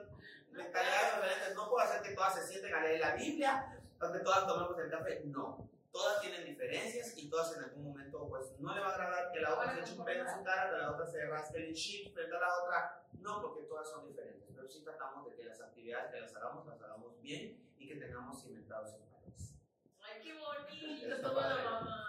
mentalidades 0.52 1.16
diferentes. 1.16 1.56
No 1.56 1.70
puedo 1.70 1.86
hacer 1.86 2.02
que 2.02 2.16
todas 2.16 2.36
se 2.36 2.48
sienten 2.48 2.74
a 2.74 2.82
leer 2.82 3.00
la 3.00 3.16
Biblia, 3.16 3.80
o 4.02 4.12
que 4.12 4.20
todas 4.20 4.48
tomemos 4.48 4.80
el 4.80 4.90
café. 4.90 5.22
No. 5.26 5.70
Todas 5.92 6.22
tienen 6.22 6.46
diferencias 6.46 7.18
y 7.18 7.30
todas 7.30 7.56
en 7.56 7.64
algún 7.64 7.86
momento, 7.86 8.28
pues, 8.28 8.60
no 8.60 8.74
le 8.74 8.82
va 8.82 8.90
a 8.90 8.94
agradar 8.94 9.32
que 9.32 9.40
la 9.42 9.54
otra 9.54 9.74
se 9.74 9.82
eche 9.82 9.94
un 9.98 10.06
pedo 10.06 10.22
en 10.22 10.30
su 10.30 10.44
cara, 10.44 10.70
que 10.70 10.78
la 10.78 10.92
otra 10.92 11.06
se 11.06 11.26
rasque 11.26 11.58
el 11.58 11.74
chip 11.74 12.14
frente 12.14 12.36
a 12.36 12.40
la 12.40 12.64
otra. 12.64 13.04
No, 13.20 13.42
porque 13.42 13.64
todas 13.64 13.90
son 13.90 14.08
diferentes. 14.08 14.50
Pero 14.54 14.68
sí 14.68 14.84
tratamos 14.84 15.26
de 15.26 15.36
que 15.36 15.44
las 15.44 15.62
actividades 15.62 16.12
que 16.12 16.20
las 16.22 16.36
hagamos, 16.36 16.66
las 16.68 16.82
hagamos 16.82 17.20
bien 17.22 17.64
y 17.78 17.88
que 17.88 17.96
tengamos 17.96 18.42
cimentados 18.42 18.94
en 18.94 19.12
valores. 19.12 19.56
Ay, 20.02 20.22
qué 20.22 20.34
bonito, 20.34 21.22
toda 21.22 21.56
la 21.56 21.64
mamá. 21.64 22.04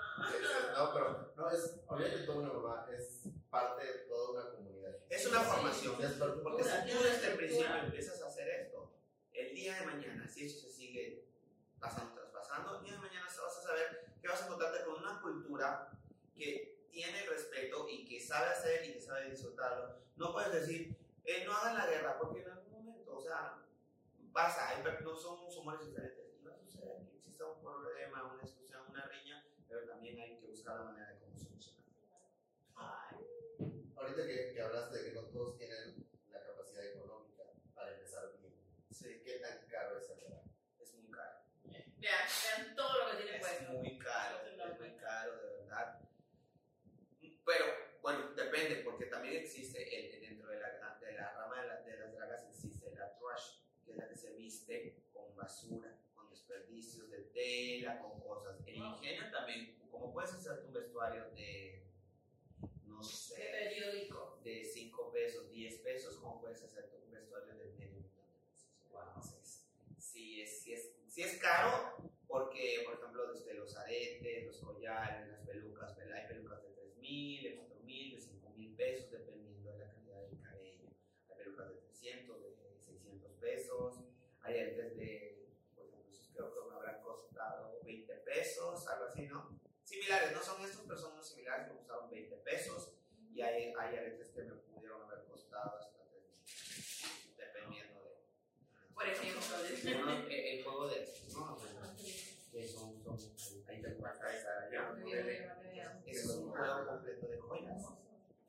No, 0.76 0.92
pero 0.92 1.32
no 1.36 1.50
es, 1.50 1.80
olvídate 1.86 2.24
toda 2.24 2.38
una 2.38 2.52
mamá, 2.52 2.86
es 2.92 3.28
parte 3.50 3.84
de 3.84 3.92
toda 4.08 4.30
una 4.32 4.50
comunidad. 4.50 4.57
Es 5.10 5.26
una 5.26 5.40
formación. 5.40 5.96
Porque 6.42 6.62
si 6.64 6.90
tú 6.92 7.02
desde 7.02 7.28
el 7.30 7.36
principio 7.36 7.76
empiezas 7.76 8.20
a 8.22 8.26
hacer 8.26 8.48
esto, 8.48 8.92
el 9.32 9.54
día 9.54 9.78
de 9.80 9.86
mañana, 9.86 10.28
si 10.28 10.46
eso 10.46 10.60
se 10.60 10.70
sigue 10.72 11.24
pasando, 11.80 12.14
traspasando, 12.14 12.78
el 12.78 12.84
día 12.84 12.92
de 12.94 12.98
mañana 12.98 13.26
vas 13.26 13.56
a 13.58 13.62
saber 13.62 14.06
que 14.20 14.28
vas 14.28 14.42
a 14.42 14.46
encontrarte 14.46 14.84
con 14.84 14.96
una 14.96 15.20
cultura 15.22 15.90
que 16.34 16.86
tiene 16.90 17.24
respeto 17.26 17.88
y 17.88 18.04
que 18.04 18.20
sabe 18.20 18.48
hacer 18.50 18.84
y 18.86 18.92
que 18.94 19.00
sabe 19.00 19.30
disfrutarlo. 19.30 19.96
No 20.16 20.32
puedes 20.32 20.52
decir, 20.52 20.96
eh, 21.24 21.44
no 21.46 21.52
hagan 21.56 21.76
la 21.78 21.86
guerra, 21.86 22.18
porque 22.18 22.42
en 22.42 22.50
algún 22.50 22.72
momento, 22.84 23.16
o 23.16 23.20
sea, 23.20 23.62
pasa, 24.32 24.82
no 25.02 25.16
son 25.16 25.38
humores 25.56 25.86
diferentes. 25.86 26.24
Va 26.46 26.52
a 26.52 26.58
suceder 26.58 27.06
que 27.08 27.16
exista 27.18 27.46
un 27.46 27.60
problema, 27.62 28.24
una 28.34 28.42
discusión, 28.42 28.82
una 28.90 29.06
riña, 29.06 29.44
pero 29.68 29.86
también 29.86 30.18
hay 30.20 30.38
que 30.40 30.46
buscar 30.46 30.76
la 30.76 30.84
manera 30.84 31.08
de 31.10 31.18
cómo 31.20 31.38
solucionarlo. 31.38 31.88
Ahorita 33.96 34.26
que, 34.26 34.52
que 34.54 34.62
hablaste 34.62 34.98
de 34.98 35.04
que 35.10 35.12
no 35.14 35.22
todos 35.26 35.56
tienen 35.58 36.06
la 36.30 36.42
capacidad 36.42 36.84
económica 36.86 37.42
para 37.74 37.92
empezar 37.94 38.32
bien. 38.40 38.54
Sí, 38.90 39.20
¿Qué 39.24 39.38
tan 39.40 39.66
caro 39.68 39.98
es 39.98 40.08
el 40.10 40.20
drag? 40.20 40.42
es 40.80 40.94
muy 40.94 41.10
caro. 41.10 41.40
Vean, 41.98 42.28
vean 42.56 42.76
todo 42.76 43.04
lo 43.04 43.10
que 43.10 43.16
tiene 43.22 43.36
Es 43.36 43.40
puesto. 43.42 43.72
muy 43.72 43.98
caro, 43.98 44.38
Eso 44.38 44.50
es 44.50 44.56
lo 44.56 44.64
es 44.64 44.70
muy 44.70 44.88
bueno. 44.88 45.02
caro, 45.02 45.36
de 45.36 45.48
verdad. 45.58 46.00
Pero, 47.44 47.64
bueno, 48.02 48.30
depende, 48.34 48.76
porque 48.84 49.06
también 49.06 49.36
existe, 49.36 49.78
el- 49.82 50.20
dentro 50.20 50.48
de 50.50 50.60
la, 50.60 50.98
de 51.00 51.12
la 51.14 51.32
rama 51.34 51.60
de, 51.62 51.66
la- 51.68 51.80
de 51.82 51.96
las 51.98 52.12
dragas 52.14 52.44
existe 52.48 52.90
la 52.94 53.18
trash, 53.18 53.58
que 53.84 53.90
es 53.92 53.96
la 53.96 54.08
que 54.08 54.16
se 54.16 54.32
viste 54.34 55.02
con 55.12 55.34
basura, 55.48 55.98
con 56.14 56.28
desperdicios 56.28 57.10
de 57.10 57.20
tela, 57.32 57.98
con 58.00 58.20
cosas. 58.20 58.56
El 58.66 58.78
Wow. 58.80 58.96
ingenio 58.96 59.30
también, 59.30 59.78
como 59.90 60.12
puedes 60.12 60.32
hacerte 60.34 60.66
un 60.66 60.74
vestuario 60.74 61.24
de, 61.30 61.86
no 62.84 62.98
De 62.98 63.04
sé, 63.04 63.48
periódico. 63.50 64.40
de 64.44 64.62
5 64.64 65.10
pesos, 65.10 65.50
10 65.50 65.78
pesos, 65.80 66.16
como 66.18 66.38
puedes 66.40 66.62
hacerte 66.62 66.98
un 67.02 67.10
vestuario 67.10 67.54
de 67.56 67.64
medio 67.64 67.96
millón 67.96 68.26
de 68.30 68.38
pesos. 68.44 68.68
Entonces, 68.84 69.66
sí 69.98 70.42
es, 70.42 70.60
sí 70.60 70.74
es, 70.74 70.92
sí 71.08 71.22
es 71.22 71.38
caro 71.38 71.96
porque, 72.26 72.82
por 72.84 72.94
ejemplo, 72.98 73.32
desde 73.32 73.54
los 73.54 73.74
aretes, 73.76 74.46
los 74.46 74.58
collares, 74.60 75.28
las 75.28 75.40
pelucas, 75.46 75.96
hay 75.98 76.28
pelucas 76.28 76.62
de 76.62 76.68
3 76.74 76.96
mil, 76.98 77.42
de 77.42 77.56
4 77.56 77.80
mil, 77.84 78.14
de 78.14 78.20
5 78.20 78.50
mil 78.50 78.74
pesos, 78.76 79.10
dependiendo 79.10 79.72
de 79.72 79.78
la 79.78 79.90
calidad 79.94 80.20
del 80.28 80.38
cabello. 80.42 80.88
Hay 81.30 81.36
pelucas 81.36 81.68
de 81.70 81.76
300, 81.76 82.42
de 82.42 82.54
600 82.80 83.32
pesos, 83.40 84.00
hay 84.40 84.58
aretes 84.60 84.96
de, 84.96 85.46
por 85.74 85.84
ejemplo, 85.86 86.10
esos 86.10 86.28
creo 86.32 86.54
que 86.54 86.68
me 86.70 86.74
habrán 86.76 87.02
costado 87.02 87.80
20 87.84 88.14
pesos, 88.58 88.88
algo 88.88 89.04
así, 89.06 89.26
¿no? 89.26 89.60
Similares, 89.84 90.32
no 90.32 90.42
son 90.42 90.64
estos, 90.64 90.84
pero 90.86 90.98
son 90.98 91.12
unos 91.12 91.28
similares 91.28 91.66
que 91.66 91.72
me 91.72 91.78
costaron 91.78 92.10
20 92.10 92.36
pesos. 92.38 92.94
Y 93.32 93.40
hay, 93.40 93.72
hay 93.78 93.96
aretes 93.96 94.30
que 94.30 94.42
me 94.42 94.54
pudieron 94.54 95.02
haber 95.02 95.24
costado 95.24 95.78
hasta 95.78 95.98
3 96.10 96.22
mil, 96.24 97.36
dependiendo 97.36 98.02
de. 98.02 98.16
Por 98.92 99.06
ejemplo, 99.06 99.40
eh, 100.28 100.58
el 100.58 100.64
juego 100.64 100.88
de 100.88 101.02
estos, 101.04 101.34
¿no? 101.34 101.56
Que 102.50 102.66
son, 102.66 103.00
son, 103.04 103.64
ahí 103.68 103.80
te. 103.80 103.88
Muy 103.90 105.02
muy 105.02 105.22
bien, 105.22 105.52
muy 105.56 105.70
bien. 105.72 106.02
Es 106.06 106.26
un 106.26 106.50
juego 106.50 106.86
completo 106.86 107.28
de 107.28 107.38
joyas. 107.38 107.84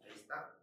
Ahí 0.04 0.14
está. 0.16 0.56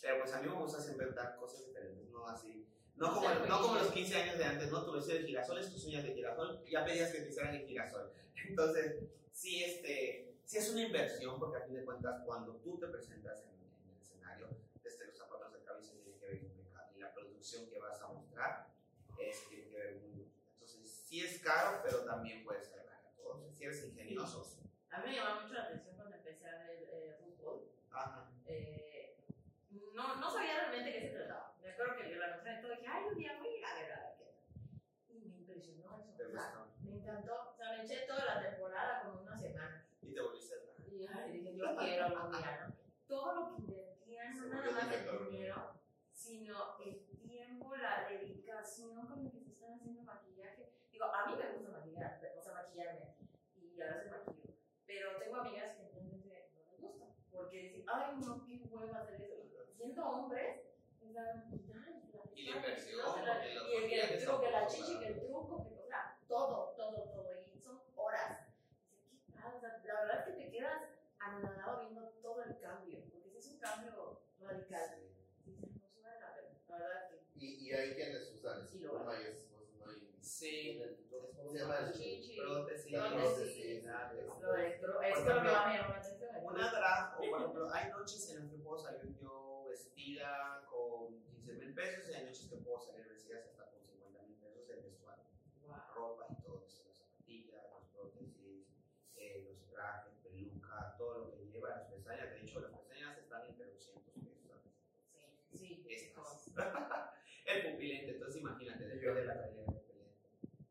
Pero 0.00 0.18
pues 0.20 0.32
a 0.32 0.40
mí 0.40 0.48
me 0.48 0.54
gusta 0.54 0.80
siempre 0.80 1.10
dar 1.10 1.36
cosas 1.36 1.66
diferentes, 1.66 2.08
no 2.10 2.28
así. 2.28 2.68
No 2.94 3.14
como, 3.14 3.28
no 3.28 3.62
como 3.62 3.74
los 3.76 3.92
15 3.92 4.22
años 4.22 4.38
de 4.38 4.44
antes, 4.44 4.70
¿no? 4.70 4.84
Tu 4.84 4.92
vestido 4.92 5.18
de 5.18 5.24
girasol 5.24 5.58
es 5.58 5.72
tus 5.72 5.84
uñas 5.86 6.04
de 6.04 6.14
girasol, 6.14 6.64
ya 6.68 6.84
pedías 6.84 7.10
que 7.10 7.20
te 7.20 7.28
hicieran 7.28 7.54
el 7.54 7.66
girasol. 7.66 8.12
Entonces, 8.48 9.04
sí, 9.32 9.62
este, 9.62 10.34
sí 10.44 10.58
es 10.58 10.70
una 10.70 10.82
inversión, 10.82 11.38
porque 11.38 11.58
a 11.58 11.60
fin 11.60 11.74
de 11.74 11.84
cuentas, 11.84 12.22
cuando 12.24 12.56
tú 12.56 12.78
te 12.78 12.86
presentas 12.88 13.44
en, 13.44 13.50
en 13.84 13.90
el 13.90 14.00
escenario, 14.00 14.48
desde 14.82 15.06
los 15.06 15.16
zapatos 15.16 15.52
de 15.52 15.60
cabeza 15.60 15.92
tiene 16.02 16.18
que 16.18 16.26
ver 16.26 16.42
impecable, 16.42 16.96
y 16.96 17.00
la 17.00 17.12
producción 17.12 17.68
que 17.68 17.78
vas 17.78 18.00
a 18.00 18.08
mostrar 18.08 18.68
es, 19.18 19.48
tiene 19.48 19.68
que 19.68 19.76
ver 19.76 19.94
muy 19.96 20.10
bien. 20.10 20.32
Entonces, 20.54 20.90
sí 20.90 21.20
es 21.20 21.40
caro, 21.40 21.80
pero 21.84 22.04
también 22.04 22.44
puede 22.44 22.62
ser 22.64 22.84
barato. 22.84 23.08
Entonces, 23.16 23.56
si 23.56 23.64
eres 23.64 23.84
ingenioso. 23.84 24.46
A 24.90 25.00
mí 25.00 25.10
me 25.10 25.16
llama 25.16 25.42
mucho 25.42 25.54
la 25.54 25.64
atención 25.64 25.94
cuando 25.96 26.16
empecé 26.16 26.48
a 26.48 26.58
ver 26.58 26.88
eh, 26.90 27.16
fútbol. 27.20 27.70
Ajá. 27.90 28.30
Eh, 28.46 29.16
no, 29.92 30.16
no 30.16 30.30
sabía 30.30 30.54
realmente 30.54 30.92
qué 30.92 31.00
se 31.00 31.14
trataba. 31.14 31.54
Me 31.62 31.70
acuerdo 31.70 31.96
que 31.96 32.14
lo 32.14 32.24
anunciaron 32.24 32.58
y 32.58 32.62
todo, 32.62 32.72
dije, 32.72 32.86
ay, 32.88 33.04
un 33.04 33.18
día 33.18 33.36
voy 33.38 33.48
a 33.48 33.58
ir 33.58 33.64
a 33.64 33.74
ver 33.74 33.92
a 33.92 34.00
ver 34.00 34.16
qué 34.16 34.24
tal. 34.24 35.16
Y 35.16 35.28
me 35.28 35.36
impresionó 35.36 35.98
eso. 35.98 36.16
¿Te 36.16 36.24
o 36.24 36.30
sea, 36.30 36.54
gustó? 36.54 36.68
me 36.82 36.96
encantó. 36.96 37.50
O 37.52 37.56
sea, 37.56 37.76
me 37.76 37.84
eché 37.84 38.06
toda 38.06 38.24
la 38.24 38.40
temporada 38.40 39.02
como 39.02 39.22
una 39.22 39.36
semana. 39.36 39.86
Y 40.00 40.14
te 40.14 40.20
volviste 40.20 40.54
a 40.54 40.58
dar. 40.58 41.34
Y 41.34 41.57
día, 41.76 42.08
¿no? 42.08 42.74
Todo 43.06 43.34
lo 43.34 43.48
que 43.56 43.62
invertían, 43.62 44.36
no 44.36 44.42
Se 44.42 44.48
nada 44.48 44.70
más 44.70 44.92
el 44.92 45.02
dinero. 45.04 45.24
dinero, 45.30 45.80
sino 46.12 46.78
el 46.84 47.06
tiempo, 47.22 47.76
la 47.76 48.06
dedicación 48.08 49.06
con 49.06 49.24
la 49.24 49.30
que 49.30 49.40
se 49.40 49.50
están 49.50 49.74
haciendo 49.74 50.02
maquillaje. 50.02 50.72
Digo, 50.92 51.04
a 51.06 51.26
mí 51.26 51.36
me 51.36 51.52
gusta 51.52 51.70
maquillar, 51.78 52.20
o 52.36 52.42
sea, 52.42 52.52
maquillarme, 52.54 53.14
y 53.56 53.80
a 53.80 53.86
veces 53.86 54.10
maquillo. 54.10 54.54
Pero 54.86 55.18
tengo 55.18 55.36
amigas 55.36 55.76
que 55.76 55.88
realmente 55.88 56.50
no 56.54 56.70
les 56.72 56.80
gusta, 56.80 57.06
porque 57.30 57.58
dicen, 57.62 57.84
ay, 57.88 58.16
no, 58.18 58.44
qué 58.44 58.62
hueva 58.70 58.98
hacer 59.00 59.20
eso. 59.22 59.64
Y 59.70 59.72
siendo 59.76 60.06
hombres, 60.08 60.62
la 61.12 61.44
Y 62.34 62.42
la 62.44 62.56
inversión, 62.56 63.00
no, 63.04 63.24
la- 63.26 63.34
los 63.54 63.68
y 63.68 63.74
el, 63.76 63.88
que 63.88 64.00
el 64.14 64.24
truco, 64.24 64.40
que 64.42 64.50
la 64.50 64.66
chichi, 64.66 64.98
que 64.98 65.06
el 65.08 65.20
truco, 65.20 65.64
que, 65.68 65.78
o 65.80 65.86
sea, 65.86 66.18
todo. 66.28 66.74
Y 67.54 67.58
son 67.60 67.80
horas. 67.96 68.46
Dice, 68.92 69.18
¿qué 69.26 69.32
tal? 69.32 69.54
O 69.56 69.60
sea, 69.60 69.80
la 69.84 70.00
verdad 70.00 70.18
es 70.20 70.24
que 70.36 70.44
te 70.44 70.50
quedas 70.50 70.82
anonadado 71.18 71.80
viendo 71.80 72.08
todo 72.22 72.42
el 72.44 72.56
cambio, 72.78 72.98
porque 73.10 73.30
si 73.30 73.38
es 73.38 73.46
un 73.48 73.58
cambio 73.58 74.20
radical. 74.40 75.00
Dices, 75.44 75.70
no 75.74 75.88
se 75.88 76.00
vale 76.02 76.20
la 76.20 76.34
pena. 76.34 76.48
La 76.68 76.78
verdad 76.78 77.12
es 77.12 77.22
que. 77.34 77.44
Y, 77.44 77.68
y 77.68 77.72
hay 77.72 77.94
quienes 77.94 78.30
usan 78.32 78.66
Sí, 78.68 78.80
lo. 78.80 79.04
Sí. 80.20 80.80
¿Cómo 81.36 81.50
se 81.50 81.58
llama? 81.58 81.90
Chichi. 81.92 82.36
Prótesis, 82.36 82.92
Prótesis. 82.92 83.84
Lo 84.40 84.52
de 84.52 84.68
esto 84.68 85.02
es 85.02 85.24
lo 85.24 85.42
que 85.42 85.48
más 85.48 85.66
me 85.66 85.78
llama 85.78 85.88
la 85.88 85.98
atención. 85.98 86.36
es 86.36 86.44
Una 86.44 86.70
drag, 86.70 87.14
o 87.14 87.30
por 87.30 87.40
ejemplo, 87.40 87.70
hay 87.72 87.90
noches 87.90 88.30
en 88.30 88.40
las 88.40 88.50
que 88.50 88.58
puedo 88.58 88.78
salir 88.78 89.18
yo 89.20 89.64
vestida 89.68 90.64
con 90.70 91.20
15 91.22 91.52
mil 91.54 91.74
pesos 91.74 92.08
y 92.10 92.14
hay 92.14 92.24
noches 92.24 92.46
que 92.48 92.56
puedo 92.56 92.80
salir 92.80 93.08
vestida 93.08 93.38
hasta 93.38 93.70
con 93.70 93.80
50 93.82 94.22
mil 94.22 94.36
pesos 94.36 94.68
el 94.70 94.82
vestuario. 94.82 95.24
La 95.68 95.90
ropa 95.94 96.26
y 96.30 96.42
todo 96.42 96.62
eso, 96.64 96.84
las 96.86 96.98
zapatillas, 96.98 97.64
las 97.74 97.84
prótesis, 97.94 98.66
eh, 99.16 99.44
los 99.48 99.64
trajes, 99.70 100.14
peluca, 100.22 100.94
todo 100.98 101.18
lo 101.18 101.36
que 101.36 101.46
lleva, 101.46 101.70
las 101.70 101.86
pestañas. 101.88 102.30
De 102.30 102.40
hecho, 102.40 102.60
las 102.60 102.72
pestañas 102.72 103.18
están 103.18 103.46
entre 103.48 103.66
200 103.72 104.12
pesos. 104.14 104.62
Sí, 105.52 105.58
sí, 105.58 105.86
Estas. 105.88 106.47
el 107.46 107.70
pupilente, 107.72 108.10
entonces 108.12 108.40
imagínate, 108.40 108.84
depende 108.88 109.20
de 109.20 109.26
la 109.26 109.34
calidad 109.34 109.64
del 109.66 109.74
pupilente. 109.80 110.18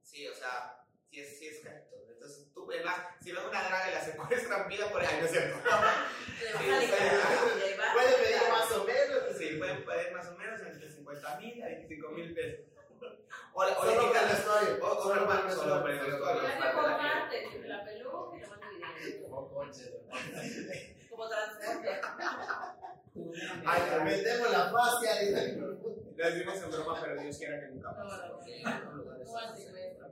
Sí, 0.03 0.27
o 0.27 0.33
sea, 0.35 0.83
sí 1.09 1.19
es, 1.21 1.39
sí 1.39 1.47
es 1.47 1.59
carito. 1.63 1.95
Entonces, 2.09 2.51
tú, 2.53 2.69
además, 2.71 2.95
si 3.21 3.31
ves 3.31 3.43
una 3.43 3.63
draga 3.63 3.89
y 3.89 3.93
la 3.93 4.01
secuestran, 4.01 4.67
pida 4.67 4.89
por 4.89 5.01
ahí, 5.01 5.17
¿no 5.19 5.25
es 5.25 5.31
cierto? 5.31 5.57
Puede 7.93 8.13
pedir 8.17 8.49
más 8.49 8.71
o 8.71 8.83
menos. 8.85 9.37
Sí, 9.37 9.55
pueden 9.57 9.85
pedir 9.85 10.11
más 10.13 10.27
o 10.27 10.35
menos 10.37 10.61
entre 10.61 10.89
50 10.91 11.39
mil 11.39 11.63
a 11.63 11.65
25 11.67 12.09
mil 12.09 12.33
pesos. 12.33 12.65
O, 13.53 13.61
o 13.63 13.65
Solo 13.65 13.81
para 13.83 14.01
el 14.03 14.07
quitan- 14.09 14.29
vestuario. 14.29 14.85
o- 14.85 14.87
o 14.87 15.01
Solo 15.01 15.27
para 15.27 15.47
el 15.47 15.51
solo 15.51 15.83
para 15.83 15.93
el 15.93 15.99
compartes 16.75 17.65
la 17.65 17.83
peluca 17.83 18.37
y 18.37 18.39
te 18.39 18.45
vas 18.47 18.59
dividiendo. 18.61 19.29
Como 19.29 19.49
coche. 19.51 19.83
Como 21.09 21.27
transporte. 21.27 22.01
Ay, 23.65 23.81
vendemos 24.05 24.51
la 24.51 24.71
fascia 24.71 25.23
y 25.23 25.31
Le 25.31 26.31
decimos 26.31 26.55
en 26.63 26.71
broma, 26.71 26.99
pero 27.01 27.21
Dios 27.21 27.37
quiera 27.37 27.59
que 27.59 27.67
nunca 27.67 27.91
No, 27.91 27.95
pase. 28.09 28.63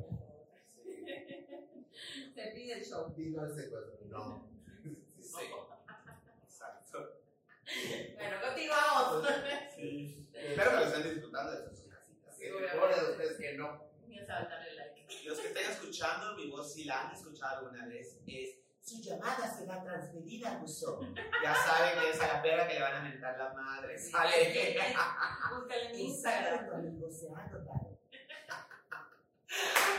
Se 2.36 2.47
pide 2.53 2.74
el 2.74 2.86
show. 2.86 3.14
Vino 3.16 3.41
al 3.41 3.56
secuestro. 3.56 4.06
No. 4.08 4.49
Sí, 5.20 5.49
exacto. 6.43 7.22
Bueno, 8.16 8.36
continuamos. 8.41 9.28
Sí. 9.76 10.30
Espero 10.34 10.72
que 10.72 10.76
lo 10.76 10.84
estén 10.84 11.03
disfrutando 11.14 11.51
de 11.51 11.70
sus 11.70 11.88
casitas. 11.88 12.36
Sí. 12.38 12.45
Pobre 12.49 12.95
de 12.95 13.12
ustedes 13.12 13.38
que 13.38 13.53
no. 13.53 13.89
Comienza 14.01 14.38
a 14.38 14.45
darle 14.45 14.74
like. 14.76 15.06
Los 15.26 15.39
que 15.39 15.47
estén 15.47 15.72
escuchando 15.72 16.36
mi 16.36 16.49
voz, 16.49 16.74
si 16.74 16.84
la 16.84 17.08
han 17.08 17.16
escuchado 17.16 17.60
alguna 17.60 17.88
vez, 17.88 18.20
es 18.28 18.60
su 18.86 19.01
llamada 19.01 19.51
será 19.57 19.83
transferida 19.83 20.51
a 20.51 20.57
buzón. 20.59 21.15
Ya 21.43 21.53
saben 21.55 21.99
que 21.99 22.09
es 22.11 22.21
a 22.21 22.27
la 22.27 22.41
perra 22.41 22.67
que 22.67 22.75
le 22.75 22.81
van 22.81 22.95
a 22.95 23.01
mentar 23.01 23.38
la 23.38 23.53
madre. 23.53 23.97
Sale. 23.97 24.75
Búscale 25.51 25.89
en 25.89 25.95
Instagram. 25.99 26.67
se 27.11 27.27
ha 27.29 27.39
anotado. 27.39 27.99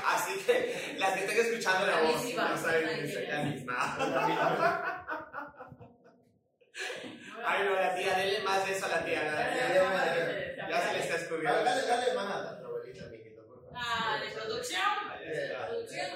Así 0.07 0.39
que 0.45 0.97
las 0.99 1.13
que 1.15 1.25
estén 1.25 1.47
escuchando 1.47 1.87
la 1.87 2.01
La 2.01 2.03
voz, 2.03 2.23
misma, 2.25 2.49
no 2.51 2.57
saben 2.57 2.85
que 2.89 3.05
es 3.05 3.55
misma. 3.55 3.97
la 3.99 4.27
misma. 4.29 5.07
Ay, 7.45 7.65
no, 7.65 7.75
la 7.75 7.95
tía, 7.95 8.15
denle 8.17 8.41
más 8.43 8.67
de 8.67 8.73
eso 8.77 8.87
a 8.87 8.89
la 8.89 9.05
tía. 9.05 9.23
la 9.25 9.53
tía. 9.53 10.69
Ya 10.69 10.81
se 10.83 10.93
le 10.93 10.99
está 11.01 11.15
escurriendo. 11.17 11.65
dale, 11.65 11.87
dale 11.87 12.15
mano 12.15 12.35
a 12.35 12.59
tu 12.59 12.67
abuelita, 12.67 13.07
mijito, 13.07 13.47
por 13.47 13.63
favor. 13.63 13.73
Ah, 13.75 14.19
de 14.23 14.31
producción. 14.35 14.83
Producción. 15.69 16.11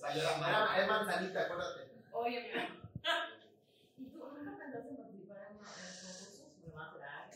Salió 0.00 0.22
la 0.22 0.36
mano. 0.36 0.72
es 0.76 0.86
manzanita, 0.88 1.40
acuérdate. 1.42 1.83
Oye, 2.14 2.40
mira. 2.42 2.68
¿Y 3.98 4.04
tú 4.06 4.18
nunca 4.18 4.56
pensaste 4.58 4.88
en 4.90 4.96
participar 4.96 5.48
en 5.50 5.58
concursos? 5.58 6.44
Me 6.64 6.72
va 6.72 6.84
a. 6.84 7.30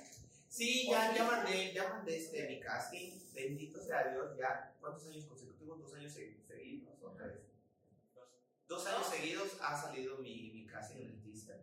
Sí, 0.49 0.89
ya, 0.91 1.15
ya 1.15 1.25
mandé, 1.25 1.73
ya 1.73 1.89
mandé 1.89 2.17
este, 2.17 2.47
mi 2.49 2.61
casting. 2.61 3.13
Bendito 3.35 3.81
sea 3.81 4.09
Dios, 4.09 4.37
ya. 4.37 4.75
¿Cuántos 4.81 5.07
años 5.09 5.25
consecutivos? 5.27 5.81
¿Dos 5.81 5.95
años 5.95 6.13
segui- 6.17 6.41
seguidos 6.47 6.95
o 7.03 7.11
tres? 7.11 7.39
Dos 8.67 8.87
años 8.87 9.07
seguidos 9.07 9.57
ha 9.63 9.77
salido 9.81 10.19
mi, 10.19 10.51
mi 10.53 10.67
casting 10.67 11.03
en 11.03 11.11
el 11.11 11.23
teaser. 11.23 11.61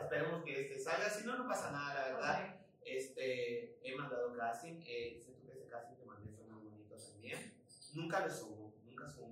Esperemos 0.00 0.44
que 0.44 0.60
este 0.62 0.78
salga. 0.78 1.08
Si 1.10 1.24
no, 1.26 1.36
no 1.36 1.46
pasa 1.48 1.70
nada, 1.72 1.94
la 1.94 2.04
verdad. 2.14 2.56
Este, 2.84 3.78
he 3.82 3.94
mandado 3.96 4.34
casting. 4.36 4.82
Eh, 4.86 5.20
siento 5.22 5.44
que 5.46 5.52
ese 5.52 5.66
casting 5.68 5.96
que 5.96 6.04
mandé 6.04 6.30
fue 6.36 6.46
muy 6.46 6.62
bonito 6.68 6.96
también. 6.96 7.54
Nunca 7.94 8.26
lo 8.26 8.32
subo, 8.32 8.74
nunca 8.84 9.08
subo 9.08 9.28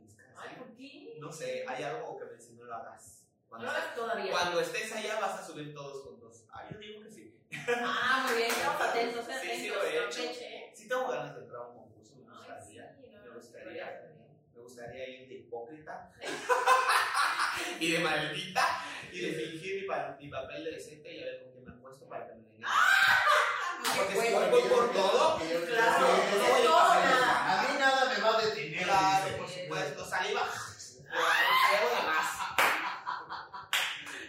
Ay. 0.48 0.56
¿por 0.56 0.74
qué? 0.76 1.16
No 1.18 1.32
sé, 1.32 1.64
hay 1.68 1.82
algo 1.84 2.18
que 2.18 2.24
me 2.26 2.32
dice 2.34 2.52
no 2.54 2.64
lo 2.64 2.74
hagas. 2.74 3.26
No 3.42 3.48
Cuando, 3.48 3.66
lo 3.66 3.72
hagas 3.72 3.94
todavía. 3.94 4.30
cuando 4.32 4.60
estés 4.60 4.92
allá 4.92 5.20
vas 5.20 5.40
a 5.40 5.46
subir 5.46 5.74
todos 5.74 6.04
juntos. 6.04 6.44
Ah, 6.50 6.66
yo 6.70 6.78
digo 6.78 7.02
que 7.02 7.10
sí. 7.10 7.38
Ah, 7.68 8.24
muy 8.26 8.36
bien, 8.36 8.50
estamos 8.50 8.80
atentos, 8.88 9.24
Sí, 9.26 9.32
atentos. 9.32 9.56
sí 9.58 9.68
lo 9.68 9.82
he 9.84 9.96
hecho. 10.06 10.22
Campeche. 10.24 10.72
Sí 10.74 10.88
tengo 10.88 11.08
ganas 11.08 11.34
de 11.34 11.40
entrar 11.42 11.60
a 11.62 11.66
un 11.68 11.74
concurso, 11.76 12.14
me 12.16 12.22
Ay, 12.32 12.38
gustaría. 12.38 12.94
sí, 12.96 13.06
no, 13.12 13.22
me 13.22 13.30
gustaría. 13.36 14.08
Me 14.54 14.60
gustaría 14.62 15.08
ir 15.08 15.28
de 15.28 15.34
hipócrita 15.34 16.12
y 17.80 17.92
de 17.92 17.98
maldita 17.98 18.84
y 19.12 19.20
de 19.20 19.32
fingir 19.32 19.82
mi, 19.82 19.88
pa- 19.88 20.16
mi 20.20 20.28
papel 20.28 20.64
de 20.64 20.70
decente 20.72 21.12
y 21.14 21.22
a 21.22 21.26
ver 21.26 21.42
con 21.42 21.52
quién 21.52 21.64
me 21.64 21.72
acuesto 21.72 22.08
para 22.08 22.26
que 22.28 22.34
me 22.34 22.42
den. 22.48 22.62
Porque 23.96 24.12
si 24.14 24.32
voy 24.32 24.62
por, 24.62 24.92
todo, 24.92 25.38
Claro, 25.38 26.06
no 26.06 26.48
voy 26.48 26.62
a 26.66 27.66
mí 27.68 27.78
nada 27.78 28.14
me 28.14 28.20
va 28.22 28.38
a 28.38 28.40
detener. 28.42 28.84
Claro, 28.84 29.36
por 29.72 29.80
supuesto, 29.80 30.04
saliva. 30.04 30.42
Algo 30.42 31.88
de 31.88 32.02
más. 32.06 32.26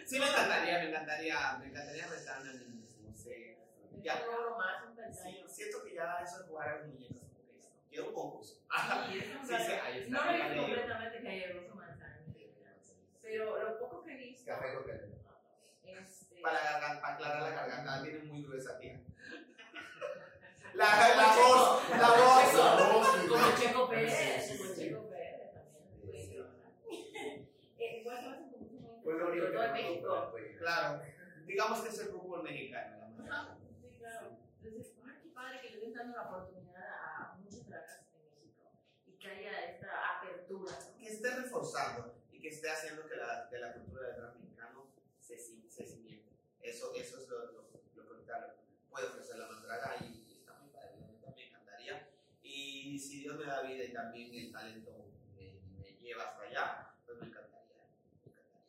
Sí 0.05 0.19
me 0.19 0.27
encantaría, 0.29 0.77
me 0.79 0.89
encantaría, 0.89 1.57
me 1.59 1.65
encantaría 1.67 2.07
retarme 2.07 2.49
a 2.49 2.53
mí 2.53 2.65
mismo, 2.65 3.09
no 3.09 3.15
sé. 3.15 3.57
Ya, 4.01 4.21
sí, 5.11 5.43
siento 5.49 5.83
que 5.83 5.93
ya 5.95 6.19
eso 6.23 6.39
de 6.39 6.47
jugar 6.47 6.69
a 6.69 6.81
que 6.83 6.89
esto. 7.03 7.15
Quiero 7.89 8.07
un 8.09 8.13
concurso. 8.13 8.53
Sí, 8.55 9.17
es 9.19 9.25
Sí, 9.25 9.37
sí, 9.41 9.47
plan- 9.47 9.79
ahí 9.85 9.99
está. 9.99 10.09
No 10.11 10.23
lo 10.23 10.31
he 10.31 10.33
visto 10.43 10.61
completamente 10.61 11.21
que 11.21 11.27
haya 11.29 11.47
ruso 11.53 11.75
manzana. 11.75 12.23
Pero 13.21 13.63
lo 13.63 13.79
poco 13.79 14.03
que 14.03 14.11
he 14.13 14.17
visto. 14.17 14.45
Café 14.45 14.73
con 14.73 14.83
canela. 14.83 15.07
Este, 15.83 16.41
Para, 16.41 16.79
para 17.01 17.13
aclarar 17.13 17.41
la 17.41 17.49
garganta, 17.51 18.01
tiene 18.03 18.19
muy 18.23 18.43
gruesa, 18.43 18.77
tía. 18.79 18.99
La, 20.73 20.85
la 21.15 21.35
voz, 21.35 21.87
la 21.91 22.09
voz. 22.09 22.53
La 22.55 22.87
voz, 22.91 23.07
Como 23.27 23.45
sí. 23.55 23.61
Checo 23.61 23.87
Pérez. 23.89 24.43
Sí, 24.47 24.53
sí, 24.53 24.57
Como 24.57 24.73
sí. 24.73 24.81
Checo 24.81 25.09
Pérez 25.09 25.53
también. 25.53 25.85
Sí, 26.01 26.35
Güey, 26.35 26.35
Eh, 26.35 26.35
Igual 26.35 26.41
se 26.49 26.57
me 26.57 26.65
hace 26.65 26.81
como 26.83 27.45
muy 27.69 27.72
Fue 29.03 29.13
lo 29.19 29.29
único 29.29 29.51
que 29.51 29.57
México. 29.73 30.29
güey. 30.31 30.55
Claro, 30.55 31.01
digamos 31.45 31.81
que 31.81 31.89
es 31.89 31.99
el 31.99 32.07
fútbol 32.07 32.43
mexicano. 32.43 33.13
Ajá, 33.29 33.57
sí, 33.81 33.97
claro. 33.97 34.37
Entonces, 34.61 34.93
qué 35.21 35.29
padre 35.29 35.61
que 35.61 35.69
le 35.71 35.79
den 35.79 35.93
dando 35.93 36.15
la 36.17 36.29
oportunidad 36.29 36.83
a 37.17 37.35
muchas 37.37 37.67
dragas 37.67 37.99
en 38.13 38.29
México 38.29 38.71
y 39.05 39.11
que 39.17 39.27
haya 39.27 39.65
esta 39.65 40.17
apertura. 40.19 40.71
¿no? 40.71 40.97
Que 40.97 41.07
esté 41.07 41.35
reforzando 41.35 42.15
y 42.31 42.39
que 42.39 42.49
esté 42.49 42.69
haciendo 42.69 43.05
que 43.07 43.15
la, 43.17 43.47
que 43.49 43.57
la 43.57 43.73
cultura 43.73 44.07
del 44.07 44.15
drag 44.17 44.35
mexicano 44.39 44.87
se, 45.19 45.37
se 45.37 45.85
cimiente. 45.85 46.31
Eso, 46.61 46.93
eso 46.95 47.19
es 47.19 47.27
lo, 47.27 47.39
lo, 47.51 47.69
lo 47.95 48.03
que 48.05 48.09
ahorita 48.13 48.55
puede 48.89 49.07
ofrecer 49.07 49.37
la 49.37 49.47
mandraga 49.47 49.97
y, 49.99 50.25
y 50.29 50.37
está 50.39 50.53
muy 50.59 50.69
padre, 50.69 50.95
la 51.21 51.31
me 51.35 51.47
encantaría. 51.47 52.09
Y 52.41 52.97
si 52.99 53.21
Dios 53.21 53.37
me 53.37 53.45
da 53.45 53.61
vida 53.63 53.83
y 53.83 53.91
también 53.93 54.33
el 54.33 54.51
talento 54.53 55.11
me, 55.35 55.59
me 55.77 55.91
lleva 55.97 56.23
hasta 56.29 56.43
allá, 56.43 56.95
pues 57.05 57.17
me 57.19 57.27
encantaría. 57.27 57.75
Me 58.23 58.31
encantaría. 58.31 58.61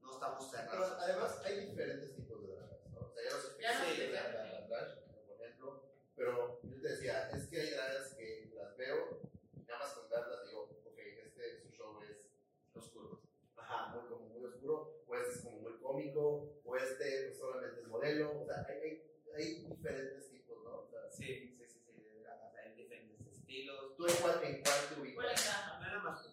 No 0.00 0.12
estamos 0.14 0.50
Pero 0.74 0.86
además 0.98 1.40
hay 1.44 1.66
diferentes 1.66 2.16
tipos 2.16 2.40
de 2.42 2.54
dragas, 2.56 2.80
¿no? 2.92 2.98
O 3.06 3.12
sea, 3.12 3.22
ya 3.22 3.30
los 3.30 3.58
Ya 3.58 3.78
no 3.78 3.84
sí, 3.84 3.96
sé, 3.96 4.08
la, 4.10 4.22
ya. 4.22 4.28
la, 4.32 4.44
la 4.60 4.66
drag, 4.66 5.04
por 5.26 5.40
ejemplo. 5.40 5.84
Pero 6.16 6.60
yo 6.64 6.80
te 6.82 6.88
decía, 6.88 7.30
es 7.30 7.46
que 7.46 7.60
hay 7.60 7.70
dragas 7.70 8.14
que 8.14 8.50
las 8.56 8.76
veo, 8.76 9.20
y 9.56 9.60
nada 9.66 9.78
más 9.80 9.92
con 9.92 10.08
verlas 10.10 10.44
digo, 10.48 10.62
ok, 10.84 10.98
este 10.98 11.60
su 11.62 11.68
show 11.70 12.00
es 12.02 12.26
oscuro. 12.74 13.20
Ajá, 13.56 13.94
muy, 13.94 14.08
como 14.08 14.26
muy 14.30 14.44
oscuro, 14.44 15.04
o 15.06 15.14
este 15.16 15.34
es 15.34 15.40
como 15.44 15.58
muy 15.60 15.78
cómico, 15.78 16.60
o 16.64 16.76
este 16.76 17.26
pues, 17.28 17.38
solamente 17.38 17.80
es 17.80 17.86
modelo. 17.86 18.40
O 18.42 18.44
sea, 18.46 18.66
hay, 18.68 18.78
hay, 18.80 19.10
hay 19.36 19.54
diferentes 19.64 20.28
tipos, 20.30 20.58
¿no? 20.64 20.70
O 20.80 20.88
sea, 20.90 21.08
Sí, 21.10 21.54
sí, 21.56 21.64
sí, 21.68 21.80
sí, 21.86 21.92
de 22.02 22.20
dragas, 22.20 22.52
hay 22.56 22.74
diferentes 22.74 23.24
estilos. 23.28 23.96
¿Tú 23.96 24.06
en 24.08 24.16
cuál, 24.16 24.42
en 24.42 24.62
cuál 24.62 24.80
te 24.88 24.94
¿Cuál 24.94 25.00
ubicas? 25.00 25.40
encaja? 25.46 25.78
Nada 25.80 25.98
más. 26.02 26.26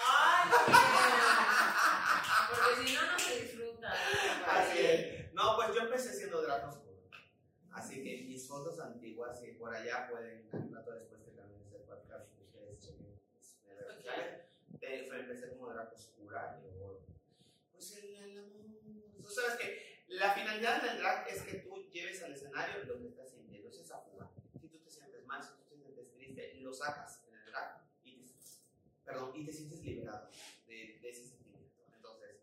¡Ay, 0.00 0.50
qué 0.50 0.72
bien! 0.72 1.38
Porque 2.48 2.86
si 2.88 2.94
no, 2.94 3.12
no 3.12 3.18
se 3.18 3.40
disfruta. 3.42 3.92
Así 4.46 4.78
es. 4.78 5.32
No, 5.34 5.56
pues 5.56 5.68
yo 5.74 5.80
empecé 5.82 6.12
siendo 6.14 6.42
drag 6.42 6.68
oscuro. 6.68 6.98
Así 7.72 8.02
que 8.02 8.22
mis 8.24 8.46
fotos 8.48 8.80
antiguas 8.80 9.40
y 9.44 9.52
por 9.52 9.72
allá 9.74 10.08
pueden, 10.10 10.48
al 10.52 10.72
rato 10.72 10.92
después 10.92 11.20
que 11.22 11.30
también 11.32 11.60
este 11.62 11.78
podcast, 11.80 12.26
ustedes 12.40 12.80
chequen 12.80 13.20
mis 13.34 13.76
redes 13.76 13.94
sociales. 13.96 14.40
Eh, 14.80 15.04
fue- 15.08 15.20
empecé 15.20 15.48
como 15.50 15.72
drag 15.72 15.92
oscura 15.92 16.58
y 16.58 16.62
luego, 16.62 17.00
pues 17.72 17.96
el, 17.98 18.14
el 18.16 18.38
amor. 18.38 18.66
Tú 19.22 19.27
sabes 19.40 19.56
que 19.56 20.04
la 20.08 20.32
finalidad 20.32 20.82
del 20.82 20.98
drag 20.98 21.28
es 21.28 21.42
que 21.42 21.54
tú 21.58 21.76
lleves 21.90 22.22
al 22.22 22.32
escenario 22.32 22.84
lo 22.84 22.98
que 23.00 23.08
estás 23.08 23.30
sintiendo, 23.30 23.68
es 23.68 23.78
esa 23.78 23.98
fuga. 24.00 24.30
Si 24.60 24.68
tú 24.68 24.78
te 24.78 24.90
sientes 24.90 25.24
mal, 25.26 25.42
si 25.42 25.50
tú 25.52 25.64
te 25.68 25.76
sientes 25.76 26.12
triste, 26.12 26.54
lo 26.60 26.72
sacas 26.72 27.22
en 27.28 27.34
el 27.36 27.44
drag 27.46 27.84
y 28.04 28.16
te, 28.16 28.34
perdón, 29.04 29.32
y 29.34 29.44
te 29.44 29.52
sientes 29.52 29.80
liberado 29.82 30.30
de, 30.66 30.98
de 31.00 31.10
ese 31.10 31.26
sentimiento. 31.26 31.82
Entonces, 31.94 32.36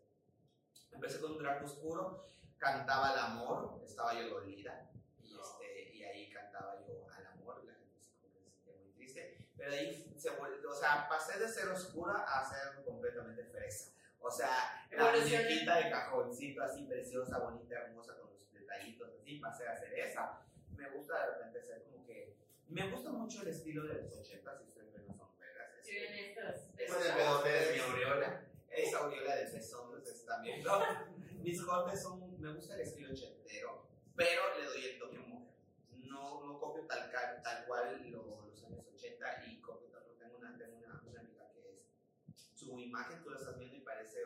empecé 0.92 1.20
con 1.20 1.32
un 1.32 1.38
drag 1.38 1.64
oscuro, 1.64 2.28
cantaba 2.58 3.12
el 3.12 3.18
amor, 3.18 3.82
estaba 3.84 4.14
yo 4.14 4.28
dolida, 4.28 4.90
y, 5.22 5.38
este, 5.38 5.94
y 5.94 6.04
ahí 6.04 6.30
cantaba 6.30 6.80
yo 6.86 7.06
al 7.12 7.26
amor, 7.26 7.64
la 7.64 7.74
gente 7.74 7.98
se 7.98 8.10
sentía 8.10 8.74
muy 8.80 8.92
triste, 8.92 9.48
pero 9.56 9.72
ahí 9.72 10.14
se 10.16 10.30
o 10.30 10.74
sea, 10.74 11.08
pasé 11.08 11.38
de 11.38 11.48
ser 11.48 11.68
oscura 11.68 12.18
a 12.18 12.48
ser 12.48 12.84
completamente 12.84 13.44
fresa. 13.44 13.95
O 14.26 14.30
sea, 14.30 14.86
la 14.90 15.12
muñequita 15.12 15.76
de 15.76 15.90
cajoncito 15.90 16.62
así 16.62 16.84
preciosa, 16.84 17.38
bonita, 17.38 17.76
hermosa, 17.76 18.18
con 18.18 18.30
los 18.30 18.52
detallitos 18.52 19.12
así, 19.20 19.38
pasé 19.38 19.68
a 19.68 19.76
ser 19.76 19.94
esa. 19.98 20.42
Me 20.76 20.90
gusta 20.90 21.20
de 21.26 21.32
repente 21.34 21.62
ser 21.62 21.84
como 21.84 22.04
que... 22.04 22.34
Me 22.68 22.90
gusta 22.90 23.10
mucho 23.10 23.42
el 23.42 23.48
estilo 23.48 23.84
de 23.84 24.02
los 24.02 24.12
80 24.18 24.58
si 24.58 24.64
ustedes 24.64 24.92
ven 24.94 25.06
las 25.06 25.16
sombreras. 25.16 25.70
Si 25.82 25.94
ven 25.94 26.12
estas. 26.14 26.70
Ese 26.76 26.98
es 26.98 27.06
el 27.06 27.14
pedote 27.14 27.48
de 27.50 27.72
mi 27.72 27.78
aureola. 27.78 28.42
Esa 28.68 28.98
aureola 28.98 29.36
del 29.36 29.52
pezón, 29.52 29.94
ustedes 29.94 30.24
también, 30.26 30.62
¿no? 30.64 30.80
Mis 31.44 31.62
cortes 31.62 32.02
son, 32.02 32.40
me 32.40 32.52
gusta 32.52 32.74
el 32.74 32.80
estilo 32.80 33.12
ochentero, 33.12 33.86
pero 34.16 34.58
le 34.58 34.64
doy 34.66 34.84
el 34.86 34.98
toque 34.98 35.18
mujer. 35.20 35.54
No, 35.92 36.44
no 36.44 36.58
copio 36.58 36.84
tal, 36.86 37.10
tal 37.12 37.64
cual 37.66 38.10
lo- 38.10 38.46
los 38.48 38.64
años 38.64 38.84
80 38.92 39.44
y 39.46 39.60
copio 39.60 39.88
tanto. 39.90 40.10
Tengo 40.18 40.38
una, 40.38 40.58
tengo 40.58 40.76
una, 40.78 41.00
una 41.06 41.20
amiga 41.20 41.48
que 41.52 41.70
es, 41.70 42.50
su 42.54 42.78
imagen 42.80 43.22
tú 43.22 43.30
la 43.30 43.38
estás 43.38 43.56
viendo 43.58 43.76
y 43.76 43.80
parece 43.80 44.24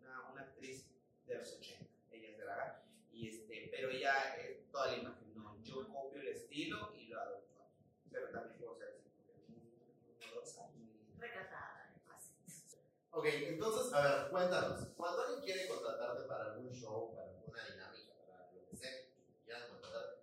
una, 0.00 0.30
una 0.30 0.42
actriz 0.42 0.86
de 1.26 1.33
los 1.44 1.52
80. 1.58 1.84
Ella 2.10 2.28
es 2.30 2.38
draga, 2.38 2.82
y 3.12 3.28
este, 3.28 3.68
pero 3.70 3.90
ella 3.90 4.34
es 4.36 4.70
toda 4.70 4.86
la 4.92 4.96
imagen. 4.96 5.34
No, 5.34 5.62
yo 5.62 5.86
copio 5.88 6.20
el 6.22 6.28
estilo 6.28 6.92
y 6.96 7.08
lo 7.08 7.20
adopto. 7.20 7.66
Pero 8.10 8.30
también 8.30 8.58
puedo 8.58 8.76
ser 8.76 8.88
así, 8.88 9.52
muy, 9.52 11.20
Recatada. 11.20 11.92
así. 12.14 12.78
Ok, 13.10 13.24
entonces, 13.26 13.92
a 13.92 14.00
ver, 14.00 14.30
cuéntanos. 14.30 14.88
Cuando 14.96 15.22
alguien 15.22 15.44
quiere 15.44 15.68
contratarte 15.68 16.22
para 16.24 16.52
algún 16.52 16.72
show, 16.72 17.14
para 17.14 17.28
alguna 17.28 17.62
dinámica, 17.68 18.12
para 18.26 18.50
lo 18.52 18.66
que 18.68 18.76
sea, 18.76 18.90
quieran 19.44 19.62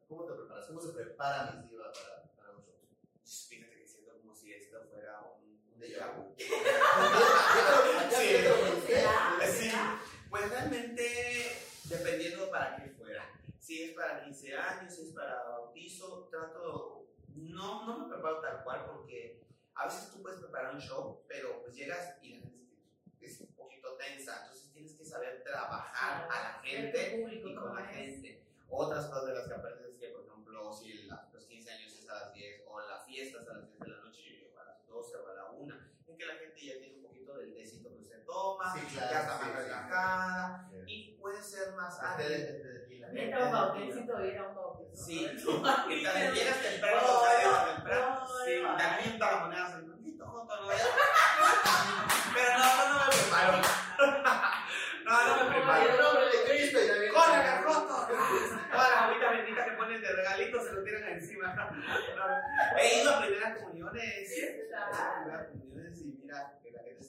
¿cómo 0.08 0.26
te 0.26 0.34
preparas? 0.34 0.66
¿Cómo 0.68 0.82
se 0.82 0.90
prepara 0.94 1.52
Miss 1.52 1.70
Diva 1.70 1.92
para, 1.94 2.24
para 2.36 2.52
un 2.52 2.64
show? 2.64 2.76
Fíjate 3.50 3.78
que 3.78 3.88
siento 3.88 4.18
como 4.18 4.36
si 4.36 4.54
esto 4.54 4.84
fuera 4.90 5.22
un, 5.22 5.62
un 5.74 5.80
De 5.80 5.88
déjà 5.88 6.16
vu. 6.16 6.36
Sí, 8.12 8.28
Sí. 9.60 9.72
Pues 10.30 10.50
realmente 10.50 10.81
años, 14.58 14.97
es 14.97 15.14
para 15.14 15.43
bautizo, 15.43 16.28
trato, 16.30 17.08
no, 17.36 17.86
no 17.86 17.97
me 17.99 18.14
preparo 18.14 18.41
tal 18.41 18.64
cual 18.64 18.86
porque 18.88 19.41
a 19.76 19.86
veces 19.86 20.12
tú 20.12 20.22
puedes 20.22 20.39
preparar 20.39 20.76
un 20.76 20.82
show, 20.82 21.24
pero 21.28 21.62
pues 21.62 21.76
llegas 21.76 22.18
y 22.22 22.36
la 22.36 22.41
gente 22.41 22.76
es 23.22 23.39
un 23.41 23.54
poquito 23.56 23.95
tensa, 23.95 24.41
entonces 24.41 24.72
tienes 24.74 24.93
que 24.95 25.06
saber 25.06 25.43
trabajar 25.43 26.28
a 26.30 26.43
la 26.43 26.62
gente 26.64 27.22
público, 27.22 27.49
y 27.49 27.56
con 27.56 27.76
la 27.76 27.91
es? 27.91 27.95
gente. 27.97 28.43
Otras 28.70 29.08
cosas 29.08 29.28
de 29.28 29.34
las 29.34 29.47
que 29.47 29.54
aprendes 29.54 29.88
es 29.89 29.97
que, 29.97 30.08
por 30.10 30.26
ejemplo, 30.26 30.74
si 30.74 31.04
la, 31.04 31.30
los 31.34 31.45
15 31.45 31.72
años 31.72 31.93
es 31.93 32.10
a 32.10 32.14
las 32.16 32.34
10 32.34 32.64
o 32.68 32.80
la 32.80 32.99
fiesta 32.99 33.41
es 33.41 33.47
a 33.49 33.54
las 33.54 33.68
10 33.68 33.80
de 33.80 33.88
la 33.89 33.97
noche, 33.97 34.52
o 34.56 34.60
a 34.60 34.66
las 34.66 34.88
12 34.88 35.18
o 35.18 35.28
a 35.28 35.34
la 35.34 35.45
1, 35.52 35.76
es 36.08 36.18
que 36.18 36.26
la 36.26 36.36
gente 36.36 36.66
ya 36.66 36.78
tiene 36.80 36.95
un 36.97 37.04
poquito 37.04 37.38
del 37.38 37.54
tecito 37.54 37.89
que 37.97 38.04
se 38.06 38.18
toma, 38.20 38.74
sí, 38.74 38.95
claro, 38.95 39.12
ya 39.12 39.20
está 39.22 39.38
sí, 39.39 39.45
más 39.45 39.56
relajada 39.56 40.70
sí, 40.70 40.84
y 40.88 41.18
puede 41.20 41.41
ser 41.41 41.74
más 41.74 41.99
ágil 41.99 42.81
tequila. 43.02 43.38
Era 43.38 43.45
un 43.45 43.52
bautizito, 43.52 44.18
era 44.20 44.47
un 44.47 44.56
bautizo. 44.56 45.06
Sí, 45.06 45.26
y 45.26 46.04
también 46.04 46.34
llegas 46.34 46.62
temprano, 46.62 47.02
no, 47.02 47.74
temprano, 47.74 48.20
no, 48.20 48.28
sí, 48.45 48.62
también 48.78 49.20
la 49.20 49.39
moneda, 49.39 49.66
así, 49.66 49.86
maldito 49.86 50.26
joto, 50.28 50.62
no 50.62 50.68
vayas. 50.68 50.88
Pero 52.34 52.58
no, 52.58 52.66
no, 52.89 52.99
me 52.99 53.12
preparo. 53.12 53.62
No, 55.04 55.28
no 55.28 55.43
me 55.43 55.56
preparo. 55.56 56.02
No, 56.02 56.10
hombre, 56.10 56.26
de 56.26 56.43
Cristo, 56.47 56.80
ya 56.80 56.93
viene. 56.93 57.14
¡Corre, 57.14 57.43
que 57.43 57.64
joto! 57.64 58.08
Toda 58.72 58.89
la 58.89 59.06
agüita 59.06 59.32
bendita 59.32 59.66
que 59.66 59.72
ponen 59.72 60.02
de 60.02 60.12
regalito 60.14 60.64
se 60.64 60.74
lo 60.74 60.84
tiran 60.84 61.04
encima. 61.04 61.47
He 62.80 63.02
ido 63.02 63.16
a 63.16 63.22
primeras 63.22 63.58
comuniones. 63.58 64.30
Primeras 64.30 65.47
comuniones 65.49 66.02
y 66.02 66.06
mira 66.06 66.60
que 66.64 66.72
la 66.72 66.84
gente. 66.84 67.01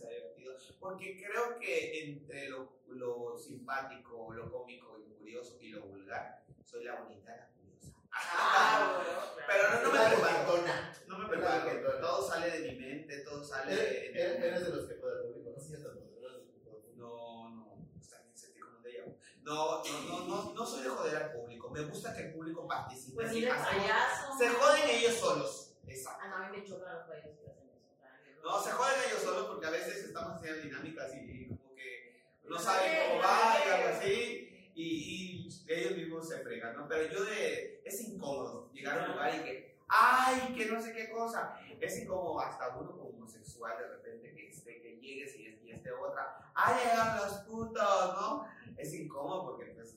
Porque 0.83 1.17
creo 1.17 1.59
que 1.61 2.03
entre 2.11 2.49
lo, 2.49 2.81
lo 2.89 3.39
simpático, 3.39 4.33
lo 4.35 4.51
cómico 4.51 4.99
y 4.99 5.09
lo 5.09 5.15
curioso 5.17 5.57
y 5.61 5.69
lo 5.69 5.83
vulgar, 5.87 6.45
soy 6.65 6.83
la 6.85 7.01
bonita 7.01 7.33
y 7.33 7.39
la 7.39 7.49
curiosa. 7.49 7.93
Ah. 8.13 9.03
Pero 9.47 9.63
no, 9.71 9.83
no 9.83 9.93
me 9.93 10.09
preparo. 10.09 10.63
No 11.07 11.19
me 11.19 11.29
preparo. 11.29 12.01
Todo 12.01 12.29
sale 12.29 12.51
de 12.51 12.73
mi 12.73 12.79
mente, 12.81 13.19
todo 13.19 13.45
sale 13.45 13.73
el 14.09 14.17
eres- 14.17 14.65
de 14.65 14.71
los 14.71 14.87
que 14.89 14.95
puede 14.95 15.23
público, 15.23 15.51
no 15.57 15.63
sé 15.63 15.77
si 15.77 15.83
tanto, 15.85 16.01
pero 16.15 16.29
eres 16.29 16.39
de 16.39 16.43
los 16.43 16.53
que 16.53 16.59
puede 16.59 16.77
público. 16.81 16.93
No, 16.97 17.51
no, 17.51 17.77
bien 17.77 18.01
sentí 18.35 18.59
como 18.61 18.79
un 18.79 18.83
déjà. 18.85 19.05
No, 19.43 19.83
no, 19.85 20.01
no, 20.09 20.27
no, 20.27 20.53
no 20.55 20.67
soy 20.67 20.83
de 20.83 20.89
joder 20.89 21.17
al 21.17 21.33
público. 21.33 21.71
Me 21.71 21.83
gusta 21.85 22.13
que 22.17 22.23
el 22.27 22.33
público 22.35 22.67
participe. 22.67 23.15
Pues 23.15 23.31
Sí, 23.31 23.43
payaso. 23.47 24.37
se 24.37 24.49
joden 24.49 24.91
ellos 24.91 25.15
solos. 25.15 25.77
Exacto. 25.87 26.21
Ah, 26.25 26.29
no, 26.29 26.37
a 26.45 26.49
mí 26.51 26.59
me 26.59 26.65
chocan 26.65 26.93
los 26.95 27.07
payasos 27.07 27.39
que 27.39 27.51
hacen 27.51 27.69
eso. 27.71 27.87
o 27.95 27.99
sea, 27.99 28.21
yo 28.27 28.32
No, 28.43 28.61
se 28.61 28.73
joden 28.73 28.95
ellos 29.09 29.23
solos 29.23 29.47
porque 29.47 29.67
a 29.67 29.71
veces 29.71 30.05
estamos 30.05 30.33
haciendo 30.35 30.63
dinámicas 30.63 31.15
y, 31.15 31.19
y 31.19 31.49
como 31.49 31.75
que 31.75 32.25
no 32.45 32.59
saben 32.59 33.09
cómo 33.09 33.23
va 33.23 33.57
y 33.65 33.71
algo 33.71 33.89
así. 33.89 34.49
Y, 34.75 34.85
y 34.85 35.73
ellos 35.73 35.97
mismos 35.97 36.29
se 36.29 36.39
fregan, 36.39 36.77
¿no? 36.77 36.89
Pero 36.89 37.13
yo 37.13 37.25
de. 37.25 37.83
Es 37.85 38.01
incómodo 38.01 38.71
llegar 38.73 38.99
a 38.99 39.05
un 39.05 39.13
lugar 39.13 39.35
y 39.37 39.45
que. 39.45 39.79
¡Ay! 39.89 40.55
Que 40.57 40.67
no 40.67 40.81
sé 40.81 40.93
qué 40.93 41.11
cosa. 41.11 41.59
Es 41.81 41.99
incómodo 42.03 42.41
hasta 42.41 42.77
uno 42.77 42.91
como 42.93 43.11
homosexual 43.11 43.77
de 43.79 43.89
repente 43.89 44.33
que, 44.35 44.49
esté, 44.49 44.81
que 44.81 44.97
llegues 44.97 45.37
y, 45.37 45.61
y 45.63 45.71
esté 45.71 45.93
otra. 45.93 46.51
¡Ah, 46.55 46.77
llegaron 46.79 47.17
los 47.29 47.39
putos! 47.41 48.15
¿No? 48.15 48.47
Es 48.77 48.93
incómodo 48.95 49.51
porque, 49.51 49.67
pues, 49.67 49.97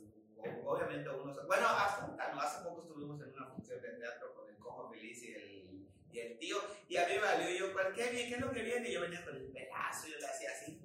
obviamente 0.66 1.10
uno. 1.10 1.34
Bueno, 1.48 1.68
hasta 1.68 2.08
¿no? 2.08 2.42
Hace 2.42 2.64
poco 2.64 2.82
estuvimos 2.82 3.20
en 3.22 3.34
una 3.34 3.48
función 3.48 3.82
de 3.82 3.90
teatro 3.94 4.36
con 4.36 4.50
el 4.50 4.58
Cojo 4.58 4.90
Feliz 4.90 5.24
y 5.24 5.34
el, 5.34 5.55
y 6.16 6.20
el 6.20 6.38
tío. 6.40 6.58
Y 6.88 6.98
a 6.98 7.08
mí 7.08 7.14
me 7.16 7.22
valió 7.22 7.50
yo, 7.50 7.74
¿cuál 7.74 7.94
qué, 7.94 8.10
bien? 8.10 8.30
¿Qué 8.30 8.36
es 8.36 8.42
lo 8.42 8.52
que 8.52 8.64
viene? 8.64 8.90
Y 8.90 8.94
yo 8.94 9.02
venía 9.02 9.24
con 9.24 9.36
el 9.36 9.52
pelazo 9.52 10.08
y 10.08 10.12
yo 10.12 10.18
le 10.18 10.28
hacía 10.28 10.50
así. 10.52 10.82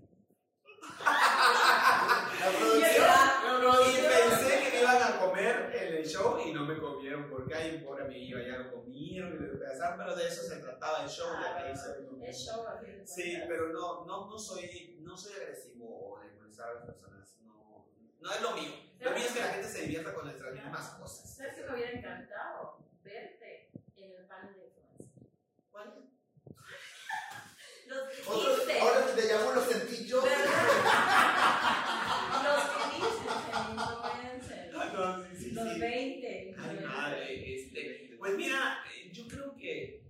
La 1.01 2.51
producción. 2.59 3.07
La 3.07 3.91
Y 3.91 3.95
pensé 3.95 4.62
que 4.64 4.70
me 4.70 4.81
iban 4.81 5.03
a 5.03 5.20
comer 5.20 5.72
en 5.74 5.95
el 5.95 6.07
show 6.07 6.41
y 6.45 6.53
no 6.53 6.64
me 6.64 6.78
comieron 6.78 7.28
porque 7.31 7.55
hay 7.55 7.76
un 7.76 7.85
pobre 7.85 8.05
amigo 8.05 8.39
ya 8.39 8.59
lo 8.59 8.72
comieron 8.72 9.35
y 9.35 9.39
despedazaron, 9.39 9.99
pero 9.99 10.16
de 10.16 10.26
eso 10.26 10.43
se 10.43 10.57
trataba 10.57 11.05
el 11.05 11.09
show. 11.09 11.28
hice. 11.72 12.28
Es 12.28 12.47
show, 12.47 12.64
Sí, 13.05 13.39
pero 13.49 13.68
no, 13.68 14.05
no, 14.05 14.28
no, 14.28 14.39
soy, 14.39 14.99
no 15.01 15.16
soy 15.16 15.35
agresivo 15.35 16.14
o 16.14 16.20
de 16.20 16.31
molestar 16.33 16.70
a 16.70 16.74
las 16.74 16.85
personas. 16.85 17.37
No, 17.43 17.87
no 18.20 18.33
es 18.33 18.41
lo 18.41 18.53
mío. 18.53 18.72
Lo 19.01 19.11
mío 19.12 19.24
es 19.24 19.33
que 19.33 19.41
la 19.41 19.49
gente 19.49 19.68
se 19.68 19.83
divierta 19.83 20.14
con 20.14 20.24
nuestras 20.24 20.53
mismas 20.53 20.89
cosas. 20.91 21.37
¿Sabes 21.37 21.55
que 21.57 21.64
me 21.64 21.74
hubiera 21.74 21.93
encantado 21.93 22.78
verte 23.03 23.70
en 23.97 24.12
el 24.12 24.26
panel 24.26 24.55
de 24.55 24.66
influencia? 24.66 25.09
¿Cuál? 25.70 26.11
Viste. 28.35 28.81
ahora 28.81 29.07
que 29.07 29.12
te 29.22 29.28
llamo 29.33 29.53
lo 29.53 29.61
sentí 29.64 30.07
yo. 30.07 30.20
Los 30.20 30.31
que 32.70 32.83
viste 32.97 33.28
en 33.51 33.70
influencer. 33.78 34.70
Ah, 34.76 34.91
no, 34.93 35.22
sí, 35.24 35.37
sí, 35.37 35.51
Los 35.53 35.72
sí. 35.74 35.81
20 35.81 36.55
Ay, 36.59 36.81
madre, 36.85 37.55
este, 37.55 38.14
pues 38.18 38.37
mira, 38.37 38.85
eh, 38.95 39.11
yo 39.12 39.26
creo 39.28 39.57
que 39.57 40.03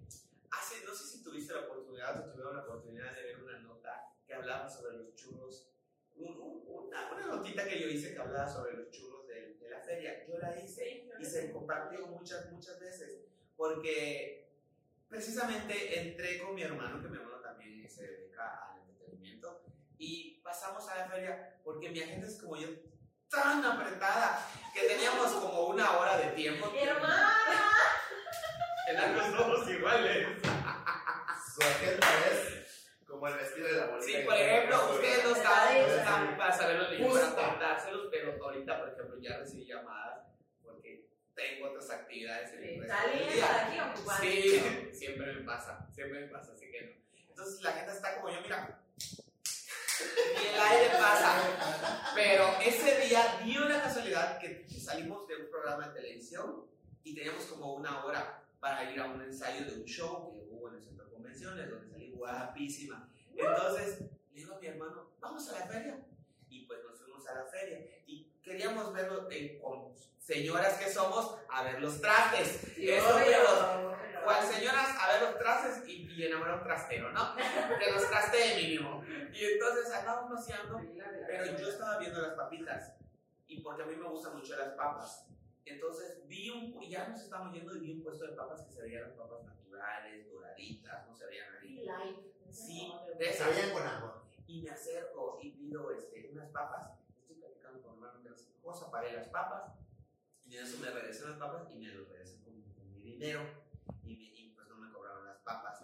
hace, 0.51 0.85
no 0.85 0.95
sé 0.95 1.05
si 1.07 1.23
tuviste 1.25 1.53
la 1.53 1.61
oportunidad 1.61 2.21
o 2.21 2.31
tuvieron 2.31 2.57
la 2.57 2.63
oportunidad 2.63 3.15
de 3.15 3.23
ver 3.23 3.43
una 3.43 3.59
nota 3.61 4.13
que 4.27 4.35
hablaba 4.35 4.69
sobre 4.69 4.97
los 4.99 5.15
churros, 5.17 5.69
un- 6.17 6.37
un- 6.41 6.63
una, 6.67 7.11
una 7.13 7.27
notita 7.27 7.65
que 7.67 7.81
yo 7.81 7.89
hice 7.89 8.13
que 8.15 8.19
hablaba 8.21 8.49
sobre 8.49 8.73
los 8.77 8.91
churros 8.91 9.27
de, 9.29 9.55
de 9.55 9.71
la 9.71 9.81
feria, 9.81 10.27
yo 10.27 10.39
la 10.39 10.59
hice 10.61 11.09
y 11.19 11.25
se 11.25 11.51
compartió 11.53 12.07
muchas, 12.07 12.51
muchas 12.53 12.79
veces, 12.81 13.21
porque 13.57 14.50
precisamente 15.11 16.01
entré 16.01 16.39
con 16.39 16.55
mi 16.55 16.63
hermano, 16.63 17.03
que 17.03 17.09
mi 17.09 17.17
hermano 17.19 17.41
también 17.43 17.91
se 17.91 18.07
dedica 18.07 18.71
al 18.73 18.79
entretenimiento, 18.89 19.63
y 19.99 20.41
pasamos 20.43 20.89
a 20.89 20.97
la 20.99 21.09
feria 21.09 21.57
porque 21.65 21.91
mi 21.91 22.01
agenda 22.01 22.27
es 22.27 22.41
como 22.41 22.57
yo 22.57 22.69
tan 23.29 23.65
apretada 23.65 24.47
que 24.73 24.83
teníamos 24.87 25.31
como 25.33 25.67
una 25.67 25.99
hora 25.99 26.17
de 26.17 26.29
tiempo. 26.29 26.73
¡Hermana! 26.75 27.35
Eran 28.89 29.15
los 29.17 29.37
dos 29.37 29.69
iguales. 29.71 30.29
Su 30.43 31.61
agenda 31.63 32.07
es 32.31 32.89
como 33.07 33.29
el 33.29 33.35
vestido 33.35 33.67
de 33.69 33.73
la 33.75 33.87
bolita. 33.87 34.07
Sí, 34.07 34.25
por 34.25 34.35
ejemplo, 34.35 34.91
ustedes 34.95 35.25
no 35.25 35.35
Sí. 35.35 35.41
estaban 35.41 36.37
para 36.37 36.53
saberlo 36.53 36.91
ni 36.91 37.05
Justo. 37.05 37.35
para 37.37 37.49
contárselos, 37.51 38.09
pero 38.11 38.43
ahorita, 38.45 38.79
por 38.81 38.89
ejemplo, 38.89 39.17
ya 39.21 39.37
recibí 39.39 39.67
llamadas 39.67 40.10
tengo 41.41 41.69
otras 41.69 41.91
actividades 41.91 42.53
en 42.53 42.65
el 42.65 42.81
resto 42.81 43.09
del 43.09 43.33
día. 43.35 43.67
aquí 43.67 43.81
ocupando. 43.81 44.23
Sí, 44.23 44.63
siempre 44.93 45.33
me 45.33 45.41
pasa, 45.43 45.89
siempre 45.95 46.21
me 46.21 46.29
pasa, 46.29 46.53
así 46.53 46.71
que 46.71 46.83
no. 46.83 46.93
Entonces 47.31 47.63
la 47.63 47.73
gente 47.73 47.93
está 47.93 48.17
como 48.17 48.35
yo, 48.35 48.41
mira, 48.43 48.81
y 50.01 50.55
el 50.55 50.61
aire 50.61 50.91
pasa. 50.99 52.13
Pero 52.15 52.45
ese 52.61 53.07
día 53.07 53.41
dio 53.45 53.65
la 53.69 53.83
casualidad 53.83 54.39
que 54.39 54.67
salimos 54.69 55.27
de 55.27 55.37
un 55.37 55.51
programa 55.51 55.89
de 55.89 56.01
televisión 56.01 56.67
y 57.05 57.15
teníamos 57.15 57.45
como 57.45 57.75
una 57.75 58.05
hora 58.05 58.45
para 58.61 58.91
ir 58.91 59.01
a 59.01 59.07
un 59.07 59.23
ensayo 59.23 59.65
de 59.65 59.81
un 59.81 59.85
show 59.85 60.33
que 60.33 60.55
hubo 60.55 60.69
en 60.69 60.75
el 60.75 60.83
centro 60.83 61.07
de 61.07 61.13
convenciones, 61.13 61.71
donde 61.71 61.89
salí 61.89 62.11
guapísima. 62.13 63.09
Entonces 63.35 64.01
le 64.33 64.41
digo 64.41 64.55
a 64.55 64.59
mi 64.59 64.67
hermano, 64.67 65.11
vamos 65.21 65.49
a 65.49 65.59
la 65.61 65.67
feria. 65.67 65.99
Y 66.49 66.67
pues 66.67 66.81
nos 66.85 66.99
fuimos 66.99 67.27
a 67.29 67.35
la 67.35 67.45
feria 67.47 67.79
y 68.07 68.33
queríamos 68.43 68.93
verlo 68.93 69.29
eh, 69.31 69.59
con 69.63 69.95
señoras 70.31 70.79
que 70.79 70.89
somos 70.89 71.37
a 71.49 71.65
ver 71.65 71.81
los 71.81 72.01
trastes. 72.01 72.61
Sí, 72.77 72.89
Eso 72.89 73.17
obvio. 73.17 73.99
¿Cuál 74.23 74.45
señoras 74.45 74.97
a 75.01 75.13
ver 75.13 75.23
los 75.23 75.39
trastes 75.39 75.89
y, 75.89 76.07
y 76.07 76.27
enamorar 76.27 76.59
un 76.59 76.63
trastero, 76.63 77.11
¿no? 77.11 77.35
Que 77.35 77.91
los 77.91 78.09
trastee 78.09 78.55
mínimo. 78.57 79.03
Y 79.33 79.45
entonces 79.45 79.93
andábamos 79.93 80.39
paseando 80.39 80.81
pero 81.27 81.59
yo 81.59 81.69
estaba 81.69 81.99
viendo 81.99 82.21
las 82.21 82.35
papitas 82.35 82.95
y 83.47 83.61
porque 83.61 83.83
a 83.83 83.87
mí 83.87 83.97
me 83.97 84.07
gustan 84.09 84.37
mucho 84.37 84.57
las 84.57 84.71
papas. 84.75 85.27
Entonces 85.65 86.27
vi 86.27 86.51
un, 86.51 86.83
y 86.83 86.91
ya 86.91 87.09
nos 87.09 87.21
estamos 87.21 87.53
yendo 87.53 87.75
y 87.77 87.81
vi 87.81 87.93
un 87.95 88.03
puesto 88.03 88.27
de 88.27 88.33
papas 88.33 88.63
que 88.63 88.73
se 88.73 88.83
veían 88.83 89.03
las 89.03 89.13
papas 89.13 89.45
naturales, 89.45 90.31
doraditas, 90.31 91.09
no 91.09 91.15
se 91.15 91.27
veían 91.27 91.47
ahí. 91.61 92.33
Sí, 92.51 92.93
de 93.19 93.25
Se 93.25 93.31
esas. 93.31 93.71
con 93.73 93.87
amor. 93.87 94.23
Y 94.47 94.63
me 94.63 94.71
acerco 94.71 95.39
y 95.43 95.51
pido 95.53 95.91
este, 95.93 96.29
unas 96.33 96.51
papas. 96.51 96.99
Estoy 97.21 97.37
platicando 97.37 97.81
con 97.83 97.93
mi 97.93 98.05
hermano 98.07 98.23
que 98.23 98.31
cosa, 98.61 98.91
pagué 98.91 99.13
las 99.13 99.29
papas. 99.29 99.80
Y 100.51 100.57
en 100.57 100.65
eso 100.65 100.79
me 100.79 100.91
regresan 100.91 101.31
las 101.31 101.39
papas 101.39 101.71
y 101.73 101.77
me 101.79 101.93
los 101.95 102.09
regresan 102.09 102.43
con, 102.43 102.61
con 102.75 102.93
mi 102.93 103.01
dinero. 103.03 103.41
Y, 104.05 104.17
me- 104.17 104.25
y 104.25 104.53
pues 104.55 104.69
no 104.69 104.77
me 104.77 104.93
cobraron 104.93 105.25
las 105.25 105.39
papas. 105.39 105.79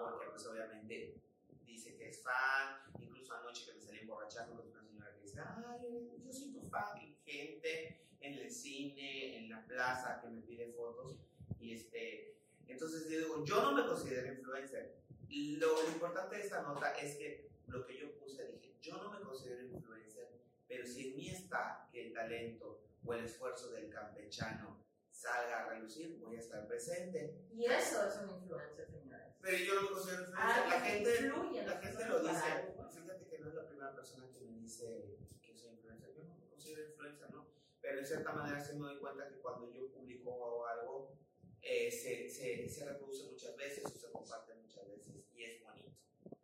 Porque 0.00 0.26
pues 0.30 0.44
obviamente 0.46 1.20
dice 1.64 1.96
que 1.96 2.08
es 2.08 2.22
fan, 2.22 2.80
incluso 3.00 3.34
anoche 3.34 3.64
que 3.66 3.74
me 3.74 3.80
salí 3.80 3.98
emborrachando 4.00 4.56
con 4.56 4.68
una 4.70 4.82
señora 4.82 5.14
que 5.14 5.20
dice, 5.22 5.40
ay, 5.40 6.20
yo 6.24 6.32
soy 6.32 6.52
tu 6.52 6.62
fan, 6.62 6.98
y 7.00 7.14
gente 7.24 8.06
en 8.20 8.34
el 8.34 8.50
cine, 8.50 9.38
en 9.38 9.48
la 9.50 9.64
plaza 9.66 10.20
que 10.20 10.28
me 10.28 10.40
pide 10.42 10.72
fotos, 10.72 11.16
y 11.60 11.72
este, 11.74 12.36
entonces 12.66 13.08
yo 13.10 13.18
digo, 13.18 13.44
yo 13.44 13.60
no 13.62 13.72
me 13.72 13.86
considero 13.86 14.32
influencer, 14.32 14.98
lo 15.28 15.88
importante 15.88 16.36
de 16.36 16.42
esta 16.42 16.62
nota 16.62 16.92
es 16.92 17.16
que 17.16 17.50
lo 17.66 17.84
que 17.86 17.98
yo 17.98 18.12
puse, 18.18 18.46
dije, 18.52 18.74
yo 18.80 18.96
no 19.02 19.10
me 19.10 19.20
considero 19.20 19.62
influencer, 19.66 20.28
pero 20.66 20.86
si 20.86 21.10
en 21.10 21.16
mí 21.16 21.28
está 21.28 21.88
que 21.92 22.06
el 22.06 22.12
talento 22.14 22.80
o 23.08 23.14
el 23.14 23.24
esfuerzo 23.24 23.70
del 23.70 23.88
campechano 23.88 24.84
salga 25.10 25.64
a 25.64 25.68
relucir, 25.70 26.18
voy 26.20 26.36
a 26.36 26.40
estar 26.40 26.66
presente. 26.68 27.46
Y 27.50 27.64
eso 27.64 28.06
es 28.06 28.16
un 28.18 28.30
influencer, 28.30 28.86
señores. 28.90 29.34
Pero 29.40 29.56
yo 29.56 29.82
me 29.82 29.88
considero 29.88 30.22
influencer. 30.24 30.36
Ah, 30.36 30.66
la 30.68 30.80
gente, 30.80 31.10
influye 31.16 31.66
la 31.66 31.78
gente 31.78 32.04
lo 32.04 32.20
dice. 32.20 32.44
algo, 32.44 32.74
pues. 32.76 32.92
Fíjate 32.94 33.26
que 33.26 33.38
no 33.38 33.48
es 33.48 33.54
la 33.54 33.66
primera 33.66 33.94
persona 33.94 34.30
que 34.30 34.40
me 34.40 34.52
dice 34.58 35.16
que 35.40 35.54
soy 35.56 35.70
influencer. 35.72 36.14
Yo 36.14 36.24
no 36.24 36.34
me 36.36 36.46
considero 36.50 36.86
influencer, 36.86 37.32
¿no? 37.32 37.46
Pero 37.80 37.98
en 37.98 38.06
cierta 38.06 38.32
manera 38.32 38.60
sí 38.60 38.76
me 38.76 38.86
doy 38.86 38.98
cuenta 38.98 39.28
que 39.28 39.38
cuando 39.40 39.72
yo 39.72 39.90
publico 39.90 40.66
algo, 40.66 41.16
eh, 41.62 41.90
se, 41.90 42.28
se, 42.28 42.68
se 42.68 42.84
reproduce 42.84 43.24
muchas 43.30 43.56
veces 43.56 43.84
o 43.86 43.98
se 43.98 44.10
comparte 44.12 44.54
muchas 44.54 44.86
veces. 44.86 45.14
Y 45.32 45.44
es 45.44 45.62
bonito. 45.64 45.90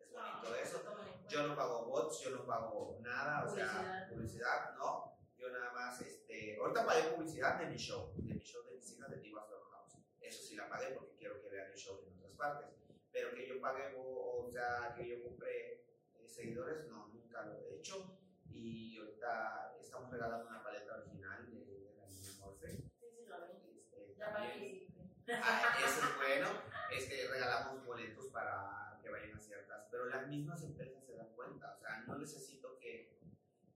Es 0.00 0.10
bonito 0.10 0.54
eso. 0.56 0.78
En 0.78 0.82
cuenta. 0.84 1.28
Yo 1.28 1.46
no 1.46 1.54
pago 1.56 1.84
bots, 1.86 2.20
yo 2.22 2.30
no 2.30 2.46
pago 2.46 2.98
nada, 3.02 3.44
o 3.44 3.54
sea, 3.54 3.66
Publicidad. 3.66 4.08
publicidad, 4.10 4.74
no. 4.76 5.13
Yo 5.44 5.50
nada 5.50 5.72
más, 5.72 6.00
este, 6.00 6.56
ahorita 6.56 6.86
pagué 6.86 7.02
publicidad 7.10 7.58
de 7.60 7.66
mi 7.66 7.76
show, 7.76 8.14
de 8.16 8.32
mi 8.34 8.40
show 8.40 8.64
de 8.64 8.76
mis 8.76 8.90
hijas 8.96 9.10
de 9.10 9.18
Divas 9.18 9.44
Love 9.50 9.68
House. 9.72 9.98
Eso 10.22 10.42
sí 10.42 10.56
la 10.56 10.70
pagué 10.70 10.94
porque 10.94 11.16
quiero 11.16 11.38
que 11.42 11.50
vean 11.50 11.70
el 11.70 11.76
show 11.76 12.00
en 12.06 12.16
otras 12.16 12.32
partes. 12.32 12.70
Pero 13.12 13.34
que 13.34 13.46
yo 13.46 13.60
pague, 13.60 13.94
o, 13.94 14.46
o 14.46 14.50
sea, 14.50 14.94
que 14.96 15.06
yo 15.06 15.22
compré 15.22 15.72
eh, 16.14 16.26
seguidores, 16.26 16.86
no, 16.88 17.08
nunca 17.08 17.42
lo 17.44 17.58
he 17.58 17.76
hecho. 17.76 18.18
Y 18.48 18.96
ahorita 18.96 19.76
estamos 19.78 20.10
regalando 20.10 20.48
una 20.48 20.62
paleta 20.62 20.94
original 20.96 21.44
de, 21.50 21.64
de 21.66 21.94
la 21.94 22.06
niña 22.06 22.30
Morphe. 22.40 22.70
Sí, 22.70 22.90
sí, 23.14 23.26
lo. 23.26 23.36
Este, 23.44 24.14
Ya 24.16 24.32
también- 24.32 24.88
participe. 24.88 25.40
Ah, 25.42 25.76
eso 25.78 26.00
es 26.08 26.16
bueno. 26.16 26.48
Este, 26.90 27.28
regalamos 27.28 27.84
boletos 27.84 28.28
para 28.28 28.98
que 29.02 29.10
vayan 29.10 29.34
a 29.36 29.40
ciertas, 29.40 29.86
pero 29.90 30.06
las 30.06 30.26
mismas 30.26 30.62
empresas 30.62 31.04
se 31.04 31.14
dan 31.16 31.28
cuenta. 31.34 31.74
O 31.74 31.78
sea, 31.78 32.02
no 32.06 32.16
necesito 32.18 32.78
que, 32.78 33.18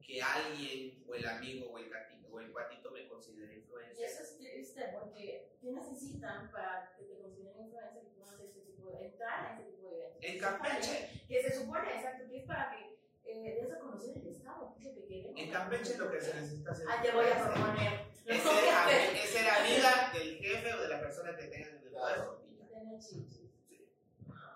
que 0.00 0.22
alguien, 0.22 1.04
el 1.18 1.26
amigo, 1.28 1.70
o 1.72 1.78
el 1.78 1.90
gatito, 1.90 2.28
o 2.32 2.40
el 2.40 2.52
cuatito 2.52 2.90
me 2.90 3.08
considere 3.08 3.54
Y 3.54 3.56
influencer. 3.58 4.04
eso 4.04 4.22
es 4.22 4.36
triste 4.38 4.82
porque 4.98 5.48
¿qué 5.60 5.72
necesitan 5.72 6.50
para 6.50 6.94
que 6.96 7.04
te 7.04 7.16
consideren 7.18 7.60
influencer 7.60 8.04
y 8.16 8.22
hacer 8.22 8.40
este 8.46 8.60
tipo 8.60 8.90
de, 8.90 9.06
entrar 9.06 9.52
en 9.52 9.58
este 9.58 9.72
tipo 9.72 9.88
de 9.90 9.96
eventos? 9.98 10.22
En 10.22 10.38
Campeche, 10.38 11.24
Que 11.28 11.42
se 11.42 11.54
supone, 11.58 11.94
exacto, 11.94 12.24
que 12.28 12.36
es 12.38 12.44
para 12.46 12.70
que 12.70 12.98
eh, 13.24 13.60
des 13.60 13.72
a 13.72 13.78
conocer 13.78 14.16
el 14.16 14.26
Estado, 14.26 14.74
que 14.74 14.80
es 14.80 14.86
lo 14.86 14.94
que 14.94 15.06
queremos. 15.08 15.38
en 15.40 15.50
Campeche 15.50 15.98
lo 15.98 16.10
que 16.10 16.20
se 16.20 16.34
necesita 16.34 16.70
hacer 16.72 16.86
Ah, 16.88 17.02
te 17.02 17.10
voy 17.12 17.26
a 17.26 17.42
proponer. 17.44 17.92
es 18.26 18.42
ser, 18.42 19.16
es 19.16 19.30
ser 19.30 19.48
amiga 19.50 20.10
del 20.14 20.36
jefe 20.38 20.74
o 20.74 20.80
de 20.80 20.88
la 20.88 21.00
persona 21.00 21.36
que 21.36 21.44
tengan 21.44 21.70
en 21.76 21.82
el 21.82 21.90
puesto. 21.90 22.42
y. 22.48 22.68
Tener 22.68 22.98
chichis. 23.00 23.40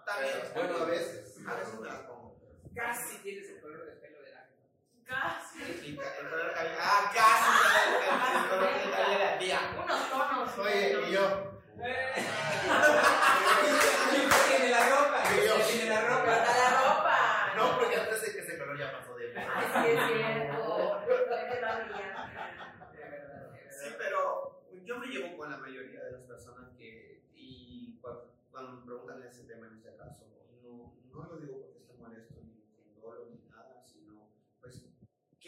Está 0.01 0.21
bien. 0.21 0.37
Bueno, 0.55 0.77
a 0.77 0.85
veces. 0.87 1.39
A 1.47 1.55
veces 1.57 1.81
me 1.81 1.87
las 1.87 2.01
pongo. 2.03 2.37
Casi 2.75 3.19
tienes 3.19 3.49
el 3.51 3.61
color 3.61 3.85
de 3.87 3.93
pelo 3.97 4.12
Casi. 5.07 5.59
Y 5.63 5.91
el 5.91 5.97
color 6.31 6.53
cabello- 6.55 6.79
Ah, 6.81 7.11
casi. 7.15 7.51
El, 7.89 8.49
color 8.49 8.73
de 8.75 8.91
cabello 8.91 9.19
de 9.19 9.25
la 9.25 9.39
tía. 9.39 9.61
Unos 9.83 10.11
tonos. 10.11 10.59
Oye, 10.59 11.01
y 11.09 11.13
yo. 11.13 11.25
Tiene 14.49 14.69
la 14.71 14.81
ropa, 14.89 15.23
tiene 15.29 15.87
la 15.89 16.01
ropa. 16.01 16.27
la 16.37 16.71
ropa. 16.81 17.17
No, 17.57 17.79
porque 17.79 17.97
antes 17.97 18.23
de 18.23 18.33
que 18.33 18.39
ese 18.41 18.59
color 18.59 18.79
ya 18.79 18.93
pasó 18.93 19.15
de 19.17 19.37
Ay, 19.37 19.67
sí 19.73 19.91
es 19.91 20.07
cierto. 20.07 20.99
Sí, 23.71 23.89
pero 23.99 24.63
yo 24.85 24.99
me 24.99 25.07
llevo 25.09 25.37
con 25.37 25.51
la 25.51 25.57
mayoría 25.57 26.05
de 26.05 26.13
las 26.13 26.23
personas 26.23 26.71
que, 26.79 27.25
y 27.35 27.99
cuando, 28.01 28.33
cuando 28.53 28.73
me 28.73 28.87
preguntan 28.87 29.23
ese 29.25 29.43
tema 29.45 29.67
en 29.67 29.75
este 29.75 29.97
caso, 29.97 30.25
no, 30.63 30.95
no 31.11 31.25
lo 31.29 31.37
digo 31.39 31.59
porque 31.63 31.79
esté 31.81 31.95
molesto 31.95 32.35
ni 32.43 32.63
sin 32.63 33.01
dolo 33.01 33.27
ni 33.31 33.39
nada, 33.51 33.83
sino, 33.85 34.29
pues, 34.61 34.85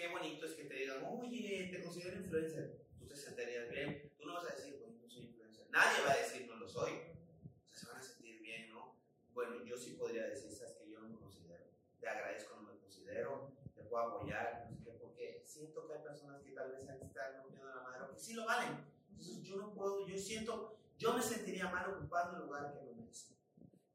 qué 0.05 0.11
bonito 0.11 0.45
es 0.45 0.53
que 0.53 0.65
te 0.65 0.75
digan, 0.75 1.03
oye, 1.09 1.69
te 1.73 1.83
considero 1.83 2.17
influencer, 2.17 2.79
tú 2.99 3.07
te 3.07 3.17
sentirías 3.17 3.71
bien, 3.71 4.13
tú 4.19 4.27
no 4.27 4.35
vas 4.35 4.45
a 4.45 4.55
decir, 4.55 4.79
pues, 4.79 4.93
no 5.01 5.09
soy 5.09 5.23
influencer, 5.25 5.67
nadie 5.71 6.05
va 6.07 6.13
a 6.13 6.17
decir, 6.19 6.47
no 6.47 6.57
lo 6.57 6.69
soy, 6.69 6.93
o 6.93 7.73
sea, 7.73 7.79
se 7.81 7.87
van 7.87 7.97
a 7.97 8.03
sentir 8.03 8.39
bien, 8.43 8.69
¿no? 8.69 8.97
Bueno, 9.33 9.65
yo 9.65 9.79
sí 9.79 9.93
podría 9.93 10.27
decir, 10.27 10.53
sabes 10.53 10.75
que 10.75 10.91
yo 10.91 11.01
no 11.01 11.09
me 11.09 11.19
considero, 11.19 11.65
te 12.01 12.07
agradezco, 12.07 12.55
no 12.57 12.71
me 12.71 12.79
considero, 12.79 13.53
te 13.75 13.83
puedo 13.85 14.03
apoyar, 14.03 14.67
no 14.69 14.77
sé 14.77 14.85
qué, 14.85 14.91
porque 14.93 15.43
siento 15.47 15.87
que 15.87 15.95
hay 15.95 16.03
personas 16.03 16.43
que 16.43 16.51
tal 16.51 16.73
vez 16.73 16.81
están 16.81 17.01
rompiendo 17.39 17.75
la 17.75 17.81
madre, 17.81 18.03
o 18.03 18.13
que 18.13 18.21
sí 18.21 18.35
lo 18.35 18.45
valen. 18.45 18.85
Entonces 19.09 19.43
yo 19.43 19.57
no 19.57 19.73
puedo, 19.73 20.07
yo 20.07 20.19
siento, 20.19 20.77
yo 20.99 21.15
me 21.15 21.23
sentiría 21.23 21.71
mal 21.71 21.89
ocupando 21.95 22.37
el 22.37 22.43
lugar 22.45 22.75
que 22.75 22.85
no 22.85 22.93
merezco. 22.93 23.37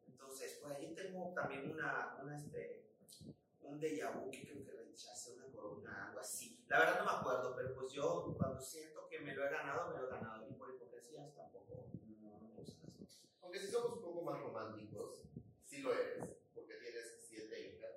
Entonces, 0.08 0.54
por 0.54 0.72
ahí 0.72 0.92
tengo 0.96 1.34
también 1.36 1.70
una, 1.70 2.18
una 2.24 2.36
este, 2.36 2.89
un 3.70 3.80
déjà 3.80 4.12
vu 4.12 4.30
que 4.32 4.42
creo 4.44 4.64
que 4.66 4.72
rechacé 4.72 5.34
una 5.34 5.46
corona, 5.54 6.08
algo 6.08 6.20
así. 6.20 6.64
La 6.68 6.80
verdad 6.80 7.00
no 7.00 7.06
me 7.12 7.18
acuerdo, 7.20 7.56
pero 7.56 7.74
pues 7.76 7.92
yo 7.92 8.34
cuando 8.38 8.60
siento 8.62 9.08
que 9.10 9.20
me 9.20 9.34
lo 9.36 9.46
he 9.46 9.50
ganado, 9.50 9.90
me 9.92 9.98
lo 10.00 10.08
he 10.08 10.10
ganado. 10.10 10.48
Y 10.50 10.54
por 10.54 10.70
hipocresías 10.70 11.34
tampoco 11.36 11.88
no, 12.22 12.40
no 12.40 12.48
me 12.48 12.56
gustan 12.56 12.90
las 12.90 12.98
cosas. 12.98 13.22
Aunque 13.42 13.60
si 13.60 13.68
somos 13.72 13.94
un 13.94 14.02
poco 14.02 14.22
más 14.24 14.40
románticos, 14.40 15.24
sí 15.66 15.82
lo 15.82 15.94
eres, 15.94 16.26
porque 16.54 16.76
tienes 16.76 17.16
siete 17.28 17.60
hijas 17.76 17.96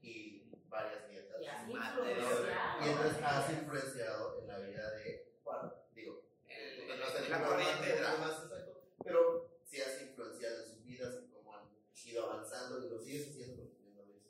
y 0.00 0.50
varias 0.68 1.08
nietas. 1.08 1.40
Y 1.42 1.46
así 1.46 1.72
Madre 1.72 2.14
de 2.14 2.20
Y 2.20 2.88
entonces 2.88 3.12
influenciado. 3.12 3.42
has 3.44 3.50
influenciado 3.52 4.40
en 4.40 4.46
la 4.48 4.58
vida 4.58 4.90
de 4.92 5.32
Juan. 5.42 5.72
Digo, 5.94 6.22
el 6.48 7.30
la 7.30 7.44
corriente 7.46 7.86
de 7.86 7.96
el 7.96 8.02
la- 8.02 8.16
más 8.18 8.42
exacto, 8.44 8.82
pero 9.02 9.48
sí 9.64 9.80
has 9.80 10.00
influenciado 10.02 10.62
en 10.62 10.68
sus 10.70 10.84
vidas 10.84 11.14
y 11.22 11.32
cómo 11.32 11.54
han 11.56 11.64
ido 12.04 12.30
avanzando 12.30 12.84
y 12.84 12.90
lo 12.90 12.98
sigues 12.98 13.28
haciendo 13.28 13.62
porque 13.64 13.74
también 13.76 13.98
a 13.98 14.02
veces 14.02 14.22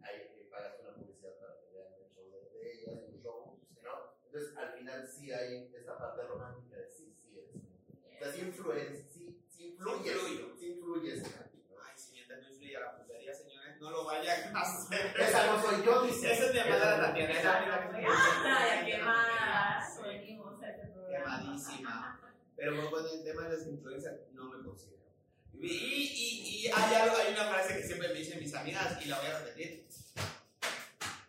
hay, 0.00 0.16
eh, 0.20 0.48
pagaste 0.50 0.82
una 0.82 0.94
publicidad 0.94 1.32
para 1.40 1.58
que 1.58 1.66
vean 1.72 1.92
el 1.98 2.08
show 2.14 2.30
de, 2.30 2.58
de 2.58 2.72
ellas, 2.72 3.04
el 3.08 3.20
show, 3.22 3.58
¿no? 3.82 4.12
Entonces 4.26 4.56
al 4.56 4.72
final 4.78 5.08
sí 5.08 5.32
hay 5.32 5.72
esta 5.74 5.98
parte 5.98 6.22
romántica 6.22 6.76
de 6.76 6.88
sí, 6.88 7.16
sí 7.20 7.36
eres. 7.38 7.56
O 7.56 8.18
sea, 8.18 8.32
sí 8.32 8.40
influencias, 8.42 9.10
sí, 9.12 9.42
sí 9.48 9.66
influyes, 9.70 10.14
Influyo. 10.16 10.56
sí 10.58 10.66
influyes 10.72 11.16
en 11.24 11.32
la 11.32 11.42
vida, 11.48 11.64
¿no? 11.74 11.82
Ay, 11.82 11.92
si 11.98 12.12
mientras 12.12 12.40
no 12.42 12.48
influye 12.48 12.76
a 12.76 12.80
la 12.80 12.96
pulsería, 12.96 13.34
señores, 13.34 13.80
no 13.80 13.90
lo 13.90 14.04
vayan 14.04 14.56
a 14.56 14.60
hacer. 14.60 15.20
Esa 15.20 15.46
no 15.46 15.62
soy 15.62 15.84
yo, 15.84 16.02
dice. 16.04 16.32
Esa 16.32 16.46
es 16.46 16.52
mi 16.54 16.60
amada 16.60 17.00
Tatiana, 17.08 17.30
esa 17.32 17.38
es 17.40 17.44
la 17.68 17.76
amiga 17.76 18.00
que 18.00 18.06
Ay, 18.46 18.86
qué 18.92 18.98
más. 19.02 20.02
Venimos 20.02 20.62
a 20.62 20.70
este 20.70 20.86
programa. 20.92 21.40
quemadísima. 21.40 22.12
Pero 22.56 22.90
con 22.90 23.04
el 23.06 23.22
tema 23.22 23.48
de 23.48 23.56
las 23.58 23.66
influencias 23.66 24.14
no 24.32 24.48
me 24.50 24.62
considero. 24.76 25.02
Y, 25.54 25.66
y, 25.66 26.66
y 26.66 26.66
hay, 26.68 26.94
algo, 26.94 27.16
hay 27.16 27.32
una 27.32 27.44
frase 27.44 27.76
que 27.76 27.86
siempre 27.86 28.08
me 28.08 28.14
dicen 28.14 28.38
mis 28.38 28.54
amigas 28.54 29.04
y 29.04 29.08
la 29.08 29.18
voy 29.18 29.26
a 29.28 29.38
repetir. 29.38 29.86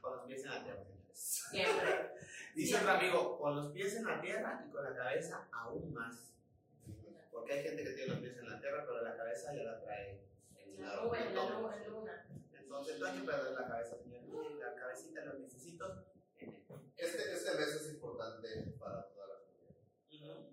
Con 0.02 0.18
los 0.18 0.26
pies 0.26 0.44
en 0.44 0.50
la 0.50 0.64
tierra, 0.64 0.84
señores. 0.84 1.50
Siempre. 1.50 2.18
Dice 2.56 2.76
otro 2.76 2.92
amigo, 2.92 3.38
con 3.38 3.56
los 3.56 3.72
pies 3.72 3.96
en 3.96 4.06
la 4.06 4.20
tierra 4.20 4.66
y 4.68 4.72
con 4.72 4.84
la 4.84 4.96
cabeza 4.96 5.48
aún 5.52 5.94
más. 5.94 6.34
Porque 7.32 7.54
hay 7.54 7.64
gente 7.64 7.84
que 7.84 7.92
tiene 7.92 8.14
los 8.14 8.20
pies 8.20 8.38
en 8.38 8.50
la 8.50 8.60
tierra, 8.60 8.84
pero 8.86 9.04
la 9.04 9.16
cabeza 9.16 9.56
ya 9.56 9.64
la 9.64 9.80
trae 9.80 10.24
en 10.56 10.82
La 10.82 10.96
nube, 11.04 11.20
la 11.20 11.50
luna, 11.50 11.76
la 11.78 11.88
luna. 11.88 12.28
Entonces 12.52 13.00
no 13.00 13.06
hay 13.06 13.20
que 13.20 13.26
perder 13.26 13.54
la 13.54 13.68
cabeza, 13.68 13.98
señores. 13.98 14.28
La 14.60 14.76
cabecita, 14.76 15.26
los 15.26 15.40
necesito 15.40 16.06
en 16.40 16.50
el. 16.50 16.64
Este, 16.98 17.32
este 17.32 17.54
mes 17.54 17.68
es 17.68 17.90
importante 17.90 18.74
para 18.80 19.08
toda 19.10 19.28
la 19.28 19.36
comunidad. 19.46 20.48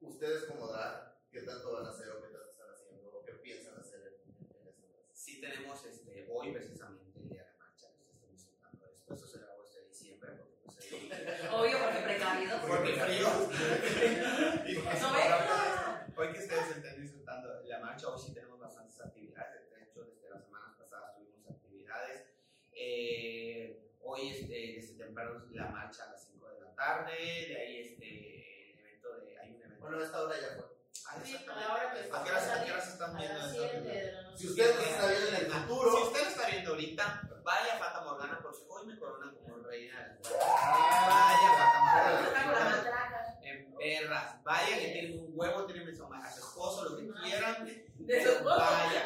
Ustedes 0.00 0.44
como 0.44 0.68
drag, 0.68 1.07
¿qué 1.38 1.46
tanto 1.46 1.72
van 1.72 1.86
a 1.86 1.90
hacer 1.90 2.08
o 2.10 2.20
qué 2.20 2.28
tanto 2.34 2.50
están 2.50 2.70
haciendo 2.70 3.08
o 3.14 3.24
qué 3.24 3.32
piensan 3.34 3.78
hacer 3.78 4.00
en, 4.26 4.34
en 4.60 4.66
este 4.66 4.88
mes? 4.88 5.06
Sí 5.12 5.40
tenemos 5.40 5.84
este, 5.84 6.26
hoy 6.30 6.52
precisamente 6.52 7.20
el 7.20 7.28
día 7.28 7.44
de 7.44 7.50
la 7.52 7.56
marcha, 7.58 7.86
disfrutando 8.28 8.86
de 8.86 8.92
esto. 8.94 9.14
Esto 9.14 9.26
se 9.26 9.38
grabó 9.38 9.62
este 9.62 9.84
diciembre 9.86 10.32
porque 10.32 10.56
pues 10.64 10.76
Obvio, 11.54 11.78
porque 11.78 12.00
precavidos. 12.02 12.60
porque 12.66 12.92
frío. 12.94 13.28
Pues, 13.48 15.00
No 15.02 15.12
venga. 15.14 16.06
hoy 16.16 16.32
que 16.32 16.38
ustedes 16.40 16.70
estén 16.76 17.02
disfrutando 17.02 17.62
la 17.62 17.78
marcha, 17.78 18.08
hoy 18.08 18.18
sí 18.18 18.34
tenemos 18.34 18.58
bastantes 18.58 19.00
actividades. 19.00 19.70
De 19.70 19.82
hecho, 19.84 20.02
desde 20.04 20.28
las 20.30 20.42
semanas 20.44 20.74
pasadas 20.76 21.14
tuvimos 21.16 21.48
actividades. 21.48 22.26
Eh, 22.72 23.92
hoy 24.02 24.30
este, 24.30 24.72
desde 24.74 24.94
temprano 24.96 25.44
la 25.52 25.66
marcha 25.68 26.02
a 26.04 26.10
las 26.12 26.24
5 26.26 26.48
de 26.50 26.60
la 26.62 26.74
tarde, 26.74 27.14
de 27.14 27.56
ahí 27.56 27.76
este, 27.78 28.72
el 28.72 28.78
evento 28.80 29.20
de, 29.20 29.38
hay 29.38 29.52
un 29.54 29.62
evento. 29.62 29.80
Bueno, 29.80 29.98
a 30.00 30.04
esta 30.04 30.20
hora 30.22 30.34
ya 30.40 30.56
fue. 30.56 30.77
Ah, 31.06 31.16
exactamente. 31.22 31.50
a 31.50 31.68
la 31.68 31.74
hora 31.74 31.92
que 31.92 31.98
¿A 32.00 32.24
qué 32.24 32.30
horas, 32.30 32.42
a 32.42 32.46
qué 32.46 32.58
salir, 32.58 32.72
horas 32.72 32.88
están 32.88 33.16
viendo 33.16 33.38
las 33.38 33.52
esto? 33.52 33.68
7 33.70 33.80
de 33.80 34.12
la 34.12 34.22
noche. 34.22 34.38
Si 34.38 34.46
usted 34.48 34.74
nos 34.74 34.86
está 34.86 35.06
viendo 35.06 35.28
en 35.28 35.34
el 35.34 35.46
Si 35.46 35.58
futuro, 35.58 36.04
usted 36.04 36.22
lo 36.22 36.28
está 36.28 36.46
viendo 36.48 36.70
ahorita, 36.70 37.28
vaya 37.42 37.74
a 37.74 37.78
Fata 37.78 38.00
Morgana 38.04 38.38
porque 38.42 38.58
hoy 38.68 38.86
me 38.86 38.98
coronan 38.98 39.34
como 39.34 39.56
reina 39.64 39.98
de 40.00 40.08
las 40.08 40.32
Vaya 40.32 41.50
Fata 41.58 41.80
Morgana. 41.80 43.38
En 43.42 43.74
perras, 43.74 44.44
vaya 44.44 44.78
que 44.78 44.88
tienen 44.88 45.18
un 45.20 45.32
huevo, 45.34 45.64
tienen 45.64 45.88
a 45.88 46.30
su 46.32 46.40
esposo, 46.40 46.88
lo 46.90 46.96
que 46.96 47.10
quieran. 47.22 47.64
De 47.64 48.22
su 48.22 48.28
esposo. 48.28 48.58
Vaya. 48.58 49.04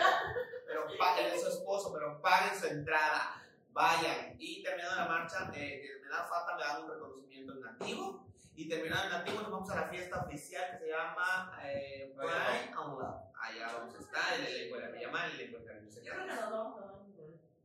Pero 0.67 0.87
paguen 0.99 1.41
su 1.41 1.49
esposo, 1.49 1.93
pero 1.93 2.21
paguen 2.21 2.59
su 2.59 2.67
entrada. 2.67 3.43
Vayan. 3.73 4.37
Y 4.39 4.63
terminando 4.63 4.97
la 4.97 5.07
marcha, 5.07 5.51
eh, 5.55 5.83
terminada 5.87 6.25
Fata 6.25 6.57
me 6.57 6.63
dan 6.63 6.83
un 6.83 6.91
reconocimiento 6.91 7.53
en 7.53 7.61
nativo. 7.61 8.22
Y 8.55 8.69
terminado 8.69 9.05
en 9.05 9.11
nativo, 9.11 9.41
nos 9.41 9.51
vamos 9.51 9.71
a 9.71 9.77
la 9.77 9.89
fiesta 9.89 10.21
oficial 10.25 10.71
que 10.73 10.79
se 10.85 10.91
llama 10.91 11.59
eh, 11.65 12.13
Pride 12.15 12.71
and 12.77 12.99
Love. 12.99 13.23
Allá 13.35 13.73
vamos 13.73 13.95
a 13.95 13.99
estar, 13.99 14.35
el 14.41 14.47
elenco 14.47 14.77
de 14.77 14.83
la 14.83 14.89
Villamar, 14.91 15.31
el 15.31 15.41
elenco 15.41 15.59
de 15.59 15.65
Cariño 15.65 15.91
Yo 15.91 16.01
creo 16.13 16.27
que 16.27 16.35
nos 16.35 16.51
vamos 16.51 16.81
a. 16.81 16.83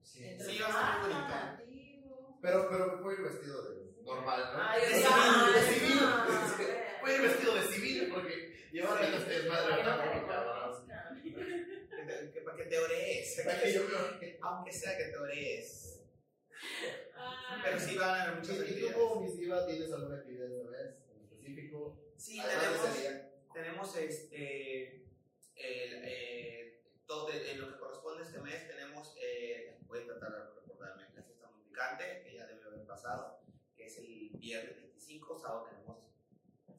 Sí, 0.01 0.23
Entre 0.25 0.47
sí, 0.47 0.59
va 0.59 0.67
a 0.67 0.69
bonito. 1.01 1.19
nativo. 1.27 2.37
pero, 2.41 2.69
pero 2.69 3.01
puede 3.03 3.17
ir 3.17 3.23
vestido 3.23 3.61
de 3.69 3.75
normal, 4.03 4.49
¿no? 4.53 4.59
Ay, 4.63 4.81
de 4.81 4.87
civil, 5.73 5.99
ir 7.07 7.21
vestido 7.21 7.55
de 7.55 7.61
civil 7.63 8.09
porque 8.13 8.67
llevan 8.71 9.13
a 9.13 9.17
ustedes 9.17 9.47
madre 9.49 9.83
Para 9.83 10.11
que 10.11 10.19
para 12.41 12.57
que 12.57 12.63
te 12.63 12.79
orees. 12.79 13.43
Aunque 14.41 14.71
sea 14.71 14.97
que 14.97 15.03
te 15.05 15.17
orees. 15.17 15.96
Ah. 17.15 17.61
Pero 17.63 17.79
sí 17.79 17.97
van 17.97 18.09
a 18.09 18.23
haber 18.23 18.35
muchas 18.35 18.59
actividades. 18.59 18.89
¿Y 18.89 18.93
tú 18.93 18.99
como 18.99 19.21
misiva 19.21 19.65
tienes 19.65 19.91
alguna 19.91 20.17
actividad 20.17 20.51
esta 20.51 20.69
vez 20.69 20.95
en 21.11 21.21
específico? 21.21 21.99
Sí, 22.17 22.41
tenemos, 22.41 23.53
tenemos 23.53 23.95
este, 23.97 25.05
el, 25.55 25.93
el, 26.03 26.79
todo 27.05 27.27
de, 27.27 27.51
en 27.51 27.61
lo 27.61 27.71
que 27.71 27.79
corresponde 27.79 28.23
este 28.23 28.39
mes 28.39 28.67
tenemos, 28.67 29.15
eh, 29.21 29.79
voy 29.87 29.99
a 29.99 30.05
tratar 30.05 30.31
de 30.31 30.53
recordarme, 30.61 31.03
la 31.15 31.23
fiesta 31.23 31.47
mundicante, 31.49 32.21
que 32.23 32.35
ya 32.35 32.45
debe 32.47 32.63
haber 32.63 32.85
pasado, 32.85 33.39
que 33.75 33.85
es 33.85 33.97
el 33.97 34.29
viernes 34.35 34.75
25, 34.77 35.39
sábado 35.39 35.67
tenemos 35.69 35.97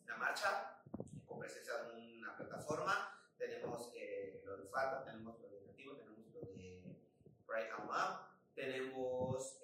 la 0.06 0.16
marcha, 0.16 0.80
con 1.26 1.38
presencia 1.38 1.74
de 1.84 2.18
una 2.18 2.36
plataforma, 2.36 3.18
tenemos 3.38 3.92
eh, 3.94 4.42
lo 4.44 4.56
de 4.58 4.68
FATA, 4.68 5.04
tenemos 5.04 5.40
lo 5.40 5.48
de 5.48 5.56
educativo, 5.58 5.96
tenemos 5.96 6.26
lo 6.32 6.40
de 6.40 6.82
Right 7.46 7.70
Out 7.72 7.90
Up, 7.90 8.54
tenemos 8.54 9.58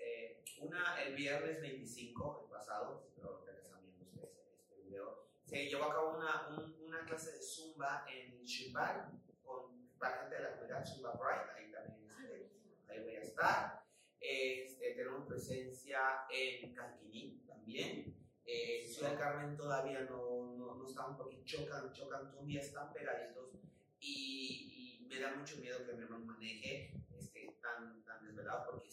una 0.66 1.02
el 1.02 1.14
viernes 1.14 1.60
25, 1.60 2.42
el 2.44 2.50
pasado, 2.50 3.04
espero 3.06 3.44
que 3.44 3.50
están 3.52 3.80
viendo 3.82 4.04
ustedes 4.04 4.30
este 4.60 4.76
video, 4.82 5.26
se 5.44 5.66
llevó 5.66 5.84
a 5.84 5.94
cabo 5.94 6.16
una, 6.16 6.48
un- 6.48 6.84
una 6.86 7.04
clase 7.04 7.32
de 7.32 7.42
Zumba 7.42 8.04
en 8.08 8.44
Chimbal 8.44 9.20
con 9.42 9.88
para 9.98 10.20
gente 10.22 10.36
de 10.36 10.42
la 10.42 10.50
comunidad 10.52 10.84
Zumba 10.86 11.12
Pride, 11.18 11.50
ahí 11.56 11.72
también 11.72 12.08
este, 12.10 12.50
ahí 12.88 13.02
voy 13.02 13.16
a 13.16 13.20
estar. 13.22 13.84
Este, 14.20 14.94
tenemos 14.94 15.26
presencia 15.26 16.26
en 16.30 16.72
Calquiní 16.74 17.44
también. 17.46 18.16
Eh, 18.46 18.86
Ciudad 18.86 19.10
del 19.10 19.18
Carmen 19.18 19.56
todavía 19.56 20.00
no, 20.02 20.54
no, 20.56 20.74
no 20.76 20.86
estamos 20.86 21.16
porque 21.16 21.42
chocan, 21.44 21.92
chocan, 21.92 22.30
día 22.46 22.60
están 22.60 22.92
pegaditos 22.92 23.50
y, 24.00 25.00
y 25.02 25.06
me 25.06 25.18
da 25.18 25.34
mucho 25.34 25.56
miedo 25.58 25.84
que 25.86 25.92
mi 25.94 26.02
hermano 26.02 26.24
maneje 26.26 26.92
este, 27.18 27.56
tan, 27.62 28.02
tan 28.04 28.24
desvelado 28.26 28.66
porque. 28.70 28.90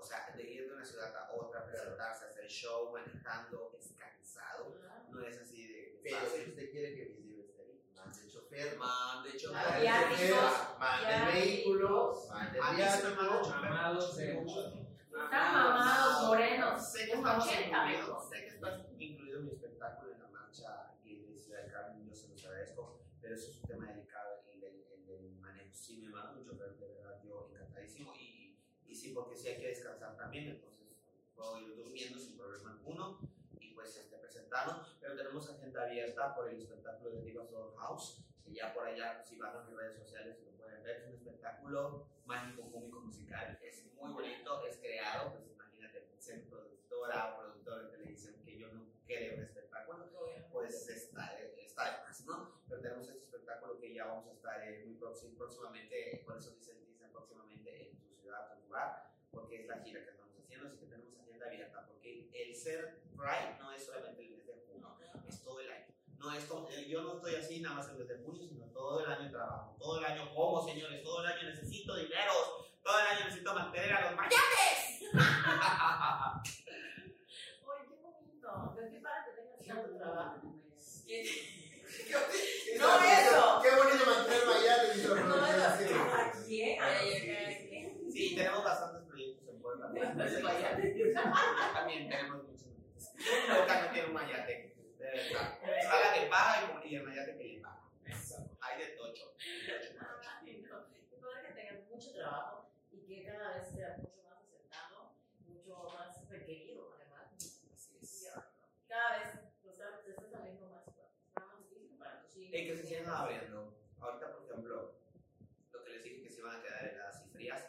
O 0.00 0.02
sea, 0.02 0.32
de 0.36 0.42
ir 0.50 0.66
de 0.66 0.72
una 0.74 0.84
ciudad 0.84 1.14
a 1.14 1.32
otra, 1.34 1.64
presentarse, 1.66 2.24
hacer 2.26 2.46
show, 2.48 2.90
manejando, 2.92 3.76
es 3.78 3.92
cansado. 3.98 4.76
No 5.10 5.20
es 5.26 5.38
así 5.40 5.66
de 5.68 6.00
Pero 6.02 6.16
si 6.20 6.24
fácil. 6.26 6.48
usted 6.48 6.70
quiere 6.70 6.94
que 6.94 7.04
Visible 7.04 7.42
esté 7.42 7.62
ahí, 7.62 7.82
mande 7.94 8.28
chofer, 8.28 8.78
Man, 8.78 9.22
de 9.24 9.30
hecho, 9.30 9.52
Ah, 9.54 9.62
mande 9.70 9.84
ya, 9.84 10.10
chofer, 10.10 10.34
mande 10.78 11.32
vehículos, 11.32 12.28
mande. 12.28 12.58
Están 15.10 15.52
mamados, 15.52 16.26
morenos. 16.28 16.92
Sé 16.92 17.06
que 17.06 17.12
estamos 17.12 17.44
80 17.46 17.66
incluidos, 17.66 18.08
mejor. 18.08 18.28
sé 18.28 18.40
que 18.40 18.48
está 18.48 18.86
incluido 18.98 19.38
en 19.38 19.44
mi 19.44 19.50
espectáculo 19.52 20.12
en 20.12 20.18
la 20.20 20.28
marcha 20.28 20.94
gay 21.04 21.24
de 21.26 21.36
Ciudad 21.38 21.62
del 21.62 21.72
Carmen, 21.72 22.08
yo 22.08 22.14
se 22.14 22.28
los 22.28 22.44
agradezco, 22.44 23.00
pero 23.20 23.34
eso 23.34 23.50
es 23.50 23.56
un 23.58 23.68
tema 23.68 23.86
delicado, 23.86 24.42
el 24.52 24.60
del, 24.60 24.84
el 24.94 25.06
del 25.06 25.32
manejo. 25.40 25.74
Sí 25.74 25.98
me 25.98 26.08
manda 26.10 26.32
mucho, 26.32 26.52
pero 26.56 26.72
de 26.74 26.86
verdad 26.94 27.20
yo 27.22 27.48
encantadísimo 27.52 28.14
y, 28.16 28.58
y 28.86 28.94
sí, 28.94 29.12
porque 29.12 29.36
sí 29.36 29.48
hay 29.48 29.58
que 29.60 29.68
descansar 29.68 30.16
también, 30.30 30.50
entonces 30.54 30.96
puedo 31.34 31.58
ir 31.60 31.74
durmiendo 31.74 32.16
sin 32.16 32.38
problema 32.38 32.70
alguno 32.70 33.18
y 33.58 33.74
pues 33.74 33.96
este, 33.96 34.16
presentarnos, 34.18 34.96
pero 35.00 35.16
tenemos 35.16 35.50
agenda 35.50 35.82
abierta 35.82 36.36
por 36.36 36.48
el 36.48 36.56
espectáculo 36.60 37.10
de 37.10 37.22
Divas 37.22 37.50
Doll 37.50 37.74
House, 37.76 38.22
que 38.44 38.52
ya 38.54 38.72
por 38.72 38.86
allá, 38.86 39.20
si 39.24 39.36
van 39.38 39.56
a 39.56 39.62
mis 39.64 39.76
redes 39.76 39.96
sociales, 39.96 40.38
lo 40.44 40.52
pueden 40.52 40.84
ver, 40.84 40.98
es 41.00 41.08
un 41.08 41.14
espectáculo 41.14 42.06
mágico, 42.26 42.70
cómico, 42.70 43.00
musical, 43.00 43.58
es 43.60 43.84
muy 44.00 44.12
bonito, 44.12 44.64
es 44.66 44.76
creado, 44.76 45.32
pues 45.32 45.48
imagínate, 45.50 46.06
ser 46.20 46.44
productora 46.48 47.34
o 47.34 47.40
productor 47.40 47.82
de 47.90 47.96
televisión 47.98 48.34
que 48.44 48.56
yo 48.56 48.68
no 48.72 48.86
creo 49.06 49.34
un 49.36 49.42
espectáculo, 49.42 50.08
pues 50.52 50.88
está, 50.90 51.36
está 51.56 51.84
de 51.96 52.02
más, 52.06 52.24
¿no? 52.24 52.62
Pero 52.68 52.80
tenemos 52.82 53.08
este 53.08 53.24
espectáculo 53.24 53.80
que 53.80 53.92
ya 53.94 54.04
vamos 54.06 54.28
a 54.28 54.32
estar 54.32 54.62
eh, 54.62 54.84
muy 54.86 54.94
próxim- 54.94 55.36
próximamente, 55.36 56.22
por 56.24 56.36
eso 56.36 56.52
dicen, 56.52 56.86
dicen 56.86 57.10
próximamente 57.10 57.90
en 57.90 57.98
tu 57.98 58.14
ciudad, 58.14 58.54
tu 58.54 58.66
lugar, 58.66 59.10
porque 59.32 59.62
es 59.62 59.66
la 59.68 59.78
gira 59.78 60.04
que 60.04 60.10
estamos 60.10 60.36
haciendo, 60.38 60.66
así 60.66 60.76
que 60.78 60.86
tenemos 60.86 61.16
agenda 61.18 61.46
abierta, 61.46 61.86
porque 61.86 62.28
el 62.32 62.54
ser 62.54 63.00
Pride 63.20 63.58
no 63.58 63.72
es 63.72 63.84
solamente 63.86 64.22
el 64.22 64.30
mes 64.30 64.46
de 64.46 64.54
junio, 64.66 64.96
es 65.28 65.42
todo 65.44 65.60
el 65.60 65.70
año. 65.70 65.86
No 66.18 66.32
es 66.34 66.44
como, 66.44 66.68
eh, 66.70 66.86
yo 66.88 67.02
no 67.02 67.14
estoy 67.16 67.34
así 67.36 67.60
nada 67.60 67.76
más 67.76 67.88
el 67.90 67.96
mes 67.98 68.08
de 68.08 68.18
junio, 68.24 68.46
sino 68.48 68.66
todo 68.66 69.04
el 69.04 69.10
año 69.12 69.30
trabajo, 69.30 69.76
todo 69.78 69.98
el 69.98 70.04
año 70.04 70.34
como, 70.34 70.66
señores, 70.66 71.02
todo 71.02 71.20
el 71.24 71.32
año 71.32 71.48
necesito 71.48 71.96
dinero, 71.96 72.32
todo 72.82 72.98
el 73.00 73.06
año 73.06 73.24
necesito 73.26 73.54
mantener 73.54 73.92
a 73.92 74.00
los 74.10 74.16
mayates. 74.16 75.02
Oye, 77.66 77.84
qué 77.88 77.96
bonito. 78.02 78.72
Pero 78.76 78.90
qué 78.90 79.00
padre 79.00 79.22
que 79.26 79.32
tengas 79.42 79.66
tanto 79.66 79.96
trabajo. 79.98 80.36
No, 82.78 82.88
eso. 83.04 83.60
Qué 83.62 83.70
bonito 83.76 84.06
mantener 84.06 84.46
Miami, 84.46 84.88
dice 84.94 85.08
la 85.08 85.14
No, 85.14 85.34
productora, 85.34 85.76
sí. 85.76 85.84
¿a 85.84 86.32
quién? 86.46 86.82
¿A 86.82 86.84
quién? 87.00 88.10
Sí, 88.12 88.34
tenemos 88.36 88.64
bastantes 88.64 89.02
proyectos 89.08 89.48
en 89.48 89.60
Puebla. 89.62 89.90
Pues 89.92 90.42
vaya. 90.42 90.70
También 91.74 92.08
tenemos 92.08 92.44
muchos 92.44 92.66
mayates. 92.66 93.12
Nunca 93.48 93.82
no 93.86 93.92
tiene 93.92 94.08
un 94.08 94.14
mayate, 94.14 94.74
de 94.98 95.04
verdad. 95.04 95.58
Está 95.62 96.00
la 96.00 96.14
que 96.14 96.26
paga 96.28 96.62
y 96.64 96.66
como- 96.68 96.84
y 96.84 96.94
el 96.96 97.02
mayate 97.04 97.36
que 97.36 97.44
le 97.44 97.60
paga. 97.60 97.82
Hay 98.60 98.78
de 98.78 98.86
tocho. 98.96 99.34
de 99.38 99.78
tocho. 99.78 99.98
Ay, 100.44 100.64
no. 100.68 100.76
Qué 101.10 101.16
padre 101.16 101.42
que 101.48 101.52
tengas 101.54 101.88
mucho 101.90 102.12
trabajo 102.12 102.70
y 102.92 102.98
que 103.06 103.24
cada 103.24 103.56
vez 103.56 103.66
sea 103.72 103.96
mucho 103.98 104.22
más 104.24 104.38
aceptado, 104.42 105.12
mucho 105.46 105.72
más 105.94 106.28
requerido, 106.28 106.92
además. 106.96 107.32
Así 107.72 107.98
es. 108.00 108.30
Cada 108.88 109.18
vez 109.18 109.28
o 109.68 109.72
sea, 109.72 110.00
te 110.04 110.10
está 110.10 110.26
saliendo 110.28 110.66
más, 110.68 110.84
más 111.36 111.58
difícil 111.58 111.96
para 111.98 112.20
tus 112.22 112.36
hijos. 112.36 112.54
Y 112.58 112.66
que 112.66 112.76
se 112.76 112.86
sigan 112.86 113.08
abriendo. 113.08 113.76
Ahorita, 114.00 114.32
por 114.36 114.44
ejemplo, 114.50 114.94
lo 115.72 115.84
que 115.84 115.90
les 115.90 116.02
dije 116.04 116.22
que 116.22 116.28
se 116.30 116.40
iban 116.40 116.56
a 116.58 116.62
quedar 116.62 116.84
heladas 116.86 117.24
y 117.26 117.30
frías. 117.30 117.66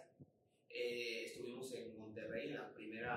eh, 0.69 1.25
estuvimos 1.25 1.71
en 1.73 1.97
Monterrey 1.99 2.47
en 2.49 2.55
la 2.55 2.63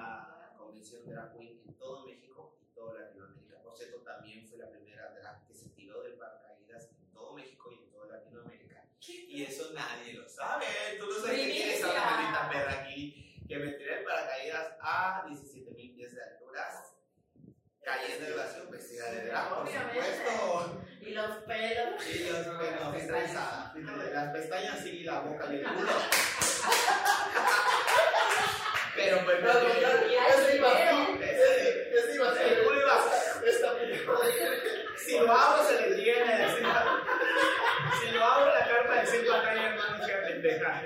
primera 0.00 0.54
convención 0.56 1.02
drag 1.06 1.36
queen 1.36 1.60
en 1.66 1.74
todo 1.74 2.06
México 2.06 2.56
y 2.62 2.66
toda 2.74 3.00
Latinoamérica. 3.00 3.60
Por 3.62 3.76
cierto, 3.76 3.98
también 3.98 4.46
fue 4.48 4.58
la 4.58 4.70
primera 4.70 5.10
drag 5.10 5.46
que 5.46 5.54
se 5.54 5.68
tiró 5.70 6.02
del 6.02 6.14
paracaídas 6.14 6.88
en 7.00 7.12
todo 7.12 7.34
México 7.34 7.70
y 7.72 7.84
en 7.84 7.90
toda 7.90 8.06
Latinoamérica. 8.06 8.84
Y 9.06 9.42
eso 9.42 9.72
nadie 9.74 10.14
lo 10.14 10.26
sabe. 10.28 10.64
Tú 10.98 11.06
no 11.06 11.20
sabes 11.20 11.40
que 11.40 11.52
tienes 11.52 11.84
a 11.84 11.90
una 11.90 11.94
Primicia. 11.94 12.16
maldita 12.16 12.50
perra 12.50 12.72
aquí 12.82 13.44
que 13.46 13.58
me 13.58 13.72
tiré 13.72 13.98
el 13.98 14.04
paracaídas 14.04 14.72
a 14.80 15.24
17 15.28 15.70
mil 15.72 15.94
pies 15.94 16.14
de 16.14 16.22
alturas. 16.22 16.94
Cayendo 17.82 18.24
de 18.26 18.34
vacío, 18.34 18.70
vestida 18.70 19.12
de 19.12 19.26
drag, 19.26 19.48
por 19.50 19.68
supuesto. 19.68 20.80
Y 21.02 21.10
los 21.10 21.36
pelos. 21.44 22.06
Y 22.06 22.28
los 22.30 22.46
pelos, 22.46 23.06
trenzada. 23.06 23.74
Las 23.74 24.32
pestañas 24.32 24.86
y 24.86 25.04
la 25.04 25.20
boca 25.20 25.52
y 25.52 25.56
el 25.56 25.64
culo. 25.64 25.92
Pero 29.04 29.24
pues 29.24 29.42
no, 29.42 29.52
no. 29.52 29.68
Ese 29.68 30.56
iba 30.56 30.72
ese 30.72 32.14
iba 32.14 32.30
a 32.30 32.34
ser 32.34 32.64
esta. 33.46 33.72
Si 34.96 35.18
lo 35.18 35.32
abro 35.32 35.64
se 35.64 35.80
le 35.80 36.02
tiene 36.02 36.38
decir. 36.38 36.66
Si 38.00 38.10
lo 38.12 38.24
abro 38.24 38.54
la 38.54 38.66
carpa 38.66 39.00
decir 39.00 39.26
pantalla 39.26 39.68
hermano 39.70 40.06
que 40.06 40.12
pendeja. 40.12 40.82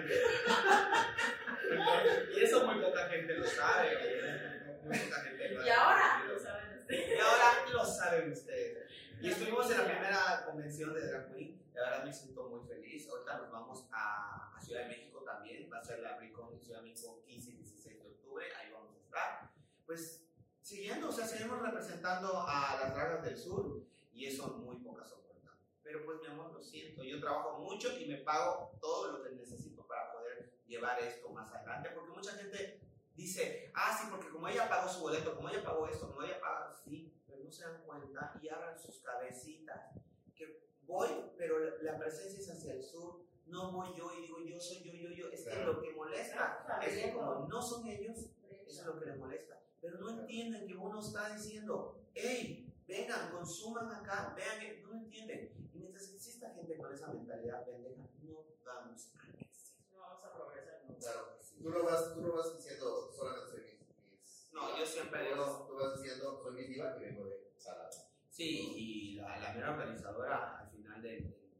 Y 2.34 2.42
eso 2.42 2.66
muy 2.66 2.82
poca 2.82 3.08
gente 3.08 3.34
lo 3.34 3.46
sabe. 3.46 4.80
Muy 4.82 4.98
poca 4.98 5.20
gente 5.22 5.48
lo 5.50 5.66
Y 5.66 5.68
ahora 5.68 6.24
lo 6.26 6.38
saben 6.38 6.78
ustedes. 6.78 7.08
Y 7.08 7.20
ahora 7.20 7.64
lo 7.72 7.84
saben 7.84 8.32
ustedes. 8.32 8.90
Y 9.20 9.30
estuvimos 9.30 9.70
en 9.70 9.78
la 9.78 9.84
primera 9.84 10.44
convención 10.46 10.94
de 10.94 11.08
Drag 11.08 11.34
Queen. 11.34 11.60
La 11.74 11.82
verdad 11.82 12.04
me 12.04 12.12
siento 12.12 12.48
muy 12.48 12.66
feliz. 12.66 13.08
Ahorita 13.08 13.38
nos 13.38 13.50
vamos 13.50 13.86
a, 13.92 14.56
a 14.56 14.60
Ciudad 14.60 14.82
de 14.82 14.88
México 14.88 15.22
también. 15.24 15.68
Va 15.72 15.78
a 15.78 15.84
ser 15.84 16.00
la 16.00 16.16
Bricon 16.16 16.52
en 16.52 16.60
Ciudad 16.60 16.80
de 16.80 16.88
México 16.88 17.22
15 17.26 17.50
y 17.50 17.54
16 17.54 18.02
de 18.02 18.08
octubre. 18.08 18.46
Ahí 18.60 18.70
vamos 18.72 18.94
a 18.94 18.98
estar. 18.98 19.50
Pues 19.88 20.22
siguiendo, 20.60 21.08
o 21.08 21.12
sea, 21.12 21.26
seguimos 21.26 21.62
representando 21.62 22.42
a 22.46 22.78
las 22.78 22.94
dragas 22.94 23.24
del 23.24 23.38
sur. 23.38 23.80
Y 24.12 24.26
eso 24.26 24.48
muy 24.58 24.76
pocas 24.76 25.08
soportan. 25.08 25.54
Pero 25.82 26.04
pues 26.04 26.20
mi 26.20 26.26
amor, 26.26 26.52
lo 26.52 26.62
siento. 26.62 27.02
Yo 27.02 27.18
trabajo 27.18 27.58
mucho 27.60 27.98
y 27.98 28.04
me 28.04 28.18
pago 28.18 28.76
todo 28.82 29.12
lo 29.12 29.24
que 29.24 29.30
necesito 29.30 29.86
para 29.86 30.12
poder 30.12 30.52
llevar 30.66 31.00
esto 31.00 31.30
más 31.30 31.50
adelante. 31.54 31.88
Porque 31.94 32.12
mucha 32.12 32.32
gente 32.32 32.82
dice, 33.16 33.72
ah, 33.74 33.96
sí, 33.98 34.08
porque 34.10 34.28
como 34.28 34.46
ella 34.46 34.68
pagó 34.68 34.90
su 34.90 35.00
boleto, 35.00 35.34
como 35.34 35.48
ella 35.48 35.64
pagó 35.64 35.88
esto, 35.88 36.08
como 36.08 36.22
ella 36.22 36.38
pagó, 36.38 36.74
sí, 36.84 37.10
pero 37.26 37.44
no 37.44 37.50
se 37.50 37.62
dan 37.62 37.82
cuenta 37.86 38.38
y 38.42 38.48
abran 38.48 38.78
sus 38.78 38.98
cabecitas. 38.98 39.94
Que 40.36 40.68
voy, 40.82 41.08
pero 41.38 41.80
la, 41.80 41.96
presencia 41.96 42.40
es 42.40 42.50
hacia 42.50 42.74
el 42.74 42.82
sur, 42.82 43.22
no 43.46 43.72
voy 43.72 43.96
yo 43.96 44.12
y 44.18 44.20
digo 44.26 44.38
yo 44.40 44.60
soy 44.60 44.82
yo, 44.82 44.92
yo, 44.92 45.08
yo. 45.08 45.28
Es 45.30 45.46
que 45.46 45.64
lo 45.64 45.80
que 45.80 45.92
molesta 45.92 46.82
es 46.84 47.04
que 47.04 47.14
como 47.14 47.46
no 47.48 47.62
son 47.62 47.86
ellos, 47.86 48.18
eso 48.66 48.80
es 48.80 48.86
lo 48.86 49.00
que 49.00 49.06
les 49.06 49.16
molesta. 49.16 49.58
Pero 49.80 49.98
no 49.98 50.10
entienden 50.10 50.66
que 50.66 50.76
uno 50.76 51.00
está 51.00 51.34
diciendo, 51.34 52.00
hey, 52.14 52.72
vengan, 52.86 53.30
consuman 53.30 53.90
acá, 53.92 54.34
vean, 54.36 54.60
que-". 54.60 54.80
no 54.82 54.88
lo 54.88 54.94
entienden. 54.96 55.52
Y 55.74 55.78
mientras 55.78 56.08
exista 56.12 56.50
gente 56.54 56.76
con 56.76 56.92
esa 56.92 57.08
mentalidad 57.08 57.64
pendeja, 57.64 58.02
no 58.22 58.44
vamos 58.64 59.12
a 59.14 59.20
crecer. 59.32 59.74
No 59.92 60.00
vamos 60.00 60.24
a 60.24 60.32
progresar 60.34 60.82
nunca. 60.86 61.00
Claro, 61.00 61.38
tú 61.62 61.70
no 61.70 61.82
vas, 61.84 62.14
tú 62.14 62.20
no 62.22 62.32
vas 62.34 62.56
diciendo 62.56 63.10
solamente 63.12 63.50
soy 63.50 63.60
mis, 63.62 63.78
mis 64.20 64.50
No, 64.52 64.78
yo 64.78 64.86
siempre 64.86 65.20
tú 65.24 65.28
digo- 65.30 65.42
vas, 65.46 65.66
tú 65.68 65.74
vas 65.76 66.00
diciendo 66.02 66.40
soy 66.42 66.52
mi 66.54 66.64
diva 66.64 66.96
y 66.96 67.00
vengo 67.00 67.26
de 67.26 67.52
Salada. 67.58 67.90
Sí, 68.30 68.72
y 68.76 69.14
la, 69.16 69.38
la 69.38 69.52
mera 69.52 69.72
organizadora 69.72 70.60
al 70.60 70.70
final 70.70 71.02
del, 71.02 71.22
del- 71.24 71.50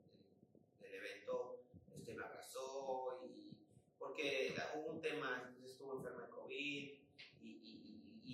del 0.80 0.94
evento 0.94 1.62
este, 1.96 2.14
me 2.14 2.24
abrazó 2.24 3.20
y 3.24 3.50
porque 3.98 4.54
hubo 4.76 4.92
un 4.92 5.00
tema, 5.00 5.42
entonces 5.48 5.72
estuvo 5.72 5.96
enferma 5.98 6.22
de 6.22 6.30
COVID 6.30 6.97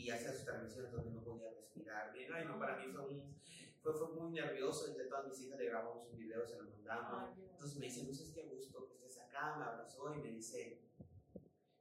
y, 0.04 0.10
hacía 0.10 0.32
sus 0.32 0.44
transmisiones 0.44 0.92
donde 0.92 1.10
no 1.12 1.22
podía 1.22 1.50
respirar 1.50 2.12
bien. 2.12 2.32
Ay, 2.32 2.44
no, 2.46 2.58
para 2.58 2.76
mí 2.76 2.92
fue, 2.92 3.02
un, 3.02 3.40
fue, 3.80 3.94
fue 3.94 4.08
muy 4.08 4.32
nervioso, 4.32 4.88
entre 4.88 5.06
todas 5.06 5.26
mis 5.26 5.40
hijas 5.40 5.58
le 5.58 5.66
grabamos 5.66 6.06
un 6.10 6.18
video, 6.18 6.46
se 6.46 6.58
lo 6.58 6.64
mandamos. 6.64 7.34
Qué 7.34 7.42
Entonces 7.42 7.78
me 7.78 7.86
dice, 7.86 8.04
no 8.04 8.12
sé 8.12 8.40
a 8.40 8.46
gusto 8.46 8.86
que 8.88 8.94
estés 8.94 9.18
acá, 9.20 9.56
me 9.56 9.64
abrazó 9.64 10.14
y 10.14 10.18
me 10.18 10.30
dice, 10.30 10.82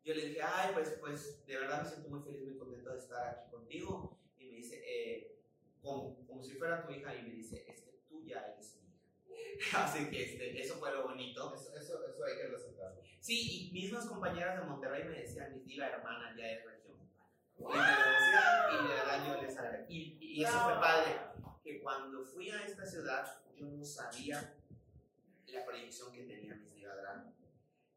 yo 0.03 0.13
le 0.13 0.27
dije, 0.27 0.41
ay, 0.41 0.71
pues, 0.73 0.97
pues 0.99 1.45
de 1.45 1.57
verdad 1.57 1.83
me 1.83 1.89
siento 1.89 2.09
muy 2.09 2.21
feliz, 2.21 2.43
muy 2.43 2.57
contento 2.57 2.91
de 2.91 2.99
estar 2.99 3.27
aquí 3.27 3.51
contigo. 3.51 4.17
Y 4.37 4.45
me 4.45 4.57
dice, 4.57 4.81
eh, 4.85 5.39
como, 5.81 6.25
como 6.25 6.43
si 6.43 6.55
fuera 6.55 6.85
tu 6.85 6.91
hija, 6.91 7.15
y 7.15 7.23
me 7.23 7.29
dice, 7.29 7.65
es 7.67 7.81
que 7.81 8.03
tú 8.07 8.23
ya 8.23 8.47
eres 8.47 8.79
mi 8.81 8.89
hija. 8.89 9.83
Así 9.85 10.09
que 10.09 10.23
este, 10.23 10.61
eso 10.61 10.75
fue 10.75 10.91
lo 10.91 11.03
bonito. 11.03 11.53
Eso, 11.53 11.75
eso, 11.75 12.05
eso 12.05 12.23
hay 12.25 12.37
que 12.37 12.47
resaltarlo. 12.47 13.01
Sí, 13.19 13.69
y 13.69 13.73
mismas 13.73 14.05
compañeras 14.05 14.59
de 14.59 14.65
Monterrey 14.65 15.05
me 15.05 15.19
decían, 15.19 15.53
mi 15.53 15.61
diva 15.61 15.87
hermana 15.87 16.35
ya 16.37 16.51
es 16.51 16.65
urbana. 17.63 18.69
Y 18.71 18.87
verdad 18.87 19.27
yo 19.27 19.41
les 19.41 19.57
agradezco. 19.57 19.91
Y, 19.91 20.17
y 20.21 20.43
eso 20.43 20.59
fue 20.59 20.73
padre, 20.73 21.19
que 21.63 21.81
cuando 21.81 22.23
fui 22.25 22.49
a 22.49 22.63
esta 22.65 22.85
ciudad 22.85 23.41
yo 23.55 23.67
no 23.67 23.85
sabía 23.85 24.55
la 25.47 25.65
proyección 25.65 26.11
que 26.11 26.23
tenía 26.23 26.55
Miss 26.55 26.73
Diva 26.73 26.95
Drag. 26.95 27.31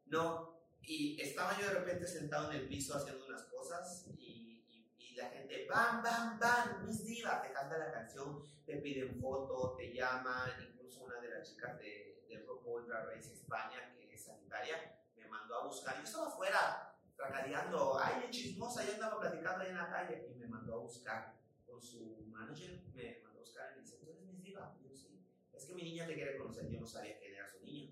No, 0.05 0.57
y 0.81 1.19
estaba 1.19 1.57
yo 1.59 1.67
de 1.67 1.73
repente 1.73 2.07
sentado 2.07 2.51
en 2.51 2.57
el 2.59 2.67
piso 2.67 2.95
haciendo 2.95 3.25
unas 3.25 3.43
cosas 3.45 4.05
y, 4.17 4.63
y, 4.69 4.93
y 4.99 5.15
la 5.15 5.29
gente, 5.29 5.65
bam, 5.67 6.01
bam, 6.01 6.39
bam, 6.39 6.85
Miss 6.85 7.03
Diva, 7.03 7.41
te 7.41 7.51
canta 7.51 7.77
la 7.77 7.91
canción, 7.91 8.43
te 8.65 8.77
piden 8.77 9.19
foto, 9.19 9.75
te 9.75 9.91
llaman, 9.91 10.51
incluso 10.69 11.03
una 11.03 11.19
de 11.19 11.29
las 11.29 11.49
chicas 11.49 11.77
de, 11.79 12.23
de 12.29 12.37
RuPaul 12.45 12.87
Drag 12.87 13.07
Race 13.07 13.33
España, 13.33 13.93
que 13.95 14.13
es 14.13 14.23
sanitaria, 14.23 14.97
me 15.15 15.27
mandó 15.27 15.55
a 15.55 15.65
buscar. 15.65 15.97
Yo 15.97 16.03
estaba 16.03 16.27
afuera, 16.27 16.86
tracadeando, 17.17 17.99
ay, 17.99 18.29
chismosa, 18.29 18.85
yo 18.85 18.93
andaba 18.93 19.19
platicando 19.19 19.63
ahí 19.63 19.71
en 19.71 19.77
la 19.77 19.89
calle, 19.89 20.27
y 20.29 20.35
me 20.35 20.47
mandó 20.47 20.75
a 20.75 20.77
buscar 20.77 21.33
con 21.65 21.81
su 21.81 22.23
manager, 22.27 22.79
me 22.93 23.19
mandó 23.23 23.39
a 23.39 23.41
buscar 23.41 23.71
y 23.73 23.75
me 23.77 23.81
dice, 23.81 23.97
¿tú 23.97 24.09
eres 24.11 24.21
Miss 24.21 24.41
Diva? 24.41 24.77
Y 24.79 24.87
yo, 24.87 24.95
sí. 24.95 25.25
Es 25.51 25.65
que 25.65 25.73
mi 25.73 25.83
niña 25.83 26.05
te 26.05 26.13
quiere 26.13 26.37
conocer, 26.37 26.69
yo 26.69 26.79
no 26.79 26.87
sabía 26.87 27.17
quién 27.17 27.33
era 27.33 27.47
su 27.49 27.59
niño. 27.61 27.91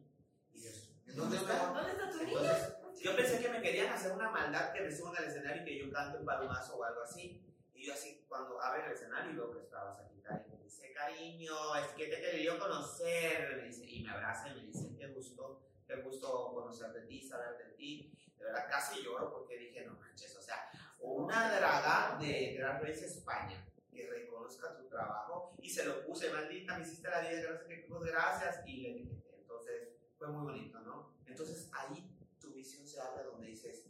Y 0.54 0.62
yo, 0.62 0.70
¿dónde 1.16 1.38
está? 1.38 1.74
¿Dónde 1.74 1.92
está 1.92 2.10
tu? 2.12 2.20
Entonces, 2.20 2.76
yo 3.02 3.16
pensé 3.16 3.40
que 3.40 3.50
me 3.50 3.62
querían 3.62 3.92
hacer 3.92 4.12
una 4.12 4.30
maldad 4.30 4.72
que 4.72 4.82
me 4.82 4.92
suban 4.92 5.18
al 5.18 5.26
escenario 5.26 5.64
y 5.64 5.66
que 5.66 5.80
yo 5.80 5.92
cante 5.92 6.20
un 6.20 6.26
palomazo 6.26 6.78
o 6.78 6.84
algo 6.84 7.02
así. 7.02 7.42
Y 7.74 7.88
yo 7.88 7.94
así, 7.94 8.26
cuando 8.28 8.62
abre 8.62 8.86
el 8.86 8.92
escenario 8.94 9.32
y 9.32 9.36
veo 9.36 9.52
que 9.52 9.60
estaba 9.60 9.94
Sagitario, 9.94 10.58
me 10.58 10.64
dice, 10.64 10.94
cariño, 10.94 11.76
es 11.76 11.88
que 11.90 12.08
te 12.08 12.22
quería 12.22 12.58
conocer. 12.58 13.58
Me 13.58 13.68
dice, 13.68 13.86
y 13.86 14.04
me 14.04 14.12
abraza 14.12 14.50
y 14.50 14.56
me 14.56 14.66
dice, 14.68 14.96
qué 14.98 15.08
gusto, 15.08 15.62
qué 15.86 15.96
gusto 15.98 16.54
conocer 16.54 16.94
de 16.94 17.02
ti, 17.02 17.22
saber 17.22 17.58
de 17.58 17.76
ti. 17.76 18.12
De 18.46 18.52
verdad, 18.52 18.70
casi 18.70 19.02
lloro 19.02 19.32
porque 19.32 19.58
dije, 19.58 19.86
no 19.86 19.94
manches, 19.94 20.36
o 20.38 20.42
sea, 20.42 20.70
una 21.00 21.58
draga 21.58 22.16
de 22.20 22.54
Gran 22.54 22.80
Race 22.80 23.06
España 23.06 23.66
que 23.92 24.08
reconozca 24.08 24.78
tu 24.78 24.88
trabajo 24.88 25.56
y 25.58 25.68
se 25.68 25.84
lo 25.84 26.06
puse, 26.06 26.32
maldita, 26.32 26.78
me 26.78 26.84
hiciste 26.84 27.10
la 27.10 27.22
vida, 27.22 27.66
qué, 27.68 27.86
pues 27.90 28.04
gracias, 28.04 28.62
y 28.68 28.78
le 28.82 28.92
etiqueté. 28.92 29.36
Entonces, 29.40 29.90
fue 30.16 30.28
muy 30.28 30.44
bonito, 30.44 30.80
¿no? 30.82 31.16
Entonces, 31.26 31.72
ahí 31.74 32.08
tu 32.40 32.54
visión 32.54 32.88
se 32.88 33.02
abre 33.02 33.24
donde 33.24 33.48
dices, 33.48 33.88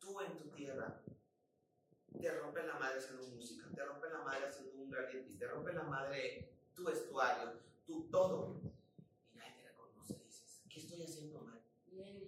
tú 0.00 0.20
en 0.20 0.36
tu 0.36 0.48
tierra 0.50 1.00
te 2.20 2.38
rompen 2.38 2.66
la 2.66 2.74
madre 2.74 2.98
haciendo 2.98 3.22
música, 3.28 3.68
te 3.72 3.84
rompen 3.84 4.12
la 4.12 4.22
madre 4.22 4.46
haciendo 4.46 4.82
un 4.82 4.92
reality, 4.92 5.38
te 5.38 5.46
rompen 5.46 5.76
la 5.76 5.84
madre 5.84 6.56
tu 6.74 6.84
vestuario, 6.84 7.52
tu 7.86 8.08
todo. 8.10 8.60
Y 9.32 9.36
nadie 9.36 9.52
te 9.54 9.68
reconoce, 9.68 10.18
dices, 10.24 10.64
¿qué 10.68 10.80
estoy 10.80 11.02
haciendo 11.04 11.40
mal? 11.40 11.62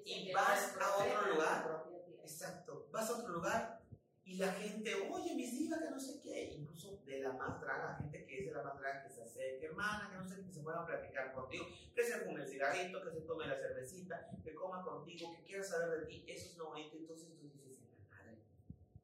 Y 0.05 0.24
vas 0.35 0.77
a 0.81 0.97
otro 0.97 1.33
lugar. 1.35 1.85
Exacto, 2.23 2.89
vas 2.91 3.11
a 3.11 3.19
otro 3.19 3.33
lugar 3.35 3.81
y 4.25 4.37
la 4.39 4.51
gente, 4.53 4.95
oye, 5.11 5.35
mis 5.35 5.53
divas, 5.59 5.81
que 5.83 5.91
no 5.91 6.01
sé 6.01 6.21
qué, 6.23 6.53
incluso 6.55 7.03
de 7.05 7.21
la 7.21 7.33
más 7.35 7.61
draga, 7.61 7.99
gente 7.99 8.25
que 8.27 8.39
es 8.41 8.47
de 8.47 8.53
la 8.53 8.63
más 8.63 8.79
draga, 8.79 9.03
que 9.07 9.11
se 9.13 9.23
acerque, 9.23 9.67
hermana, 9.67 10.09
que 10.11 10.17
no 10.17 10.25
sé 10.27 10.37
qué, 10.37 10.47
que 10.47 10.53
se 10.53 10.63
pueda 10.63 10.87
platicar 10.87 11.35
contigo, 11.35 11.67
que 11.95 12.03
se 12.03 12.21
fume 12.21 12.41
el 12.43 12.49
cigarrito, 12.49 13.03
que 13.05 13.11
se 13.11 13.21
tome 13.23 13.47
la 13.47 13.57
cervecita, 13.57 14.31
que 14.43 14.55
coma 14.55 14.83
contigo, 14.83 15.37
que 15.37 15.45
quiera 15.45 15.63
saber 15.63 16.01
de 16.01 16.07
ti, 16.07 16.25
eso 16.27 16.47
es 16.51 16.57
lo 16.57 16.69
bonito. 16.69 16.97
Entonces 16.97 17.29
tú 17.29 17.43
dices, 17.43 17.79
madre, 18.11 18.39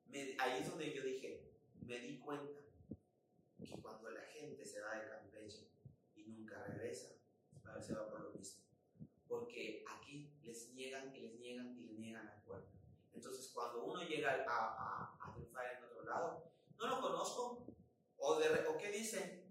me- 0.07 0.37
ahí 0.39 0.61
es 0.63 0.71
donde 0.71 0.95
yo 0.95 1.03
dije, 1.03 1.53
me 1.83 1.99
di 2.01 2.19
cuenta 2.19 2.59
que 3.63 3.79
cuando 3.83 4.11
la 4.11 4.23
gente 4.23 4.65
se 4.65 4.81
va 4.81 4.95
de 4.95 5.07
Campeche 5.09 5.69
y 6.15 6.23
nunca 6.25 6.65
regresa, 6.65 7.09
se 7.81 7.93
va 7.95 8.09
por 8.11 8.21
lo 8.23 8.31
mismo. 8.31 8.65
Porque 9.29 9.85
aquí 9.97 10.33
les 10.43 10.73
niegan 10.73 11.15
y 11.15 11.21
les 11.21 11.39
niegan 11.39 11.79
y 11.79 11.85
les 11.85 11.99
niegan 11.99 12.25
la 12.27 12.43
puerta. 12.43 12.71
Entonces, 13.15 13.50
cuando 13.61 13.85
uno 13.85 14.03
llega 14.03 14.31
a, 14.49 14.57
a, 14.57 15.17
a 15.21 15.35
triunfar 15.35 15.67
en 15.77 15.85
otro 15.85 16.03
lado, 16.05 16.51
no 16.79 16.87
lo 16.87 17.01
conozco, 17.03 17.67
o, 18.17 18.39
de, 18.39 18.67
o 18.67 18.79
qué 18.79 18.91
dicen, 18.91 19.45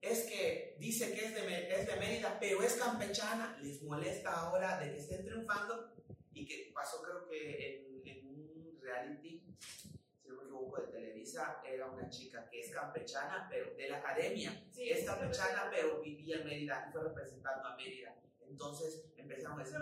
es 0.00 0.24
que 0.24 0.76
dice 0.80 1.14
que 1.14 1.26
es 1.26 1.34
de, 1.34 1.42
Me- 1.42 1.72
es 1.72 1.86
de 1.86 1.94
Mérida, 1.96 2.38
pero 2.40 2.60
es 2.60 2.74
campechana, 2.74 3.56
les 3.62 3.80
molesta 3.82 4.32
ahora 4.32 4.78
de 4.80 4.90
que 4.92 4.98
estén 4.98 5.24
triunfando 5.24 5.92
y 6.32 6.44
que 6.44 6.72
pasó 6.74 7.00
creo 7.02 7.28
que 7.28 8.00
en, 8.02 8.08
en 8.08 8.26
un 8.26 8.80
reality, 8.82 9.44
si 9.60 10.28
no 10.28 10.34
me 10.36 10.42
equivoco, 10.42 10.80
de 10.80 10.88
Televisa, 10.88 11.62
era 11.64 11.86
una 11.86 12.08
chica 12.10 12.48
que 12.50 12.60
es 12.62 12.72
campechana, 12.74 13.46
pero 13.48 13.74
de 13.76 13.88
la 13.88 13.98
academia, 13.98 14.58
Sí, 14.72 14.90
es 14.90 15.04
campechana, 15.06 15.68
pero 15.70 16.00
vivía 16.00 16.38
en 16.38 16.46
Mérida 16.46 16.86
y 16.88 16.92
fue 16.92 17.04
representando 17.04 17.68
a 17.68 17.76
Mérida. 17.76 18.16
Entonces 18.40 19.04
empezaron 19.16 19.60
a 19.60 19.62
decir, 19.62 19.78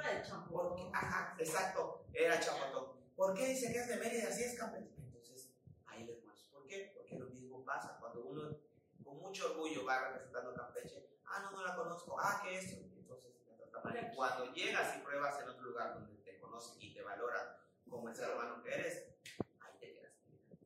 ¿Por 0.50 0.76
qué? 0.76 0.82
Ajá, 0.92 1.34
exacto, 1.38 2.04
era 2.12 2.38
Chapotón. 2.38 2.99
¿Por 3.20 3.34
qué 3.34 3.48
dice 3.48 3.70
que 3.70 3.80
es 3.80 3.86
de 3.86 3.96
Mérida 3.96 4.32
si 4.32 4.44
es 4.44 4.58
campechano? 4.58 4.96
Entonces, 4.96 5.52
ahí 5.84 6.04
les 6.04 6.24
muestro. 6.24 6.52
¿Por 6.52 6.66
qué? 6.66 6.90
Porque 6.94 7.18
lo 7.18 7.26
mismo 7.26 7.62
pasa 7.66 7.98
cuando 8.00 8.24
uno 8.24 8.56
con 9.04 9.18
mucho 9.18 9.52
orgullo 9.52 9.84
va 9.84 10.08
representando 10.08 10.54
Campeche. 10.54 11.06
Ah, 11.26 11.40
no, 11.42 11.50
no 11.50 11.62
la 11.62 11.76
conozco. 11.76 12.18
Ah, 12.18 12.40
¿qué 12.42 12.56
es 12.56 12.72
eso? 12.72 12.78
Entonces, 12.96 13.34
me 13.46 13.56
trata 13.58 13.82
mal. 13.84 14.10
Y 14.10 14.16
Cuando 14.16 14.54
llegas 14.54 14.96
y 14.96 15.02
pruebas 15.02 15.38
en 15.42 15.50
otro 15.50 15.64
lugar 15.64 15.92
donde 15.92 16.14
te 16.22 16.38
conocen 16.38 16.80
y 16.80 16.94
te 16.94 17.02
valoran 17.02 17.58
como 17.90 18.08
el 18.08 18.16
ser 18.16 18.30
humano 18.30 18.62
que 18.62 18.72
eres, 18.72 19.04
ahí 19.60 19.74
te 19.78 19.92
quedas. 19.92 20.12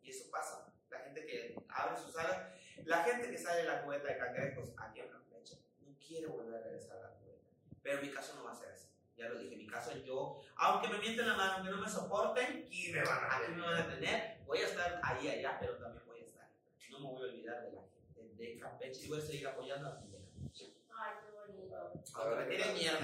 Y 0.00 0.10
eso 0.10 0.30
pasa. 0.30 0.72
La 0.90 1.00
gente 1.00 1.26
que 1.26 1.56
abre 1.68 1.96
sus 1.96 2.16
alas, 2.16 2.52
la 2.84 3.02
gente 3.02 3.32
que 3.32 3.36
sale 3.36 3.62
de 3.62 3.68
la 3.68 3.82
cubeta 3.82 4.06
de 4.06 4.16
cangrejos 4.16 4.72
aquí 4.76 5.00
en 5.00 5.10
Campeche, 5.10 5.60
no 5.80 5.98
quiere 5.98 6.28
volver 6.28 6.54
a 6.54 6.62
regresar 6.62 6.98
a 6.98 7.00
la 7.00 7.16
cubeta. 7.16 7.48
Pero 7.82 8.00
mi 8.00 8.12
caso 8.12 8.36
no 8.36 8.44
va 8.44 8.52
a 8.52 8.54
ser 8.54 8.68
así. 8.68 8.86
Ya 9.16 9.28
lo 9.28 9.40
dije, 9.40 9.56
mi 9.56 9.66
caso 9.66 9.90
yo, 9.98 10.40
aunque 10.56 10.88
me 10.88 10.98
mienten 10.98 11.28
la 11.28 11.34
mano, 11.34 11.52
aunque 11.54 11.70
no 11.70 11.78
me 11.78 11.88
soporten, 11.88 12.66
Y 12.70 12.92
me 12.92 13.02
van 13.04 13.24
a 13.24 13.36
aquí 13.36 13.52
me 13.52 13.62
van 13.62 13.74
a 13.82 13.88
tener, 13.88 14.38
voy 14.46 14.58
a 14.58 14.66
estar 14.66 15.00
ahí 15.02 15.28
allá, 15.28 15.56
pero 15.60 15.76
también 15.78 16.04
voy 16.06 16.20
a 16.20 16.24
estar. 16.24 16.48
No 16.90 16.98
me 17.00 17.06
voy 17.06 17.22
a 17.22 17.32
olvidar 17.32 17.62
de 17.64 17.72
la 17.72 17.80
gente 18.14 18.34
de 18.42 18.58
Campeche 18.58 19.04
y 19.04 19.08
voy 19.08 19.18
a 19.18 19.22
seguir 19.22 19.46
apoyando 19.48 19.86
a 19.88 19.90
la 19.94 20.00
gente 20.00 20.18
de 20.18 20.24
Campeche. 20.24 20.74
Ay, 20.96 21.12
qué 21.24 21.30
bonito. 21.52 21.92
Aunque 22.14 22.36
me 22.36 22.44
tienen 22.46 22.74
mierda. 22.74 23.00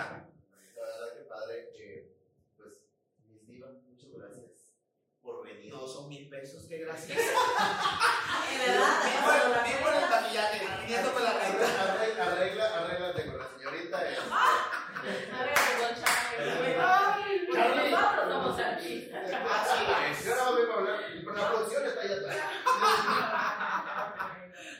La 0.76 0.82
verdad 0.82 1.14
que 1.16 1.22
padre 1.24 1.70
que, 1.76 2.12
pues, 2.56 2.74
mis 3.28 3.46
divas, 3.46 3.72
muchas 3.88 4.10
gracias 4.12 4.72
por 5.22 5.44
venir. 5.44 5.72
No 5.72 5.86
son 5.86 6.08
mil 6.08 6.28
pesos, 6.28 6.64
qué 6.68 6.78
gracias. 6.78 7.18
Verdad, 8.60 9.64
Bien 9.64 9.82
por 9.82 9.94
el- 9.94 10.08
taquillaje, 10.08 10.66
500 10.86 11.12
con 11.12 11.22
la 11.24 11.32
regla. 11.32 11.82
Arregla, 11.82 12.24
arregla, 12.24 12.76
arréglate 12.78 13.26
con 13.26 13.38
la 13.38 13.48
señorita. 13.48 14.10
eh. 14.10 14.16
A 14.16 15.44
ver, 15.44 15.54
con 15.54 16.02
Charlie. 16.02 16.76
Ay, 16.78 17.48
Charlie. 17.52 17.90
nosotros 17.90 18.32
somos 18.32 18.58
artistas. 18.60 19.32
Así 19.32 19.84
es. 20.10 20.24
Yo 20.26 20.36
no 20.36 20.56
vengo 20.56 20.72
a 20.72 20.76
hablar, 20.78 20.98
pero 21.24 21.32
la 21.36 21.48
producción 21.50 21.86
está 21.86 22.00
allá 22.00 22.16
atrás. 22.16 22.36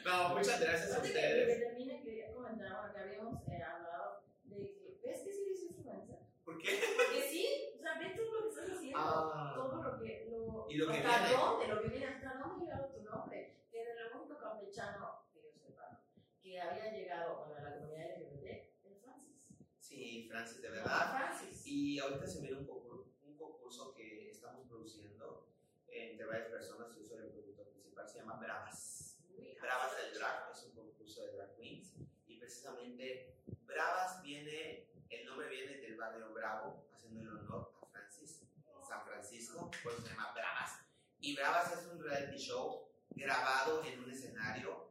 No, 0.04 0.28
muchas 0.30 0.60
gracias 0.60 0.92
a 0.92 0.96
Antes 0.96 1.14
de 1.14 1.20
que 1.20 1.26
ustedes. 1.28 1.58
termine, 1.60 2.02
quería 2.02 2.32
comentar, 2.32 2.72
bueno, 2.72 2.92
que 2.92 3.00
habíamos 3.00 3.48
eh, 3.48 3.62
hablado 3.62 4.22
de 4.44 4.56
que, 4.56 4.98
¿ves 5.04 5.20
que 5.22 5.32
sí 5.32 5.42
eres 5.46 5.62
influencer? 5.62 6.18
¿Por 6.44 6.49
qué? 6.62 6.80
Porque 6.96 7.22
sí, 7.30 7.46
o 7.76 7.80
sea, 7.80 7.98
ve 7.98 8.10
todo 8.16 8.32
lo 8.34 8.42
que 8.44 8.48
estás 8.50 8.70
haciendo. 8.76 8.98
Ah. 9.00 9.52
todo 9.54 9.82
lo 9.82 9.98
que, 9.98 10.26
lo, 10.30 10.66
Y 10.68 10.76
lo 10.76 10.86
que 10.90 10.98
hasta 10.98 11.26
viene. 11.28 11.42
dónde, 11.42 11.66
lo 11.68 11.82
que 11.82 11.88
viene, 11.88 12.06
hasta 12.06 12.34
dónde 12.34 12.64
ha 12.72 12.76
llegado 12.76 12.92
tu 12.94 13.02
nombre. 13.02 13.56
Que 13.70 13.84
de 13.84 13.94
lo 13.94 14.20
único 14.20 14.38
campechano, 14.38 15.24
que 15.32 15.42
yo 15.42 15.50
sepa, 15.52 15.88
¿no? 15.90 15.98
que 16.42 16.60
había 16.60 16.92
llegado, 16.92 17.46
bueno, 17.46 17.54
a 17.56 17.70
la 17.70 17.76
comunidad 17.76 18.16
LGBT, 18.18 18.46
el 18.84 18.96
Francis. 19.02 19.46
Sí, 19.78 20.26
Francis, 20.28 20.62
de 20.62 20.70
verdad. 20.70 21.16
Francis. 21.16 21.66
Y 21.66 21.98
ahorita 21.98 22.26
se 22.26 22.40
viene 22.40 22.58
un 22.58 22.66
concurso, 22.66 23.12
un 23.22 23.36
concurso 23.36 23.94
que 23.94 24.30
estamos 24.30 24.66
produciendo 24.66 25.46
entre 25.88 26.26
varias 26.26 26.48
personas. 26.48 26.94
Yo 26.96 27.04
soy 27.04 27.18
el 27.18 27.30
productor 27.30 27.68
principal, 27.70 28.08
se 28.08 28.18
llama 28.18 28.36
Bravas. 28.40 29.18
Uy, 29.36 29.56
Bravas 29.60 29.96
del 29.96 30.14
Drag 30.14 30.50
es 30.52 30.64
un 30.64 30.74
concurso 30.74 31.24
de 31.26 31.32
drag 31.32 31.54
queens. 31.56 31.94
Y 32.26 32.38
precisamente 32.38 33.36
Bravas 33.66 34.22
viene, 34.22 34.88
el 35.08 35.26
nombre 35.26 35.48
viene 35.48 35.76
del 35.78 35.89
barrio 36.00 36.32
Bravo, 36.32 36.86
haciendo 36.94 37.20
el 37.20 37.28
honor 37.28 37.72
a 37.82 37.86
Francis, 37.86 38.42
en 38.42 38.84
San 38.84 39.04
Francisco, 39.04 39.70
por 39.82 39.92
eso 39.92 40.02
se 40.02 40.08
llama 40.08 40.32
Bravas. 40.34 40.80
Y 41.20 41.36
Bravas 41.36 41.72
es 41.72 41.86
un 41.86 42.02
reality 42.02 42.38
show 42.38 42.88
grabado 43.10 43.84
en 43.84 44.02
un 44.02 44.10
escenario 44.10 44.90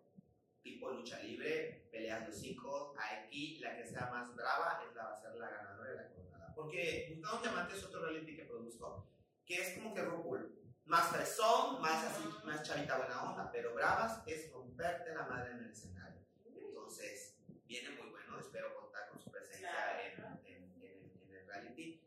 tipo 0.62 0.92
lucha 0.92 1.20
libre, 1.20 1.88
peleas 1.92 2.26
de 2.28 2.32
hocico. 2.34 2.94
Aquí 2.98 3.58
la 3.60 3.76
que 3.76 3.86
sea 3.86 4.10
más 4.12 4.36
brava 4.36 4.84
es 4.88 4.96
la, 4.96 5.04
va 5.06 5.14
a 5.14 5.22
ser 5.22 5.36
la 5.36 5.50
ganadora 5.50 5.90
de 5.90 5.96
la 5.96 6.10
coronada. 6.10 6.54
Porque 6.54 7.14
Buscado 7.16 7.42
Diamante 7.42 7.76
es 7.76 7.84
otro 7.84 8.02
reality 8.06 8.36
que 8.36 8.44
produzco, 8.44 9.08
que 9.46 9.56
es 9.62 9.78
como 9.78 9.94
que 9.96 10.04
RuPaul. 10.04 10.56
Más 10.86 11.08
fresón, 11.10 11.82
más 11.82 12.04
así, 12.04 12.24
más 12.44 12.64
chavita 12.64 12.98
buena 12.98 13.24
onda, 13.32 13.52
pero 13.52 13.74
bravas 13.76 14.24
es 14.28 14.52
romperte 14.52 15.14
la 15.14 15.24
madre 15.28 15.52
en 15.52 15.60
el 15.60 15.70
escenario. 15.72 16.20
Entonces, 16.46 17.36
viene 17.66 17.92
muy 17.92 18.10
bueno, 18.10 18.40
espero 18.40 18.76
contar 18.76 19.08
con 19.10 19.20
su 19.20 19.30
presencia 19.32 19.70
Claro, 19.72 20.00
en, 20.02 20.16
claro. 20.16 20.40
en- 20.46 20.74
en 20.74 20.82
el, 20.84 21.12
en 21.24 21.34
el 21.36 21.46
reality. 21.48 22.02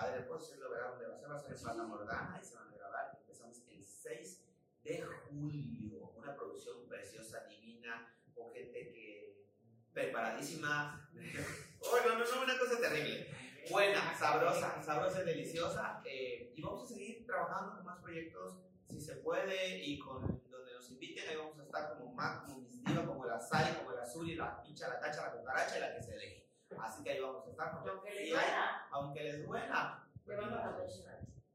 Padre, 0.00 0.22
puedo 0.22 0.40
decirlo, 0.40 0.70
¿verdad? 0.70 0.90
¿Dónde 0.90 1.06
va 1.06 1.14
a 1.14 1.18
ser? 1.18 1.30
Va 1.30 1.36
a 1.36 1.38
ser 1.38 1.52
en 1.52 1.58
Fata 1.58 1.82
Morgana 1.84 2.40
y 2.42 2.44
se 2.44 2.56
van 2.56 2.68
a 2.68 2.76
grabar. 2.76 3.18
Empezamos 3.20 3.62
el 3.68 3.84
6 3.84 4.44
de 4.82 5.02
julio. 5.02 6.12
Una 6.16 6.34
producción 6.34 6.88
preciosa, 6.88 7.44
divina, 7.48 8.12
con 8.34 8.52
gente 8.52 8.90
que 8.92 9.46
preparadísima, 9.92 11.08
Oh, 11.80 11.98
no, 12.08 12.18
no, 12.18 12.42
una 12.42 12.58
cosa 12.58 12.80
terrible. 12.80 13.28
Buena, 13.70 14.16
sabrosa, 14.18 14.82
sabrosa 14.82 15.22
y 15.22 15.26
deliciosa. 15.26 16.02
eh, 16.04 16.52
y 16.56 16.62
vamos 16.62 16.84
a 16.84 16.94
seguir 16.94 17.24
trabajando 17.24 17.76
con 17.76 17.84
más 17.84 18.00
proyectos, 18.00 18.58
si 18.88 19.00
se 19.00 19.16
puede, 19.16 19.78
y 19.78 19.98
con 19.98 20.22
donde 20.50 20.72
nos 20.72 20.90
inviten. 20.90 21.28
Ahí 21.28 21.36
vamos 21.36 21.58
a 21.58 21.62
estar 21.62 21.96
como 21.96 22.12
Mac, 22.14 22.46
como 22.46 22.60
Miss 22.60 22.82
Diva, 22.82 23.06
como 23.06 23.26
la 23.26 23.38
Sari, 23.40 23.76
como 23.76 23.92
la 23.92 24.02
Azul, 24.02 24.28
y 24.28 24.34
la 24.34 24.60
pincha, 24.62 24.88
la 24.88 24.98
cacha, 24.98 25.22
la 25.26 25.32
cucaracha 25.32 25.76
y 25.76 25.80
la 25.80 25.94
que 25.94 26.02
se 26.02 26.12
deje. 26.12 26.43
Así 26.80 27.02
que 27.04 27.10
ahí 27.10 27.20
vamos 27.20 27.46
a 27.46 27.50
estar. 27.50 27.72
porque 27.72 27.90
Aunque 27.90 28.10
le 28.10 28.16
sí 28.16 28.24
hay- 28.26 28.30
duela, 28.32 28.88
aunque 28.90 29.22
les 29.22 29.46
duela, 29.46 30.08
llevando 30.26 30.56
a 30.56 30.76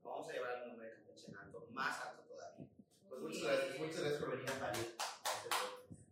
vamos 0.03 0.30
a 0.30 0.32
llevar 0.34 0.51
el 0.62 0.68
nombre 0.70 0.88
de 0.88 0.93
Campeche 0.95 1.28
en 1.32 1.38
alto, 1.38 1.68
más 1.72 2.01
alto 2.01 2.24
todavía. 2.24 2.68
Pues 3.10 3.22
muchas 3.22 3.43
gracias, 3.43 3.78
muchas 3.80 3.99
gracias 3.99 4.20
por 4.22 4.32
venir 4.32 4.49
a 4.49 4.53
podcast. 4.53 5.01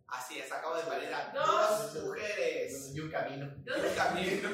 Así 0.08 0.38
es, 0.38 0.50
acabo 0.52 0.76
de 0.76 0.82
parir 0.84 1.12
a 1.12 1.32
Dos. 1.32 1.94
dos 1.94 2.04
mujeres. 2.04 2.94
Y 2.94 3.00
un 3.00 3.10
camino. 3.10 3.46
Un 3.46 3.94
camino. 3.94 4.48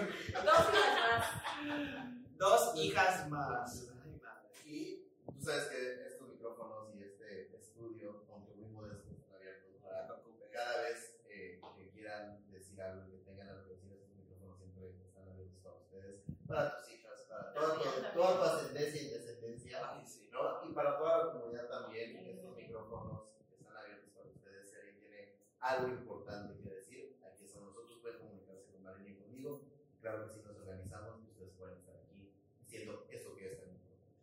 Dos 0.44 0.72
días 0.72 1.00
más. 1.00 2.36
Dos 2.36 2.76
hijas 2.76 3.28
más. 3.30 3.86
Ay, 4.04 4.20
madre. 4.22 4.48
Y 4.66 5.08
tú 5.32 5.40
sabes 5.42 5.64
que 5.66 6.06
estos 6.06 6.28
micrófonos 6.28 6.94
y 6.96 7.02
este 7.04 7.54
estudio, 7.56 8.24
aunque 8.32 8.52
muy 8.54 8.68
modestos, 8.70 9.12
están 9.18 9.36
abiertos 9.36 9.70
No 9.72 9.78
te 9.78 9.86
para 9.88 10.06
preocupes. 10.06 10.50
cada 10.52 10.82
vez 10.82 11.16
eh, 11.28 11.60
que 11.76 11.90
quieran 11.90 12.50
decir 12.50 12.80
algo, 12.82 13.06
que 13.08 13.18
tengan 13.18 13.48
algo 13.48 13.64
que 13.64 13.70
decir, 13.74 13.92
estos 13.92 14.16
micrófonos 14.16 14.58
siempre 14.58 14.90
están 15.06 15.28
abiertos 15.28 15.58
para 15.62 15.76
ustedes, 15.76 16.22
para 16.54 16.76
tus 16.76 16.90
hijas, 16.90 17.20
para 17.28 17.52
toda, 17.52 17.74
tu- 17.74 18.14
toda 18.14 18.36
tu 18.36 18.42
ascendencia 18.44 19.02
y 19.02 19.08
descendencia, 19.10 20.02
sí. 20.06 20.28
¿no? 20.32 20.64
Y 20.68 20.72
para 20.72 20.96
toda 20.98 21.18
la 21.26 21.32
comunidad 21.32 21.68
también, 21.68 22.16
estos 22.26 22.54
micrófonos 22.56 23.22
están 23.50 23.76
abiertos 23.76 24.10
para 24.14 24.28
ustedes. 24.28 24.70
Si 24.70 24.76
alguien 24.76 24.98
tiene 24.98 25.34
algo 25.60 25.88
importante 25.88 26.62
que 26.62 26.70
decir, 26.70 27.18
aquí 27.26 27.46
son 27.48 27.64
nosotros, 27.66 27.98
pueden 28.00 28.18
comunicarse 28.18 28.70
con 28.72 28.82
Marina 28.82 29.10
y 29.10 29.14
conmigo. 29.16 29.62
Claro 30.00 30.26
que 30.26 30.32
sí 30.34 30.42
nos 30.44 30.56
organizamos 30.56 31.20
y 31.20 31.30
ustedes 31.30 31.52
pueden 31.56 31.78
estar 31.78 31.96
aquí 31.96 32.32
diciendo 32.60 33.06
eso 33.10 33.34
que 33.34 33.52
es 33.52 33.58
tan 33.60 33.70
importante. 33.70 34.14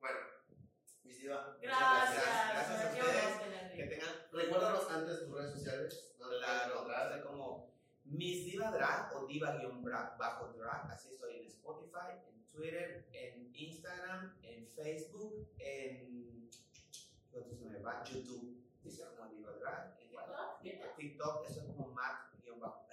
Bueno, 0.00 0.18
mis 1.04 1.18
muchas 1.56 1.60
Gracias. 1.60 2.24
Gracias 2.52 2.84
a 2.84 2.88
ustedes. 2.90 3.72
Que 3.76 3.84
tengan 3.84 4.14
Recuérdanos 4.32 4.90
antes 4.90 5.20
tus 5.20 5.32
redes 5.34 5.52
sociales. 5.52 6.14
donde 6.18 6.36
estoy 6.36 7.22
como 7.22 7.72
Miss 8.04 8.44
Diva 8.44 8.70
Drag 8.70 9.14
o 9.16 9.26
Diva 9.26 9.56
guion 9.56 9.82
bra- 9.82 10.16
bajo 10.18 10.48
drag, 10.52 10.90
así 10.90 11.08
en 11.14 11.18
Spotify, 11.62 12.18
en 12.26 12.44
Twitter, 12.48 13.06
en 13.12 13.54
Instagram, 13.54 14.36
en 14.42 14.66
Facebook, 14.74 15.48
en 15.58 16.50
¿qué 17.30 17.38
otro 17.38 17.54
se 17.54 17.64
me 17.66 17.78
va? 17.78 18.02
YouTube, 18.04 18.60
dice 18.82 19.04
como 19.16 19.30
Diva 19.30 19.52
Drag, 19.52 19.96
en 20.00 20.08
¿TikTok? 20.08 20.96
TikTok, 20.96 21.46
esto 21.48 21.60
es 21.60 21.66
como 21.66 21.94
bajo 21.94 22.86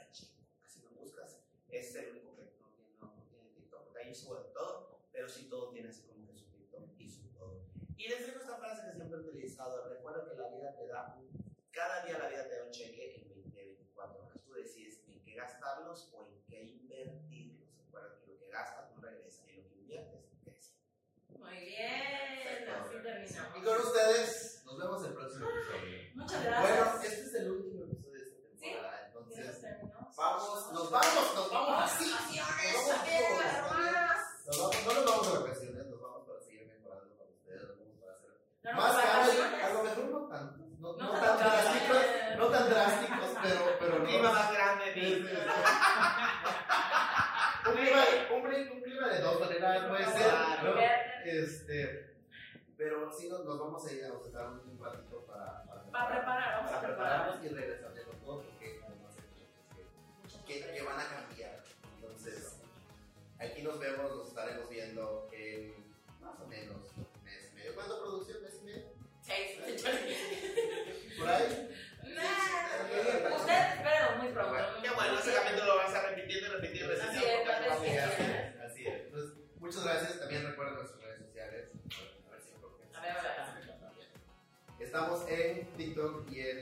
así 0.63 0.81
me 0.83 1.01
buscas, 1.01 1.41
es 1.69 1.95
el 1.95 2.11
único 2.11 2.35
que 2.35 2.43
no 2.61 2.69
tiene, 2.69 2.93
no, 3.01 3.11
tiene 3.29 3.49
TikTok, 3.55 3.85
porque 3.85 3.99
ahí 4.03 4.13
subo 4.13 4.35
de 4.35 4.49
todo, 4.53 4.99
pero 5.11 5.27
sí 5.27 5.49
todo 5.49 5.71
tiene 5.71 5.89
así 5.89 6.03
como 6.07 6.27
que 6.27 6.35
su 6.37 6.45
TikTok 6.45 6.83
y 6.99 7.09
su 7.09 7.27
todo. 7.29 7.65
Y 7.97 8.07
les 8.07 8.27
dejo 8.27 8.39
esta 8.39 8.57
frase 8.57 8.87
que 8.87 8.95
siempre 8.95 9.17
he 9.17 9.21
utilizado, 9.21 9.89
recuerda 9.89 10.29
que 10.29 10.35
la 10.35 10.49
vida 10.49 10.75
te 10.75 10.87
da 10.87 11.15
un, 11.17 11.27
cada 11.71 12.05
día 12.05 12.17
la 12.19 12.29
vida 12.29 12.47
te 12.47 12.55
da 12.55 12.65
un 12.65 12.71
cheque 12.71 13.15
en 13.15 13.29
20, 13.29 13.65
24 13.65 14.23
horas, 14.23 14.39
tú 14.45 14.53
decides 14.53 15.01
en 15.07 15.19
qué 15.23 15.33
gastarlos 15.33 16.11
o 16.13 16.27
en 16.27 16.39
qué 16.47 16.63
invertirlos, 16.63 17.67
recuerda 17.77 18.19
que 18.19 18.31
lo 18.31 18.39
que 18.39 18.49
gastas 18.49 18.91
no 18.91 19.01
regresa 19.01 19.43
y 19.49 19.55
lo 19.57 19.67
que 19.67 19.75
inviertes 19.75 20.25
crece. 20.43 20.73
Muy 21.37 21.59
bien. 21.59 22.69
Así 22.69 22.95
Y 22.95 23.01
terminamos. 23.01 23.63
con 23.63 23.77
ustedes, 24.09 24.61
nos 24.65 24.77
vemos 24.79 25.05
el 25.05 25.13
próximo 25.13 25.45
episodio. 25.49 25.99
Muchas 26.15 26.43
Bueno, 26.43 26.57
gracias. 26.57 26.71
este 26.71 26.78
Estamos 84.99 85.29
en 85.29 85.65
TikTok 85.77 86.29
y 86.29 86.41
en 86.41 86.58